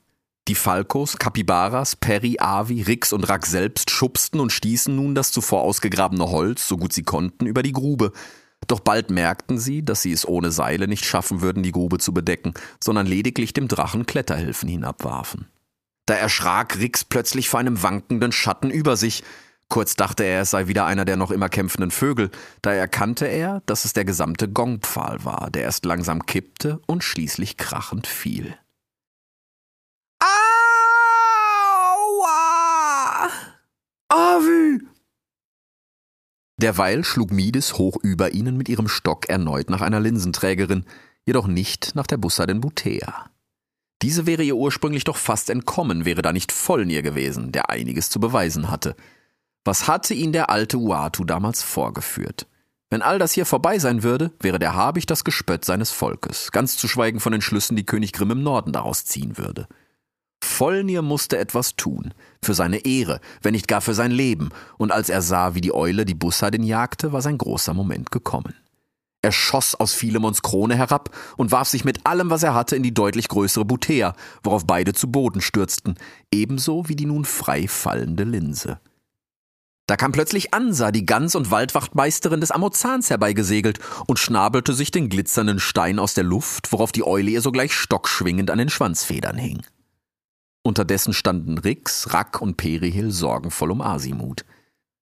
Die 0.50 0.56
Falkos, 0.56 1.18
Kapibaras, 1.20 1.96
Perry, 1.96 2.38
Avi, 2.40 2.82
Rix 2.82 3.14
und 3.14 3.30
Rack 3.30 3.46
selbst 3.46 3.92
schubsten 3.92 4.40
und 4.40 4.52
stießen 4.52 4.96
nun 4.96 5.14
das 5.14 5.32
zuvor 5.32 5.62
ausgegrabene 5.62 6.28
Holz, 6.32 6.68
so 6.68 6.76
gut 6.76 6.92
sie 6.92 7.04
konnten, 7.04 7.46
über 7.46 7.62
die 7.62 7.72
Grube. 7.72 8.14
Doch 8.66 8.80
bald 8.80 9.12
merkten 9.12 9.60
sie, 9.60 9.86
dass 9.86 10.02
sie 10.02 10.12
es 10.12 10.28
ohne 10.28 10.50
Seile 10.50 10.88
nicht 10.88 11.06
schaffen 11.06 11.42
würden, 11.42 11.62
die 11.62 11.72
Grube 11.72 12.00
zu 12.00 12.16
bedecken, 12.16 12.56
sondern 12.84 13.06
lediglich 13.06 13.54
dem 13.54 13.68
Drachen 13.68 14.08
Kletterhilfen 14.08 14.68
hinabwarfen. 14.68 15.46
Da 16.08 16.16
erschrak 16.16 16.80
Rix 16.80 17.04
plötzlich 17.04 17.48
vor 17.48 17.60
einem 17.60 17.84
wankenden 17.84 18.32
Schatten 18.32 18.72
über 18.72 18.98
sich. 18.98 19.24
Kurz 19.68 19.96
dachte 19.98 20.24
er, 20.24 20.42
es 20.42 20.50
sei 20.50 20.66
wieder 20.66 20.88
einer 20.88 21.06
der 21.06 21.16
noch 21.16 21.30
immer 21.30 21.50
kämpfenden 21.50 21.92
Vögel. 21.92 22.32
Da 22.64 22.74
erkannte 22.74 23.28
er, 23.28 23.62
dass 23.68 23.86
es 23.86 23.94
der 23.94 24.04
gesamte 24.04 24.50
Gongpfahl 24.50 25.24
war, 25.24 25.52
der 25.52 25.62
erst 25.62 25.86
langsam 25.86 26.26
kippte 26.26 26.82
und 26.88 27.04
schließlich 27.04 27.58
krachend 27.58 28.08
fiel. 28.08 28.58
Avi! 34.10 34.80
Derweil 36.62 37.06
schlug 37.06 37.32
Mides 37.32 37.78
hoch 37.78 37.95
über 38.04 38.34
ihnen 38.34 38.58
mit 38.58 38.67
ihrem 38.67 38.89
Stock 38.89 39.30
erneut 39.30 39.69
nach 39.69 39.80
einer 39.80 40.02
Linsenträgerin, 40.02 40.84
jedoch 41.26 41.48
nicht 41.48 41.95
nach 41.95 42.06
der 42.06 42.17
Bussadin 42.17 42.60
Butea. 42.60 43.30
Diese 44.02 44.26
wäre 44.26 44.43
ihr 44.43 44.58
ursprünglich 44.58 45.06
doch 45.06 45.15
fast 45.15 45.50
entkommen, 45.50 46.04
wäre 46.04 46.22
da 46.22 46.34
nicht 46.34 46.52
Vollnir 46.52 47.02
gewesen, 47.02 47.54
der 47.54 47.69
einiges 47.69 48.10
zu 48.10 48.19
beweisen 48.19 48.69
hatte. 48.69 48.98
Was 49.63 49.88
hatte 49.88 50.13
ihn 50.13 50.34
der 50.34 50.50
alte 50.50 50.76
Uatu 50.78 51.24
damals 51.24 51.63
vorgeführt? 51.63 52.45
Wenn 52.89 53.04
all 53.04 53.19
das 53.19 53.32
hier 53.32 53.45
vorbei 53.45 53.80
sein 53.80 54.04
würde, 54.04 54.34
wäre 54.41 54.60
der 54.60 54.76
Habicht 54.76 55.10
das 55.12 55.24
Gespött 55.24 55.63
seines 55.63 55.91
Volkes, 55.91 56.52
ganz 56.52 56.76
zu 56.76 56.89
schweigen 56.89 57.22
von 57.22 57.32
den 57.32 57.41
Schlüssen, 57.41 57.78
die 57.78 57.86
König 57.86 58.12
Grimm 58.12 58.32
im 58.32 58.43
Norden 58.43 58.74
daraus 58.74 59.06
ziehen 59.06 59.38
würde. 59.38 59.69
Vollnir 60.43 61.02
musste 61.02 61.38
etwas 61.38 61.75
tun, 61.75 62.13
für 62.43 62.54
seine 62.54 62.86
Ehre, 62.86 63.19
wenn 63.41 63.54
nicht 63.54 63.67
gar 63.67 63.82
für 63.82 63.93
sein 63.93 64.12
Leben, 64.12 64.49
und 64.78 64.91
als 64.91 65.10
er 65.10 65.21
sah, 65.21 65.56
wie 65.56 65.62
die 65.62 65.73
Eule 65.73 66.06
die 66.06 66.15
Bussadin 66.15 66.63
jagte, 66.63 67.12
war 67.12 67.21
sein 67.21 67.38
großer 67.38 67.73
Moment 67.73 68.11
gekommen. 68.11 68.53
Er 69.22 69.34
schoss 69.34 69.76
aus 69.76 69.93
Philemons 69.93 70.41
Krone 70.41 70.76
herab 70.76 71.16
und 71.36 71.51
warf 71.51 71.68
sich 71.68 71.84
mit 71.84 72.05
allem, 72.05 72.30
was 72.30 72.43
er 72.43 72.53
hatte, 72.53 72.78
in 72.78 72.84
die 72.84 72.93
deutlich 72.93 73.28
größere 73.28 73.66
Butea, 73.66 74.14
worauf 74.43 74.66
beide 74.66 74.93
zu 74.93 75.11
Boden 75.11 75.41
stürzten, 75.41 75.95
ebenso 76.32 76.88
wie 76.88 76.95
die 76.95 77.05
nun 77.05 77.26
frei 77.26 77.68
fallende 77.68 78.24
Linse. 78.24 78.80
Da 79.88 79.97
kam 79.97 80.11
plötzlich 80.11 80.53
Ansa, 80.53 80.91
die 80.91 81.05
Gans- 81.05 81.36
und 81.36 81.51
Waldwachtmeisterin 81.51 82.39
des 82.39 82.51
Amozans, 82.51 83.09
herbeigesegelt 83.09 83.80
und 84.07 84.20
schnabelte 84.20 84.74
sich 84.74 84.91
den 84.91 85.09
glitzernden 85.09 85.59
Stein 85.59 85.99
aus 85.99 86.14
der 86.14 86.24
Luft, 86.24 86.72
worauf 86.72 86.91
die 86.91 87.03
Eule 87.03 87.32
ihr 87.32 87.41
sogleich 87.41 87.74
stockschwingend 87.74 88.51
an 88.51 88.59
den 88.59 88.70
Schwanzfedern 88.70 89.38
hing. 89.38 89.64
Unterdessen 90.64 91.14
standen 91.14 91.57
Rix, 91.57 92.14
Rack 92.14 92.41
und 92.41 92.57
Perihil 92.57 93.12
sorgenvoll 93.12 93.72
um 93.72 93.82
Asimut. 93.82 94.45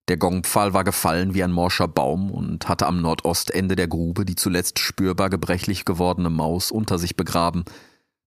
Der 0.08 0.16
Gongpfahl 0.16 0.72
war 0.72 0.84
gefallen 0.84 1.34
wie 1.34 1.44
ein 1.44 1.52
morscher 1.52 1.88
Baum 1.88 2.30
und 2.30 2.68
hatte 2.68 2.86
am 2.86 3.02
Nordostende 3.02 3.76
der 3.76 3.88
Grube 3.88 4.24
die 4.24 4.36
zuletzt 4.36 4.78
spürbar 4.78 5.28
gebrechlich 5.28 5.84
gewordene 5.84 6.30
Maus 6.30 6.70
unter 6.70 6.98
sich 6.98 7.16
begraben, 7.16 7.64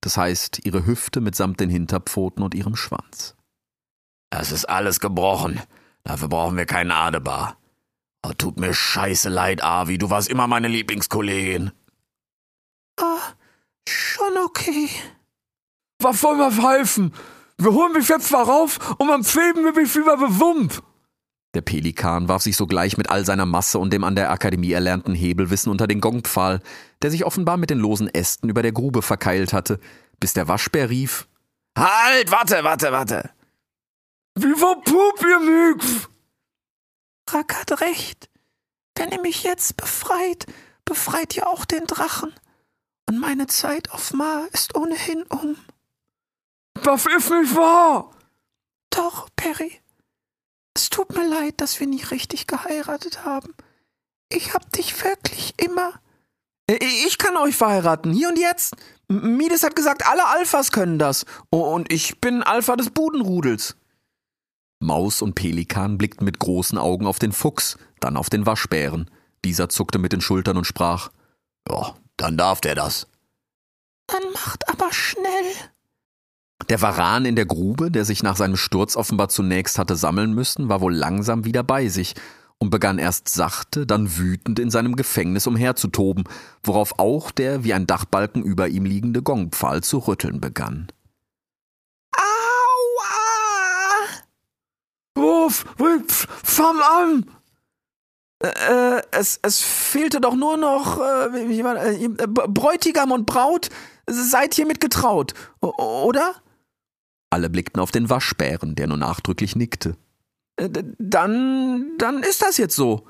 das 0.01 0.17
heißt 0.17 0.65
ihre 0.65 0.85
Hüfte 0.85 1.21
mitsamt 1.21 1.59
den 1.59 1.69
Hinterpfoten 1.69 2.43
und 2.43 2.53
ihrem 2.53 2.75
Schwanz. 2.75 3.35
Es 4.29 4.51
ist 4.51 4.65
alles 4.65 4.99
gebrochen. 4.99 5.59
Dafür 6.03 6.29
brauchen 6.29 6.57
wir 6.57 6.65
keinen 6.65 6.91
Adebar. 6.91 7.57
Oh, 8.23 8.33
tut 8.37 8.59
mir 8.59 8.73
scheiße 8.73 9.29
leid, 9.29 9.63
Avi. 9.63 9.97
Du 9.97 10.09
warst 10.09 10.29
immer 10.29 10.47
meine 10.47 10.67
Lieblingskollegin. 10.67 11.71
Ah, 12.99 13.33
schon 13.87 14.37
okay. 14.45 14.89
Was 16.03 16.21
wollen 16.23 16.39
wir 16.39 16.51
pfeifen? 16.51 17.13
Wir 17.57 17.71
holen 17.71 17.93
mich 17.93 18.07
jetzt 18.07 18.31
mal 18.31 18.43
rauf 18.43 18.95
und 18.97 19.07
dann 19.07 19.23
pfeben 19.23 19.63
wir 19.63 19.73
mich 19.73 19.95
wieder 19.95 20.17
bewump. 20.17 20.81
Der 21.53 21.61
Pelikan 21.61 22.29
warf 22.29 22.43
sich 22.43 22.55
sogleich 22.55 22.97
mit 22.97 23.09
all 23.09 23.25
seiner 23.25 23.45
Masse 23.45 23.77
und 23.77 23.91
dem 23.91 24.03
an 24.03 24.15
der 24.15 24.31
Akademie 24.31 24.71
erlernten 24.71 25.13
Hebelwissen 25.13 25.71
unter 25.71 25.85
den 25.85 25.99
Gongpfahl, 25.99 26.61
der 27.01 27.11
sich 27.11 27.25
offenbar 27.25 27.57
mit 27.57 27.69
den 27.69 27.79
losen 27.79 28.07
Ästen 28.07 28.49
über 28.49 28.61
der 28.61 28.71
Grube 28.71 29.01
verkeilt 29.01 29.51
hatte, 29.51 29.79
bis 30.19 30.33
der 30.33 30.47
Waschbär 30.47 30.89
rief: 30.89 31.27
Halt, 31.77 32.31
warte, 32.31 32.63
warte, 32.63 32.91
warte. 32.91 33.29
Wie 34.35 34.55
verpup 34.55 35.21
ihr 35.21 35.39
mich? 35.39 36.07
Rack 37.29 37.59
hat 37.59 37.81
recht. 37.81 38.29
Wenn 38.95 39.11
ihr 39.11 39.21
mich 39.21 39.43
jetzt 39.43 39.77
befreit, 39.77 40.45
befreit 40.85 41.35
ihr 41.35 41.47
auch 41.47 41.65
den 41.65 41.85
Drachen. 41.85 42.33
Und 43.09 43.19
meine 43.19 43.47
Zeit 43.47 43.91
auf 43.91 44.13
Ma 44.13 44.45
ist 44.53 44.75
ohnehin 44.75 45.23
um. 45.23 45.57
Das 46.83 47.05
ist 47.05 47.29
nicht 47.29 47.55
wahr. 47.55 48.11
Doch, 48.89 49.29
Perry. 49.35 49.79
Es 50.75 50.89
tut 50.89 51.15
mir 51.15 51.27
leid, 51.27 51.55
dass 51.57 51.79
wir 51.79 51.87
nie 51.87 52.03
richtig 52.03 52.47
geheiratet 52.47 53.25
haben. 53.25 53.53
Ich 54.29 54.53
hab 54.53 54.71
dich 54.71 55.03
wirklich 55.03 55.53
immer. 55.57 55.93
Ich 56.67 57.17
kann 57.17 57.35
euch 57.37 57.55
verheiraten, 57.55 58.13
hier 58.13 58.29
und 58.29 58.39
jetzt. 58.39 58.75
Mides 59.09 59.63
hat 59.63 59.75
gesagt, 59.75 60.07
alle 60.07 60.25
Alphas 60.27 60.71
können 60.71 60.97
das. 60.97 61.25
Und 61.49 61.91
ich 61.91 62.21
bin 62.21 62.43
Alpha 62.43 62.77
des 62.77 62.89
Budenrudels. 62.89 63.75
Maus 64.79 65.21
und 65.21 65.35
Pelikan 65.35 65.97
blickten 65.97 66.25
mit 66.25 66.39
großen 66.39 66.77
Augen 66.77 67.05
auf 67.05 67.19
den 67.19 67.33
Fuchs, 67.33 67.77
dann 67.99 68.17
auf 68.17 68.29
den 68.29 68.45
Waschbären. 68.45 69.11
Dieser 69.43 69.69
zuckte 69.69 69.99
mit 69.99 70.13
den 70.13 70.21
Schultern 70.21 70.57
und 70.57 70.65
sprach: 70.65 71.09
Ja, 71.67 71.95
dann 72.17 72.37
darf 72.37 72.61
der 72.61 72.75
das. 72.75 73.07
Dann 74.07 74.23
macht 74.33 74.67
aber 74.69 74.91
schnell. 74.93 75.53
Der 76.71 76.81
Varan 76.81 77.25
in 77.25 77.35
der 77.35 77.45
Grube, 77.45 77.91
der 77.91 78.05
sich 78.05 78.23
nach 78.23 78.37
seinem 78.37 78.55
Sturz 78.55 78.95
offenbar 78.95 79.27
zunächst 79.27 79.77
hatte 79.77 79.97
sammeln 79.97 80.33
müssen, 80.33 80.69
war 80.69 80.79
wohl 80.79 80.95
langsam 80.95 81.43
wieder 81.43 81.63
bei 81.63 81.89
sich 81.89 82.15
und 82.59 82.69
begann 82.69 82.97
erst 82.97 83.27
sachte, 83.27 83.85
dann 83.85 84.17
wütend 84.17 84.57
in 84.57 84.69
seinem 84.69 84.95
Gefängnis 84.95 85.47
umherzutoben, 85.47 86.23
worauf 86.63 86.97
auch 86.97 87.29
der 87.31 87.65
wie 87.65 87.73
ein 87.73 87.87
Dachbalken 87.87 88.41
über 88.41 88.69
ihm 88.69 88.85
liegende 88.85 89.21
Gongpfahl 89.21 89.83
zu 89.83 89.97
rütteln 89.97 90.39
begann. 90.39 90.87
Aua! 92.15 93.11
Ruf, 95.19 95.65
Ruf, 95.77 96.25
fang 96.41 96.79
an. 96.79 97.25
Äh, 98.39 99.01
es, 99.11 99.41
es 99.41 99.59
fehlte 99.59 100.21
doch 100.21 100.35
nur 100.35 100.55
noch, 100.55 101.01
äh, 101.01 101.59
äh, 101.59 102.07
Bräutigam 102.07 103.11
und 103.11 103.25
Braut, 103.25 103.67
seid 104.07 104.53
hiermit 104.53 104.79
getraut, 104.79 105.33
oder? 105.59 106.33
Alle 107.31 107.49
blickten 107.49 107.81
auf 107.81 107.89
den 107.89 108.09
Waschbären, 108.09 108.75
der 108.75 108.87
nur 108.87 108.97
nachdrücklich 108.97 109.55
nickte. 109.55 109.95
Äh, 110.57 110.69
Dann, 110.99 111.97
dann 111.97 112.21
ist 112.21 112.43
das 112.43 112.57
jetzt 112.57 112.75
so. 112.75 113.07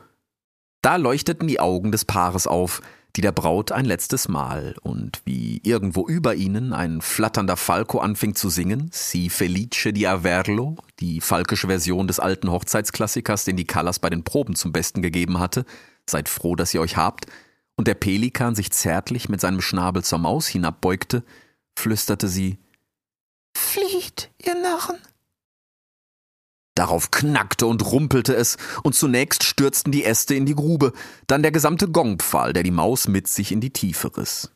Da 0.81 0.95
leuchteten 0.95 1.47
die 1.47 1.59
Augen 1.59 1.91
des 1.91 2.05
Paares 2.05 2.47
auf, 2.47 2.81
die 3.15 3.21
der 3.21 3.33
Braut 3.33 3.71
ein 3.71 3.83
letztes 3.83 4.29
Mal, 4.29 4.75
und 4.83 5.21
wie 5.25 5.59
irgendwo 5.63 6.07
über 6.07 6.35
ihnen 6.35 6.71
ein 6.71 7.01
flatternder 7.01 7.57
Falco 7.57 7.99
anfing 7.99 8.35
zu 8.35 8.49
singen, 8.49 8.89
Si 8.93 9.29
Felice 9.29 9.91
di 9.91 10.07
Averlo, 10.07 10.77
die 10.99 11.19
falkische 11.19 11.67
Version 11.67 12.07
des 12.07 12.19
alten 12.19 12.49
Hochzeitsklassikers, 12.49 13.43
den 13.43 13.57
die 13.57 13.65
Callas 13.65 13.99
bei 13.99 14.09
den 14.09 14.23
Proben 14.23 14.55
zum 14.55 14.71
Besten 14.71 15.01
gegeben 15.01 15.39
hatte, 15.39 15.65
seid 16.09 16.29
froh, 16.29 16.55
dass 16.55 16.73
ihr 16.73 16.81
euch 16.81 16.95
habt, 16.95 17.25
und 17.75 17.87
der 17.87 17.95
Pelikan 17.95 18.55
sich 18.55 18.71
zärtlich 18.71 19.27
mit 19.27 19.41
seinem 19.41 19.61
Schnabel 19.61 20.03
zur 20.03 20.19
Maus 20.19 20.47
hinabbeugte, 20.47 21.23
flüsterte 21.77 22.27
sie, 22.27 22.59
Flieht, 23.55 24.29
ihr 24.43 24.55
Narren. 24.55 24.97
Darauf 26.75 27.11
knackte 27.11 27.67
und 27.67 27.91
rumpelte 27.91 28.33
es, 28.33 28.57
und 28.83 28.95
zunächst 28.95 29.43
stürzten 29.43 29.91
die 29.91 30.05
Äste 30.05 30.35
in 30.35 30.45
die 30.45 30.55
Grube, 30.55 30.93
dann 31.27 31.41
der 31.41 31.51
gesamte 31.51 31.89
Gongpfahl, 31.89 32.53
der 32.53 32.63
die 32.63 32.71
Maus 32.71 33.07
mit 33.07 33.27
sich 33.27 33.51
in 33.51 33.61
die 33.61 33.71
Tiefe 33.71 34.15
riss. 34.17 34.51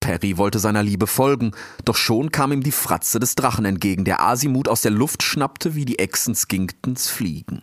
Perry 0.00 0.38
wollte 0.38 0.60
seiner 0.60 0.84
Liebe 0.84 1.08
folgen, 1.08 1.52
doch 1.84 1.96
schon 1.96 2.30
kam 2.30 2.52
ihm 2.52 2.62
die 2.62 2.72
Fratze 2.72 3.18
des 3.18 3.34
Drachen 3.34 3.64
entgegen, 3.64 4.04
der 4.04 4.20
Asimut 4.22 4.68
aus 4.68 4.82
der 4.82 4.92
Luft 4.92 5.24
schnappte, 5.24 5.74
wie 5.74 5.84
die 5.84 5.98
Echsen 5.98 6.36
Skinktons 6.36 7.08
fliegen. 7.08 7.62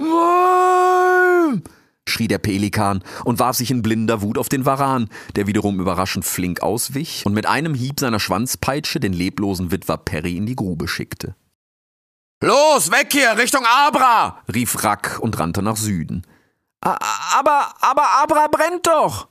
Nein! 0.00 1.62
Schrie 2.08 2.28
der 2.28 2.38
Pelikan 2.38 3.02
und 3.24 3.38
warf 3.38 3.56
sich 3.56 3.70
in 3.70 3.82
blinder 3.82 4.22
Wut 4.22 4.38
auf 4.38 4.48
den 4.48 4.66
Varan, 4.66 5.08
der 5.36 5.46
wiederum 5.46 5.80
überraschend 5.80 6.24
flink 6.24 6.62
auswich 6.62 7.24
und 7.24 7.34
mit 7.34 7.46
einem 7.46 7.74
Hieb 7.74 8.00
seiner 8.00 8.20
Schwanzpeitsche 8.20 9.00
den 9.00 9.12
leblosen 9.12 9.70
Witwer 9.70 9.98
Perry 9.98 10.36
in 10.36 10.46
die 10.46 10.56
Grube 10.56 10.88
schickte. 10.88 11.34
Los, 12.42 12.90
weg 12.90 13.08
hier, 13.12 13.36
Richtung 13.36 13.64
Abra! 13.66 14.42
rief 14.52 14.82
Rack 14.82 15.18
und 15.20 15.38
rannte 15.38 15.62
nach 15.62 15.76
Süden. 15.76 16.26
Aber, 16.80 17.74
aber 17.80 18.02
Abra 18.22 18.46
brennt 18.46 18.86
doch. 18.86 19.28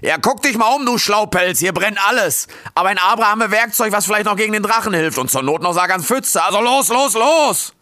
Ja, 0.00 0.16
guck 0.18 0.42
dich 0.42 0.56
mal 0.56 0.74
um, 0.74 0.86
du 0.86 0.98
Schlaupelz, 0.98 1.58
hier 1.58 1.72
brennt 1.72 1.98
alles. 2.06 2.46
Aber 2.74 2.90
in 2.90 2.98
Abra 2.98 3.26
haben 3.26 3.40
wir 3.40 3.50
Werkzeug, 3.50 3.92
was 3.92 4.06
vielleicht 4.06 4.26
noch 4.26 4.36
gegen 4.36 4.52
den 4.52 4.62
Drachen 4.62 4.94
hilft 4.94 5.18
und 5.18 5.30
zur 5.30 5.42
Not 5.42 5.62
noch 5.62 5.72
Sagan 5.72 6.02
Pfütze. 6.02 6.42
Also 6.42 6.60
los, 6.60 6.88
los, 6.88 7.14
los! 7.14 7.74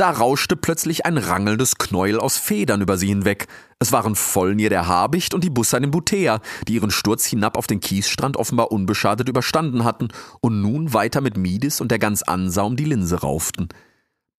Da 0.00 0.08
rauschte 0.08 0.56
plötzlich 0.56 1.04
ein 1.04 1.18
rangelndes 1.18 1.76
Knäuel 1.76 2.18
aus 2.18 2.38
Federn 2.38 2.80
über 2.80 2.96
sie 2.96 3.08
hinweg. 3.08 3.48
Es 3.80 3.92
waren 3.92 4.16
Vollnir 4.16 4.70
der 4.70 4.88
Habicht 4.88 5.34
und 5.34 5.44
die 5.44 5.50
Bussan 5.50 5.84
in 5.84 5.90
Butea, 5.90 6.40
die 6.66 6.76
ihren 6.76 6.90
Sturz 6.90 7.26
hinab 7.26 7.58
auf 7.58 7.66
den 7.66 7.80
Kiesstrand 7.80 8.38
offenbar 8.38 8.72
unbeschadet 8.72 9.28
überstanden 9.28 9.84
hatten 9.84 10.08
und 10.40 10.62
nun 10.62 10.94
weiter 10.94 11.20
mit 11.20 11.36
Midis 11.36 11.82
und 11.82 11.90
der 11.90 11.98
ganz 11.98 12.22
Ansa 12.22 12.62
um 12.62 12.76
die 12.76 12.86
Linse 12.86 13.20
rauften. 13.20 13.68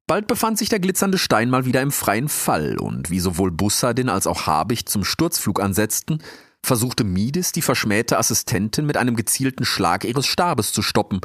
Bald 0.07 0.29
befand 0.29 0.57
sich 0.57 0.71
der 0.71 0.81
glitzernde 0.81 1.19
Stein 1.19 1.51
mal 1.51 1.67
wieder 1.67 1.83
im 1.83 1.93
freien 1.93 2.31
Fall, 2.31 2.79
und 2.79 3.11
wie 3.11 3.21
sowohl 3.21 3.51
Bussadin 3.51 4.09
als 4.09 4.27
auch 4.27 4.47
Habicht 4.47 4.89
zum 4.89 5.05
Sturzflug 5.05 5.61
ansetzten, 5.61 6.23
versuchte 6.65 7.05
Midis 7.05 7.53
die 7.53 7.61
verschmähte 7.61 8.17
Assistentin 8.17 8.87
mit 8.87 8.97
einem 8.97 9.15
gezielten 9.15 9.67
Schlag 9.67 10.07
ihres 10.07 10.25
Stabes 10.25 10.73
zu 10.73 10.81
stoppen, 10.81 11.21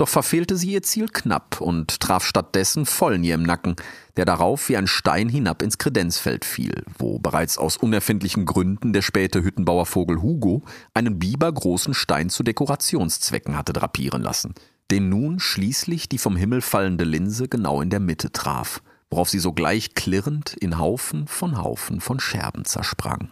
doch 0.00 0.08
verfehlte 0.08 0.56
sie 0.56 0.72
ihr 0.72 0.82
Ziel 0.82 1.08
knapp 1.08 1.60
und 1.60 2.00
traf 2.00 2.24
stattdessen 2.24 2.86
Vollnir 2.86 3.34
im 3.34 3.42
Nacken, 3.42 3.76
der 4.16 4.24
darauf 4.24 4.68
wie 4.68 4.76
ein 4.76 4.86
Stein 4.86 5.28
hinab 5.28 5.62
ins 5.62 5.76
Kredenzfeld 5.76 6.44
fiel, 6.44 6.84
wo 6.98 7.18
bereits 7.18 7.58
aus 7.58 7.76
unerfindlichen 7.76 8.46
Gründen 8.46 8.92
der 8.94 9.02
späte 9.02 9.42
Hüttenbauervogel 9.42 10.22
Hugo 10.22 10.62
einen 10.94 11.18
bibergroßen 11.18 11.92
Stein 11.92 12.30
zu 12.30 12.42
Dekorationszwecken 12.42 13.56
hatte 13.56 13.74
drapieren 13.74 14.22
lassen, 14.22 14.54
den 14.90 15.10
nun 15.10 15.38
schließlich 15.38 16.08
die 16.08 16.18
vom 16.18 16.34
Himmel 16.34 16.62
fallende 16.62 17.04
Linse 17.04 17.48
genau 17.48 17.82
in 17.82 17.90
der 17.90 18.00
Mitte 18.00 18.32
traf, 18.32 18.82
worauf 19.10 19.28
sie 19.28 19.38
sogleich 19.38 19.94
klirrend 19.94 20.54
in 20.54 20.78
Haufen 20.78 21.26
von 21.26 21.58
Haufen 21.58 22.00
von 22.00 22.20
Scherben 22.20 22.64
zersprang. 22.64 23.28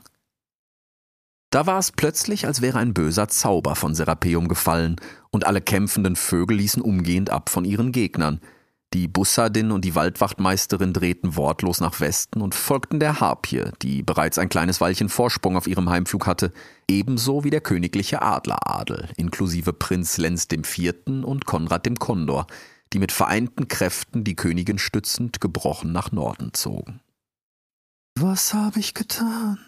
Da 1.51 1.67
war 1.67 1.79
es 1.79 1.93
plötzlich, 1.93 2.47
als 2.47 2.61
wäre 2.61 2.79
ein 2.79 2.93
böser 2.93 3.29
Zauber 3.29 3.75
von 3.75 3.95
Serapeum 3.95 4.49
gefallen, 4.49 4.97
und 5.31 5.47
alle 5.47 5.61
kämpfenden 5.61 6.17
Vögel 6.17 6.59
ließen 6.59 6.83
umgehend 6.83 7.31
ab 7.31 7.49
von 7.49 7.65
ihren 7.65 7.93
Gegnern. 7.93 8.41
Die 8.95 9.09
Bussadin 9.09 9.71
und 9.71 9.85
die 9.85 9.95
Waldwachtmeisterin 9.95 10.95
drehten 10.95 11.37
wortlos 11.37 11.81
nach 11.81 12.01
Westen 12.01 12.41
und 12.41 12.55
folgten 12.55 13.01
der 13.01 13.21
Harpie, 13.21 13.65
die 13.83 14.03
bereits 14.03 14.39
ein 14.39 14.49
kleines 14.49 14.81
Weilchen 14.81 15.11
Vorsprung 15.11 15.59
auf 15.59 15.67
ihrem 15.67 15.91
Heimflug 15.91 16.27
hatte, 16.27 16.53
ebenso 16.89 17.45
wie 17.45 17.51
der 17.51 17.61
königliche 17.61 18.23
Adleradel, 18.23 19.11
inklusive 19.17 19.75
Prinz 19.75 20.17
Lenz 20.17 20.49
IV. 20.51 20.95
und 21.07 21.45
Konrad 21.45 21.85
dem 21.85 21.97
Kondor, 21.97 22.47
die 22.95 22.99
mit 22.99 23.13
vereinten 23.13 23.69
Kräften 23.69 24.25
die 24.25 24.37
Königin 24.37 24.79
stützend 24.79 25.41
gebrochen 25.43 25.93
nach 25.93 26.11
Norden 26.11 26.55
zogen. 26.55 27.01
Was 28.19 28.55
habe 28.55 28.81
ich 28.81 28.95
getan? 28.95 29.59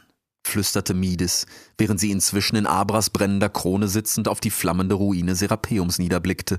Flüsterte 0.45 0.95
Mides, 0.95 1.47
während 1.79 2.01
sie 2.01 2.11
inzwischen 2.11 2.57
in 2.57 2.67
Abras 2.67 3.11
brennender 3.11 3.49
Krone 3.49 3.89
sitzend 3.89 4.29
auf 4.29 4.41
die 4.41 4.51
flammende 4.51 4.95
Ruine 4.95 5.35
Serapeums 5.35 5.99
niederblickte. 5.99 6.59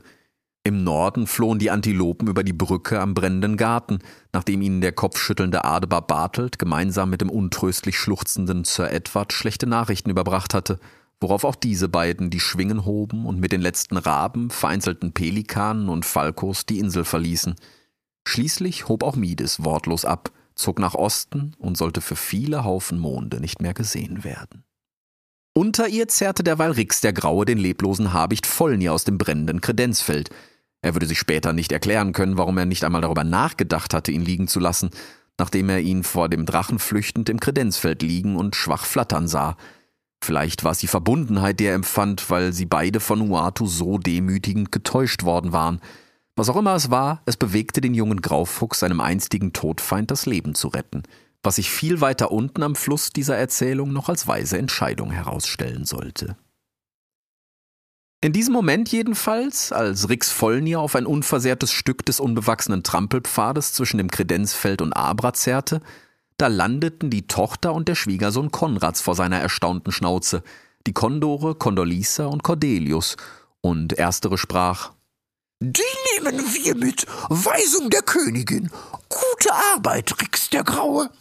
Im 0.64 0.84
Norden 0.84 1.26
flohen 1.26 1.58
die 1.58 1.72
Antilopen 1.72 2.28
über 2.28 2.44
die 2.44 2.54
Brücke 2.54 3.00
am 3.00 3.16
brennenden 3.16 3.58
Garten, 3.58 4.00
nachdem 4.32 4.62
ihnen 4.62 4.82
der 4.82 4.92
kopfschüttelnde 4.92 5.66
Adebar 5.66 6.06
Bartelt 6.06 6.60
gemeinsam 6.60 7.10
mit 7.10 7.22
dem 7.22 7.32
untröstlich 7.32 7.98
schluchzenden 7.98 8.64
Sir 8.64 8.92
Edward 8.92 9.34
schlechte 9.34 9.66
Nachrichten 9.66 10.12
überbracht 10.12 10.54
hatte, 10.54 10.80
worauf 11.20 11.46
auch 11.46 11.56
diese 11.56 11.90
beiden 11.90 12.30
die 12.30 12.40
Schwingen 12.40 12.86
hoben 12.86 13.26
und 13.26 13.40
mit 13.40 13.52
den 13.52 13.62
letzten 13.62 13.98
Raben, 13.98 14.52
vereinzelten 14.52 15.14
Pelikanen 15.14 15.90
und 15.90 16.06
Falkos 16.06 16.68
die 16.68 16.78
Insel 16.78 17.06
verließen. 17.06 17.56
Schließlich 18.28 18.88
hob 18.88 19.04
auch 19.04 19.16
Mides 19.16 19.64
wortlos 19.64 20.06
ab, 20.06 20.32
zog 20.62 20.80
nach 20.80 20.96
Osten 20.96 21.56
und 21.58 21.78
sollte 21.78 22.02
für 22.02 22.16
viele 22.16 22.64
Haufen 22.64 23.00
Monde 23.00 23.42
nicht 23.42 23.62
mehr 23.62 23.74
gesehen 23.74 24.24
werden. 24.24 24.64
Unter 25.54 25.90
ihr 25.90 26.08
zerrte 26.08 26.44
derweil 26.44 26.72
Rix 26.72 27.02
der 27.02 27.12
Graue 27.12 27.44
den 27.44 27.58
leblosen 27.58 28.14
Habicht 28.14 28.48
Vollnir 28.48 28.94
aus 28.94 29.04
dem 29.04 29.18
brennenden 29.18 29.60
Kredenzfeld. 29.60 30.30
Er 30.82 30.96
würde 30.96 31.08
sich 31.08 31.20
später 31.20 31.52
nicht 31.52 31.74
erklären 31.74 32.14
können, 32.14 32.38
warum 32.38 32.58
er 32.58 32.66
nicht 32.66 32.86
einmal 32.86 33.02
darüber 33.02 33.26
nachgedacht 33.26 33.94
hatte, 33.94 34.12
ihn 34.12 34.24
liegen 34.24 34.48
zu 34.48 34.62
lassen, 34.62 34.92
nachdem 35.38 35.68
er 35.68 35.80
ihn 35.80 36.04
vor 36.04 36.30
dem 36.30 36.46
Drachen 36.46 36.80
flüchtend 36.80 37.28
im 37.28 37.40
Kredenzfeld 37.40 38.02
liegen 38.02 38.38
und 38.38 38.56
schwach 38.56 38.86
flattern 38.86 39.28
sah. 39.28 39.58
Vielleicht 40.24 40.64
war 40.64 40.72
es 40.72 40.80
die 40.80 40.88
Verbundenheit, 40.88 41.60
die 41.60 41.66
er 41.66 41.76
empfand, 41.76 42.30
weil 42.30 42.54
sie 42.54 42.66
beide 42.66 43.00
von 43.00 43.30
Uatu 43.30 43.66
so 43.66 43.98
demütigend 43.98 44.72
getäuscht 44.72 45.24
worden 45.24 45.52
waren. 45.52 45.82
Was 46.36 46.50
auch 46.50 46.56
immer 46.56 46.76
es 46.76 46.90
war, 46.90 47.22
es 47.26 47.38
bewegte 47.38 47.82
den 47.82 47.94
jungen 47.94 48.22
Graufuchs, 48.22 48.80
seinem 48.80 49.02
einstigen 49.02 49.54
Todfeind 49.54 50.12
das 50.12 50.26
Leben 50.26 50.56
zu 50.56 50.70
retten, 50.70 51.04
was 51.44 51.56
sich 51.56 51.70
viel 51.70 52.02
weiter 52.02 52.32
unten 52.32 52.64
am 52.64 52.76
Fluss 52.76 53.10
dieser 53.12 53.38
Erzählung 53.38 53.92
noch 53.92 54.10
als 54.10 54.28
weise 54.28 54.58
Entscheidung 54.58 55.12
herausstellen 55.12 55.86
sollte. 55.86 56.38
In 58.24 58.34
diesem 58.34 58.54
Moment 58.54 58.92
jedenfalls, 58.92 59.72
als 59.72 60.08
Rix 60.08 60.32
Vollnier 60.32 60.80
auf 60.80 60.96
ein 60.96 61.08
unversehrtes 61.08 61.72
Stück 61.72 62.06
des 62.06 62.20
unbewachsenen 62.20 62.84
Trampelpfades 62.84 63.74
zwischen 63.74 63.98
dem 63.98 64.12
Kredenzfeld 64.12 64.84
und 64.84 64.94
Abra 64.94 65.34
zerrte, 65.34 65.82
da 66.38 66.46
landeten 66.46 67.10
die 67.10 67.26
Tochter 67.26 67.74
und 67.74 67.88
der 67.88 67.96
Schwiegersohn 67.96 68.52
Konrads 68.52 69.02
vor 69.02 69.16
seiner 69.16 69.40
erstaunten 69.40 69.92
Schnauze, 69.92 70.44
die 70.86 70.94
Kondore, 70.94 71.56
Kondolisa 71.56 72.28
und 72.28 72.44
Cordelius, 72.44 73.18
und 73.62 73.94
erstere 73.94 74.38
sprach 74.38 74.92
Die 75.64 75.84
nehmen 76.16 76.40
wir 76.56 76.74
mit. 76.74 77.06
Weisung 77.30 77.92
der 77.92 78.02
Königin. 78.02 78.72
Gute 79.10 79.54
Arbeit, 79.76 80.20
Rix 80.20 80.50
der 80.50 80.64
Graue. 80.64 81.12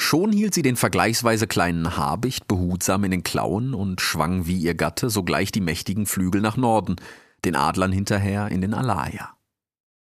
Schon 0.00 0.32
hielt 0.32 0.54
sie 0.54 0.62
den 0.62 0.76
vergleichsweise 0.76 1.46
kleinen 1.46 1.98
Habicht 1.98 2.48
behutsam 2.48 3.04
in 3.04 3.10
den 3.10 3.22
Klauen 3.22 3.74
und 3.74 4.00
schwang 4.00 4.46
wie 4.46 4.56
ihr 4.56 4.74
Gatte 4.74 5.10
sogleich 5.10 5.52
die 5.52 5.60
mächtigen 5.60 6.06
Flügel 6.06 6.40
nach 6.40 6.56
Norden, 6.56 6.96
den 7.44 7.56
Adlern 7.56 7.92
hinterher 7.92 8.48
in 8.48 8.62
den 8.62 8.72
Alaya. 8.72 9.36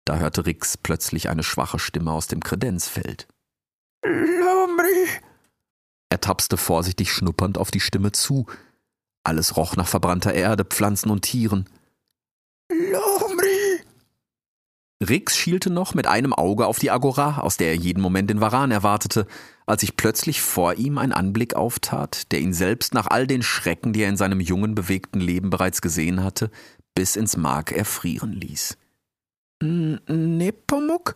Da 0.06 0.18
hörte 0.18 0.48
Rix 0.48 0.76
plötzlich 0.78 1.30
eine 1.30 1.44
schwache 1.44 1.78
Stimme 1.78 2.12
aus 2.12 2.26
dem 2.26 2.40
Kredenzfeld. 2.40 3.28
Lomri. 4.04 5.08
Er 6.10 6.20
tapste 6.20 6.58
vorsichtig 6.58 7.14
schnuppernd 7.14 7.60
auf 7.60 7.70
die 7.70 7.80
Stimme 7.80 8.12
zu. 8.12 8.48
Alles 9.24 9.56
roch 9.56 9.76
nach 9.76 9.88
verbrannter 9.88 10.34
Erde, 10.34 10.66
Pflanzen 10.66 11.12
und 11.12 11.22
Tieren. 11.22 11.70
Lomri. 12.72 13.27
Rix 15.06 15.38
schielte 15.38 15.70
noch 15.70 15.94
mit 15.94 16.08
einem 16.08 16.34
Auge 16.34 16.66
auf 16.66 16.80
die 16.80 16.90
Agora, 16.90 17.40
aus 17.40 17.58
der 17.58 17.68
er 17.68 17.76
jeden 17.76 18.02
Moment 18.02 18.30
den 18.30 18.42
Varan 18.42 18.72
erwartete, 18.72 19.28
als 19.68 19.82
sich 19.82 19.96
plötzlich 19.96 20.42
vor 20.42 20.74
ihm 20.76 20.98
ein 20.98 21.14
Anblick 21.14 21.56
auftat, 21.56 22.32
der 22.32 22.40
ihn 22.40 22.54
selbst 22.54 22.94
nach 22.94 23.08
all 23.08 23.28
den 23.28 23.44
Schrecken, 23.44 23.94
die 23.94 24.02
er 24.02 24.10
in 24.10 24.18
seinem 24.18 24.40
jungen, 24.40 24.74
bewegten 24.74 25.20
Leben 25.20 25.52
bereits 25.52 25.82
gesehen 25.82 26.24
hatte, 26.24 26.50
bis 26.96 27.16
ins 27.16 27.38
Mark 27.38 27.72
erfrieren 27.72 28.32
ließ. 28.32 28.78
Nepomuk? 29.62 31.16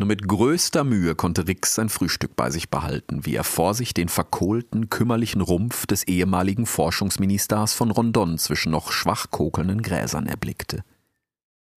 Nur 0.00 0.06
mit 0.06 0.26
größter 0.28 0.84
Mühe 0.84 1.14
konnte 1.16 1.48
Rix 1.48 1.74
sein 1.74 1.88
Frühstück 1.88 2.36
bei 2.36 2.50
sich 2.50 2.68
behalten, 2.68 3.26
wie 3.26 3.34
er 3.34 3.42
vor 3.44 3.74
sich 3.74 3.94
den 3.94 4.08
verkohlten, 4.08 4.90
kümmerlichen 4.90 5.40
Rumpf 5.40 5.86
des 5.86 6.04
ehemaligen 6.04 6.66
Forschungsministers 6.66 7.74
von 7.74 7.90
Rondon 7.90 8.38
zwischen 8.38 8.70
noch 8.70 8.92
schwach 8.92 9.30
kokelnden 9.30 9.82
Gräsern 9.82 10.26
erblickte. 10.26 10.84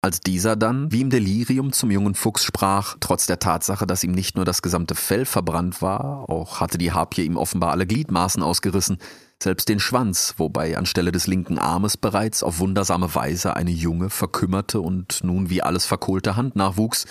Als 0.02 0.20
dieser 0.20 0.56
dann, 0.56 0.90
wie 0.90 1.02
im 1.02 1.10
Delirium, 1.10 1.72
zum 1.72 1.90
jungen 1.90 2.14
Fuchs 2.14 2.44
sprach, 2.44 2.96
trotz 3.00 3.26
der 3.26 3.38
Tatsache, 3.38 3.86
dass 3.86 4.02
ihm 4.02 4.12
nicht 4.12 4.34
nur 4.34 4.46
das 4.46 4.62
gesamte 4.62 4.94
Fell 4.94 5.26
verbrannt 5.26 5.82
war, 5.82 6.30
auch 6.30 6.60
hatte 6.60 6.78
die 6.78 6.92
Harpie 6.92 7.26
ihm 7.26 7.36
offenbar 7.36 7.72
alle 7.72 7.86
Gliedmaßen 7.86 8.42
ausgerissen, 8.42 8.96
selbst 9.42 9.68
den 9.68 9.78
Schwanz, 9.78 10.34
wobei 10.38 10.78
anstelle 10.78 11.12
des 11.12 11.26
linken 11.26 11.58
Armes 11.58 11.98
bereits 11.98 12.42
auf 12.42 12.60
wundersame 12.60 13.14
Weise 13.14 13.56
eine 13.56 13.70
junge, 13.70 14.08
verkümmerte 14.08 14.80
und 14.80 15.22
nun 15.22 15.50
wie 15.50 15.62
alles 15.62 15.84
verkohlte 15.84 16.34
Hand 16.34 16.56
nachwuchs. 16.56 17.04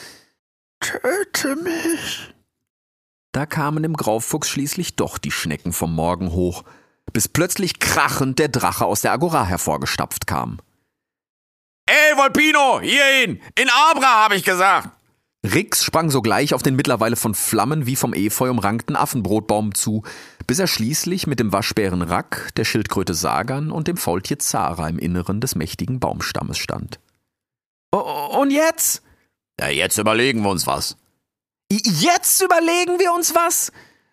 Töte 0.79 1.55
mich. 1.57 2.33
Da 3.33 3.45
kamen 3.45 3.83
dem 3.83 3.95
Graufuchs 3.95 4.49
schließlich 4.49 4.95
doch 4.95 5.19
die 5.19 5.31
Schnecken 5.31 5.73
vom 5.73 5.93
Morgen 5.93 6.31
hoch, 6.31 6.63
bis 7.13 7.27
plötzlich 7.27 7.77
krachend 7.77 8.39
der 8.39 8.47
Drache 8.47 8.85
aus 8.85 9.01
der 9.01 9.11
Agora 9.11 9.45
hervorgestapft 9.45 10.25
kam. 10.25 10.59
Ey, 11.89 12.15
Volpino, 12.15 12.81
hierhin! 12.81 13.41
In 13.55 13.67
Abra, 13.67 14.23
habe 14.23 14.35
ich 14.35 14.43
gesagt! 14.43 14.89
Rix 15.43 15.83
sprang 15.83 16.11
sogleich 16.11 16.53
auf 16.53 16.61
den 16.61 16.75
mittlerweile 16.75 17.15
von 17.15 17.33
Flammen 17.33 17.87
wie 17.87 17.95
vom 17.95 18.13
Efeu 18.13 18.51
umrankten 18.51 18.95
Affenbrotbaum 18.95 19.73
zu, 19.73 20.03
bis 20.45 20.59
er 20.59 20.67
schließlich 20.67 21.25
mit 21.25 21.39
dem 21.39 21.51
Waschbären 21.51 22.03
Rack, 22.03 22.51
der 22.57 22.65
Schildkröte 22.65 23.15
Sagan 23.15 23.71
und 23.71 23.87
dem 23.87 23.97
Faultier 23.97 24.37
Zara 24.37 24.87
im 24.87 24.99
Inneren 24.99 25.41
des 25.41 25.55
mächtigen 25.55 25.99
Baumstammes 25.99 26.59
stand. 26.59 26.99
Und 27.89 28.51
jetzt? 28.51 29.01
Ja, 29.59 29.69
jetzt 29.69 29.97
überlegen 29.97 30.43
wir 30.43 30.49
uns 30.51 30.67
was. 30.67 30.95
Jetzt 31.71 32.39
überlegen 32.43 32.99
wir 32.99 33.13
uns 33.13 33.33
was? 33.33 33.71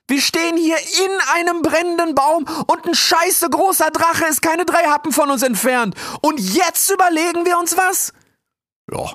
Wir 0.08 0.20
stehen 0.20 0.56
hier 0.56 0.76
in 0.76 1.18
einem 1.34 1.62
brennenden 1.62 2.14
Baum 2.14 2.46
und 2.68 2.86
ein 2.86 2.94
scheiße 2.94 3.50
großer 3.50 3.90
Drache 3.90 4.26
ist 4.26 4.40
keine 4.40 4.64
drei 4.64 4.84
Happen 4.84 5.10
von 5.10 5.30
uns 5.30 5.42
entfernt. 5.42 5.96
Und 6.22 6.38
jetzt 6.38 6.90
überlegen 6.90 7.44
wir 7.44 7.58
uns 7.58 7.76
was? 7.76 8.12
Ja, 8.92 9.14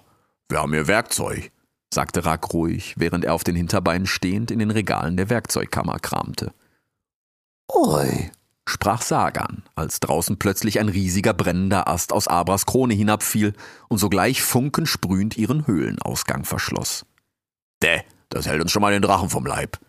wir 0.49 0.59
haben 0.59 0.73
hier 0.73 0.87
Werkzeug, 0.87 1.49
sagte 1.93 2.25
Rack 2.25 2.53
ruhig, 2.53 2.95
während 2.97 3.23
er 3.23 3.33
auf 3.33 3.45
den 3.45 3.55
Hinterbeinen 3.55 4.05
stehend 4.05 4.51
in 4.51 4.59
den 4.59 4.71
Regalen 4.71 5.15
der 5.15 5.29
Werkzeugkammer 5.29 5.97
kramte. 5.99 6.53
Ui, 7.73 8.29
sprach 8.67 9.01
Sagan, 9.01 9.63
als 9.75 10.01
draußen 10.01 10.39
plötzlich 10.39 10.81
ein 10.81 10.89
riesiger 10.89 11.33
brennender 11.33 11.87
Ast 11.87 12.11
aus 12.11 12.27
Abras 12.27 12.65
Krone 12.65 12.93
hinabfiel 12.93 13.53
und 13.87 13.97
sogleich 13.97 14.41
funkensprühend 14.41 15.37
ihren 15.37 15.67
Höhlenausgang 15.67 16.43
verschloss. 16.43 17.05
Däh, 17.81 18.01
das 18.27 18.45
hält 18.45 18.61
uns 18.61 18.73
schon 18.73 18.81
mal 18.81 18.91
den 18.91 19.01
Drachen 19.01 19.29
vom 19.29 19.45
Leib. 19.45 19.79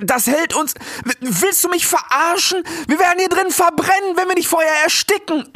Das 0.00 0.26
hält 0.26 0.54
uns. 0.54 0.74
Willst 1.20 1.64
du 1.64 1.68
mich 1.70 1.86
verarschen? 1.86 2.62
Wir 2.86 2.98
werden 2.98 3.18
hier 3.18 3.28
drin 3.28 3.50
verbrennen, 3.50 4.16
wenn 4.16 4.28
wir 4.28 4.34
nicht 4.34 4.48
vorher 4.48 4.82
ersticken. 4.84 5.50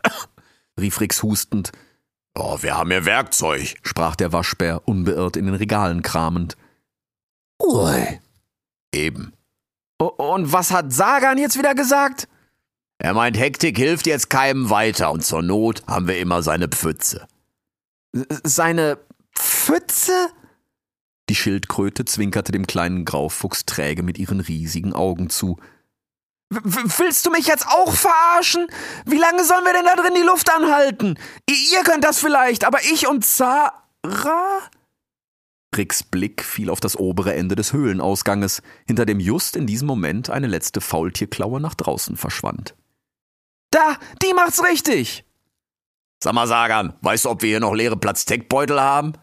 rief 0.80 1.00
Rix 1.00 1.22
hustend. 1.22 1.72
Oh, 2.34 2.58
wir 2.60 2.76
haben 2.76 2.90
hier 2.90 3.06
Werkzeug, 3.06 3.76
sprach 3.82 4.14
der 4.16 4.32
Waschbär 4.32 4.86
unbeirrt 4.86 5.36
in 5.36 5.46
den 5.46 5.54
Regalen 5.54 6.02
kramend. 6.02 6.56
Ui. 7.62 8.20
Eben. 8.94 9.32
Und 9.98 10.52
was 10.52 10.70
hat 10.70 10.92
Sagan 10.92 11.38
jetzt 11.38 11.56
wieder 11.56 11.74
gesagt? 11.74 12.28
Er 12.98 13.14
meint, 13.14 13.38
Hektik 13.38 13.78
hilft 13.78 14.06
jetzt 14.06 14.28
keinem 14.28 14.68
weiter 14.68 15.10
und 15.10 15.24
zur 15.24 15.42
Not 15.42 15.82
haben 15.86 16.08
wir 16.08 16.18
immer 16.18 16.42
seine 16.42 16.68
Pfütze. 16.68 17.26
Seine 18.42 18.98
Pfütze? 19.34 20.28
Die 21.28 21.34
Schildkröte 21.34 22.04
zwinkerte 22.04 22.52
dem 22.52 22.66
kleinen 22.66 23.04
Graufuchs 23.04 23.66
träge 23.66 24.02
mit 24.02 24.18
ihren 24.18 24.40
riesigen 24.40 24.92
Augen 24.92 25.28
zu. 25.28 25.58
Willst 26.50 27.26
du 27.26 27.30
mich 27.30 27.46
jetzt 27.46 27.66
auch 27.66 27.92
verarschen? 27.92 28.68
Wie 29.04 29.18
lange 29.18 29.44
sollen 29.44 29.64
wir 29.64 29.72
denn 29.72 29.84
da 29.84 29.96
drin 29.96 30.14
die 30.14 30.26
Luft 30.26 30.48
anhalten? 30.54 31.18
Ihr 31.48 31.82
könnt 31.82 32.04
das 32.04 32.20
vielleicht, 32.20 32.64
aber 32.64 32.78
ich 32.82 33.08
und 33.08 33.24
Zara? 33.24 33.72
Ricks 35.76 36.04
Blick 36.04 36.44
fiel 36.44 36.70
auf 36.70 36.78
das 36.78 36.96
obere 36.96 37.34
Ende 37.34 37.56
des 37.56 37.72
Höhlenausganges, 37.72 38.62
hinter 38.86 39.04
dem 39.04 39.18
just 39.18 39.56
in 39.56 39.66
diesem 39.66 39.88
Moment 39.88 40.30
eine 40.30 40.46
letzte 40.46 40.80
Faultierklaue 40.80 41.60
nach 41.60 41.74
draußen 41.74 42.16
verschwand. 42.16 42.76
Da, 43.70 43.96
die 44.22 44.32
macht's 44.32 44.62
richtig! 44.62 45.24
Sag 46.22 46.32
mal, 46.32 46.46
Sagan, 46.46 46.94
weißt 47.02 47.24
du, 47.24 47.30
ob 47.30 47.42
wir 47.42 47.50
hier 47.50 47.60
noch 47.60 47.74
leere 47.74 47.96
Platzteckbeutel 47.96 48.80
haben? 48.80 49.14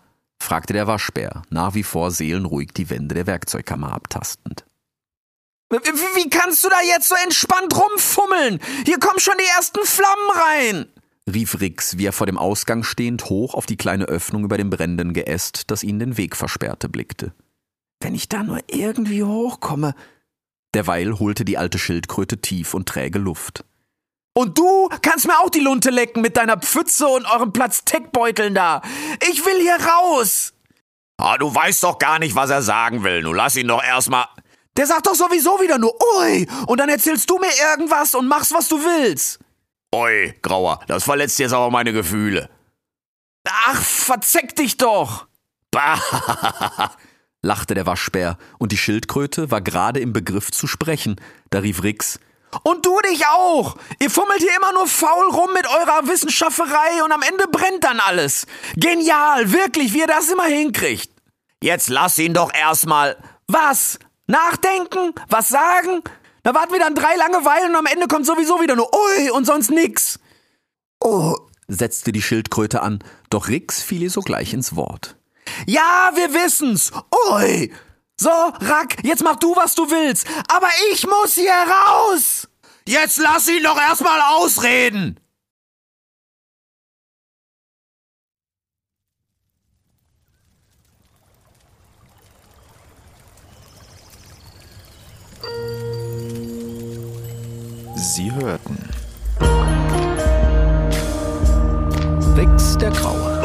Fragte 0.43 0.73
der 0.73 0.87
Waschbär, 0.87 1.41
nach 1.49 1.73
wie 1.73 1.83
vor 1.83 2.11
seelenruhig 2.11 2.71
die 2.75 2.89
Wände 2.89 3.15
der 3.15 3.27
Werkzeugkammer 3.27 3.91
abtastend. 3.91 4.65
Wie 5.69 6.29
kannst 6.29 6.63
du 6.63 6.69
da 6.69 6.81
jetzt 6.85 7.09
so 7.09 7.15
entspannt 7.23 7.75
rumfummeln? 7.75 8.59
Hier 8.85 8.99
kommen 8.99 9.19
schon 9.19 9.33
die 9.39 9.57
ersten 9.57 9.83
Flammen 9.85 10.29
rein! 10.35 10.85
rief 11.31 11.59
Rix, 11.61 11.97
wie 11.97 12.05
er 12.05 12.13
vor 12.13 12.27
dem 12.27 12.37
Ausgang 12.37 12.83
stehend 12.83 13.29
hoch 13.29 13.53
auf 13.53 13.65
die 13.65 13.77
kleine 13.77 14.05
Öffnung 14.05 14.43
über 14.43 14.57
dem 14.57 14.69
brennenden 14.69 15.13
Geäst, 15.13 15.71
das 15.71 15.83
ihnen 15.83 15.99
den 15.99 16.17
Weg 16.17 16.35
versperrte, 16.35 16.89
blickte. 16.89 17.33
Wenn 18.01 18.13
ich 18.13 18.27
da 18.27 18.43
nur 18.43 18.59
irgendwie 18.67 19.23
hochkomme. 19.23 19.95
Derweil 20.73 21.19
holte 21.19 21.45
die 21.45 21.57
alte 21.57 21.79
Schildkröte 21.79 22.41
tief 22.41 22.73
und 22.73 22.89
träge 22.89 23.19
Luft. 23.19 23.63
Und 24.33 24.57
du 24.57 24.89
kannst 25.01 25.27
mir 25.27 25.37
auch 25.39 25.49
die 25.49 25.59
Lunte 25.59 25.91
lecken 25.91 26.21
mit 26.21 26.37
deiner 26.37 26.57
Pfütze 26.57 27.07
und 27.07 27.25
euren 27.25 27.53
Platzteckbeuteln 27.53 28.55
da. 28.55 28.81
Ich 29.29 29.45
will 29.45 29.59
hier 29.61 29.77
raus. 29.85 30.53
Ah, 31.17 31.37
du 31.37 31.53
weißt 31.53 31.83
doch 31.83 31.99
gar 31.99 32.19
nicht, 32.19 32.35
was 32.35 32.49
er 32.49 32.63
sagen 32.63 33.03
will. 33.03 33.21
Nun 33.21 33.35
lass 33.35 33.55
ihn 33.55 33.67
doch 33.67 33.83
erstmal. 33.83 34.25
Der 34.75 34.87
sagt 34.87 35.05
doch 35.05 35.13
sowieso 35.13 35.61
wieder 35.61 35.77
nur 35.77 35.93
Ui 36.17 36.47
und 36.65 36.79
dann 36.79 36.89
erzählst 36.89 37.29
du 37.29 37.37
mir 37.37 37.51
irgendwas 37.71 38.15
und 38.15 38.27
machst, 38.27 38.53
was 38.53 38.67
du 38.67 38.77
willst. 38.77 39.39
Ui, 39.93 40.33
Grauer, 40.41 40.79
das 40.87 41.03
verletzt 41.03 41.37
jetzt 41.37 41.53
aber 41.53 41.69
meine 41.69 41.93
Gefühle. 41.93 42.49
Ach, 43.47 43.79
verzeck 43.79 44.55
dich 44.55 44.77
doch. 44.77 45.27
Bah, 45.69 45.99
lachte 47.43 47.75
der 47.75 47.85
Waschbär, 47.85 48.37
und 48.57 48.71
die 48.71 48.77
Schildkröte 48.77 49.51
war 49.51 49.61
gerade 49.61 49.99
im 49.99 50.13
Begriff 50.13 50.51
zu 50.51 50.65
sprechen. 50.65 51.17
Da 51.51 51.59
rief 51.59 51.83
Rix, 51.83 52.19
und 52.63 52.85
du 52.85 52.99
dich 53.09 53.25
auch! 53.27 53.75
Ihr 53.99 54.09
fummelt 54.09 54.39
hier 54.39 54.55
immer 54.55 54.73
nur 54.73 54.87
faul 54.87 55.29
rum 55.31 55.51
mit 55.53 55.67
eurer 55.67 56.07
Wissenschafferei 56.07 57.03
und 57.03 57.11
am 57.11 57.21
Ende 57.21 57.47
brennt 57.47 57.83
dann 57.83 57.99
alles. 57.99 58.45
Genial, 58.75 59.51
wirklich, 59.51 59.93
wie 59.93 59.99
ihr 59.99 60.07
das 60.07 60.29
immer 60.29 60.45
hinkriegt. 60.45 61.11
Jetzt 61.61 61.89
lass 61.89 62.19
ihn 62.19 62.33
doch 62.33 62.53
erstmal. 62.53 63.17
Was? 63.47 63.99
Nachdenken? 64.27 65.13
Was 65.29 65.49
sagen? 65.49 66.01
Da 66.43 66.53
warten 66.53 66.73
wir 66.73 66.79
dann 66.79 66.95
drei 66.95 67.15
Langeweilen 67.15 67.69
und 67.71 67.77
am 67.77 67.85
Ende 67.85 68.07
kommt 68.07 68.25
sowieso 68.25 68.61
wieder 68.61 68.75
nur 68.75 68.91
Ui 68.93 69.29
und 69.31 69.45
sonst 69.45 69.71
nix. 69.71 70.19
Oh, 70.99 71.35
setzte 71.67 72.11
die 72.11 72.21
Schildkröte 72.21 72.81
an, 72.81 72.99
doch 73.29 73.47
Rix 73.47 73.81
fiel 73.81 74.03
ihr 74.03 74.09
sogleich 74.09 74.53
ins 74.53 74.75
Wort. 74.75 75.15
Ja, 75.65 76.11
wir 76.15 76.33
wissen's. 76.33 76.91
Ui! 77.31 77.71
So, 78.23 78.29
Rack, 78.29 79.03
jetzt 79.03 79.21
mach 79.21 79.35
du, 79.35 79.53
was 79.53 79.75
du 79.75 79.83
willst. 79.91 80.25
Aber 80.47 80.69
ich 80.93 81.05
muss 81.05 81.33
hier 81.33 81.51
raus! 81.51 82.47
Jetzt 82.87 83.17
lass 83.17 83.49
ihn 83.49 83.61
doch 83.61 83.77
erstmal 83.77 84.21
ausreden! 84.21 85.19
Sie 97.95 98.31
hörten. 98.31 98.77
Wix 102.37 102.77
der 102.77 102.91
Graue. 102.91 103.41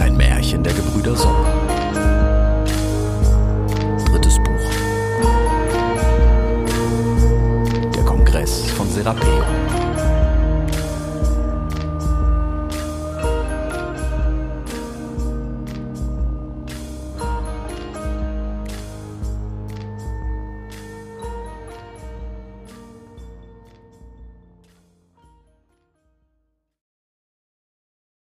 Ein 0.00 0.16
Märchen 0.16 0.64
der 0.64 0.72
Gebrüder 0.72 1.14
Sommer. 1.14 1.41
da 9.02 9.14
pego. 9.14 9.71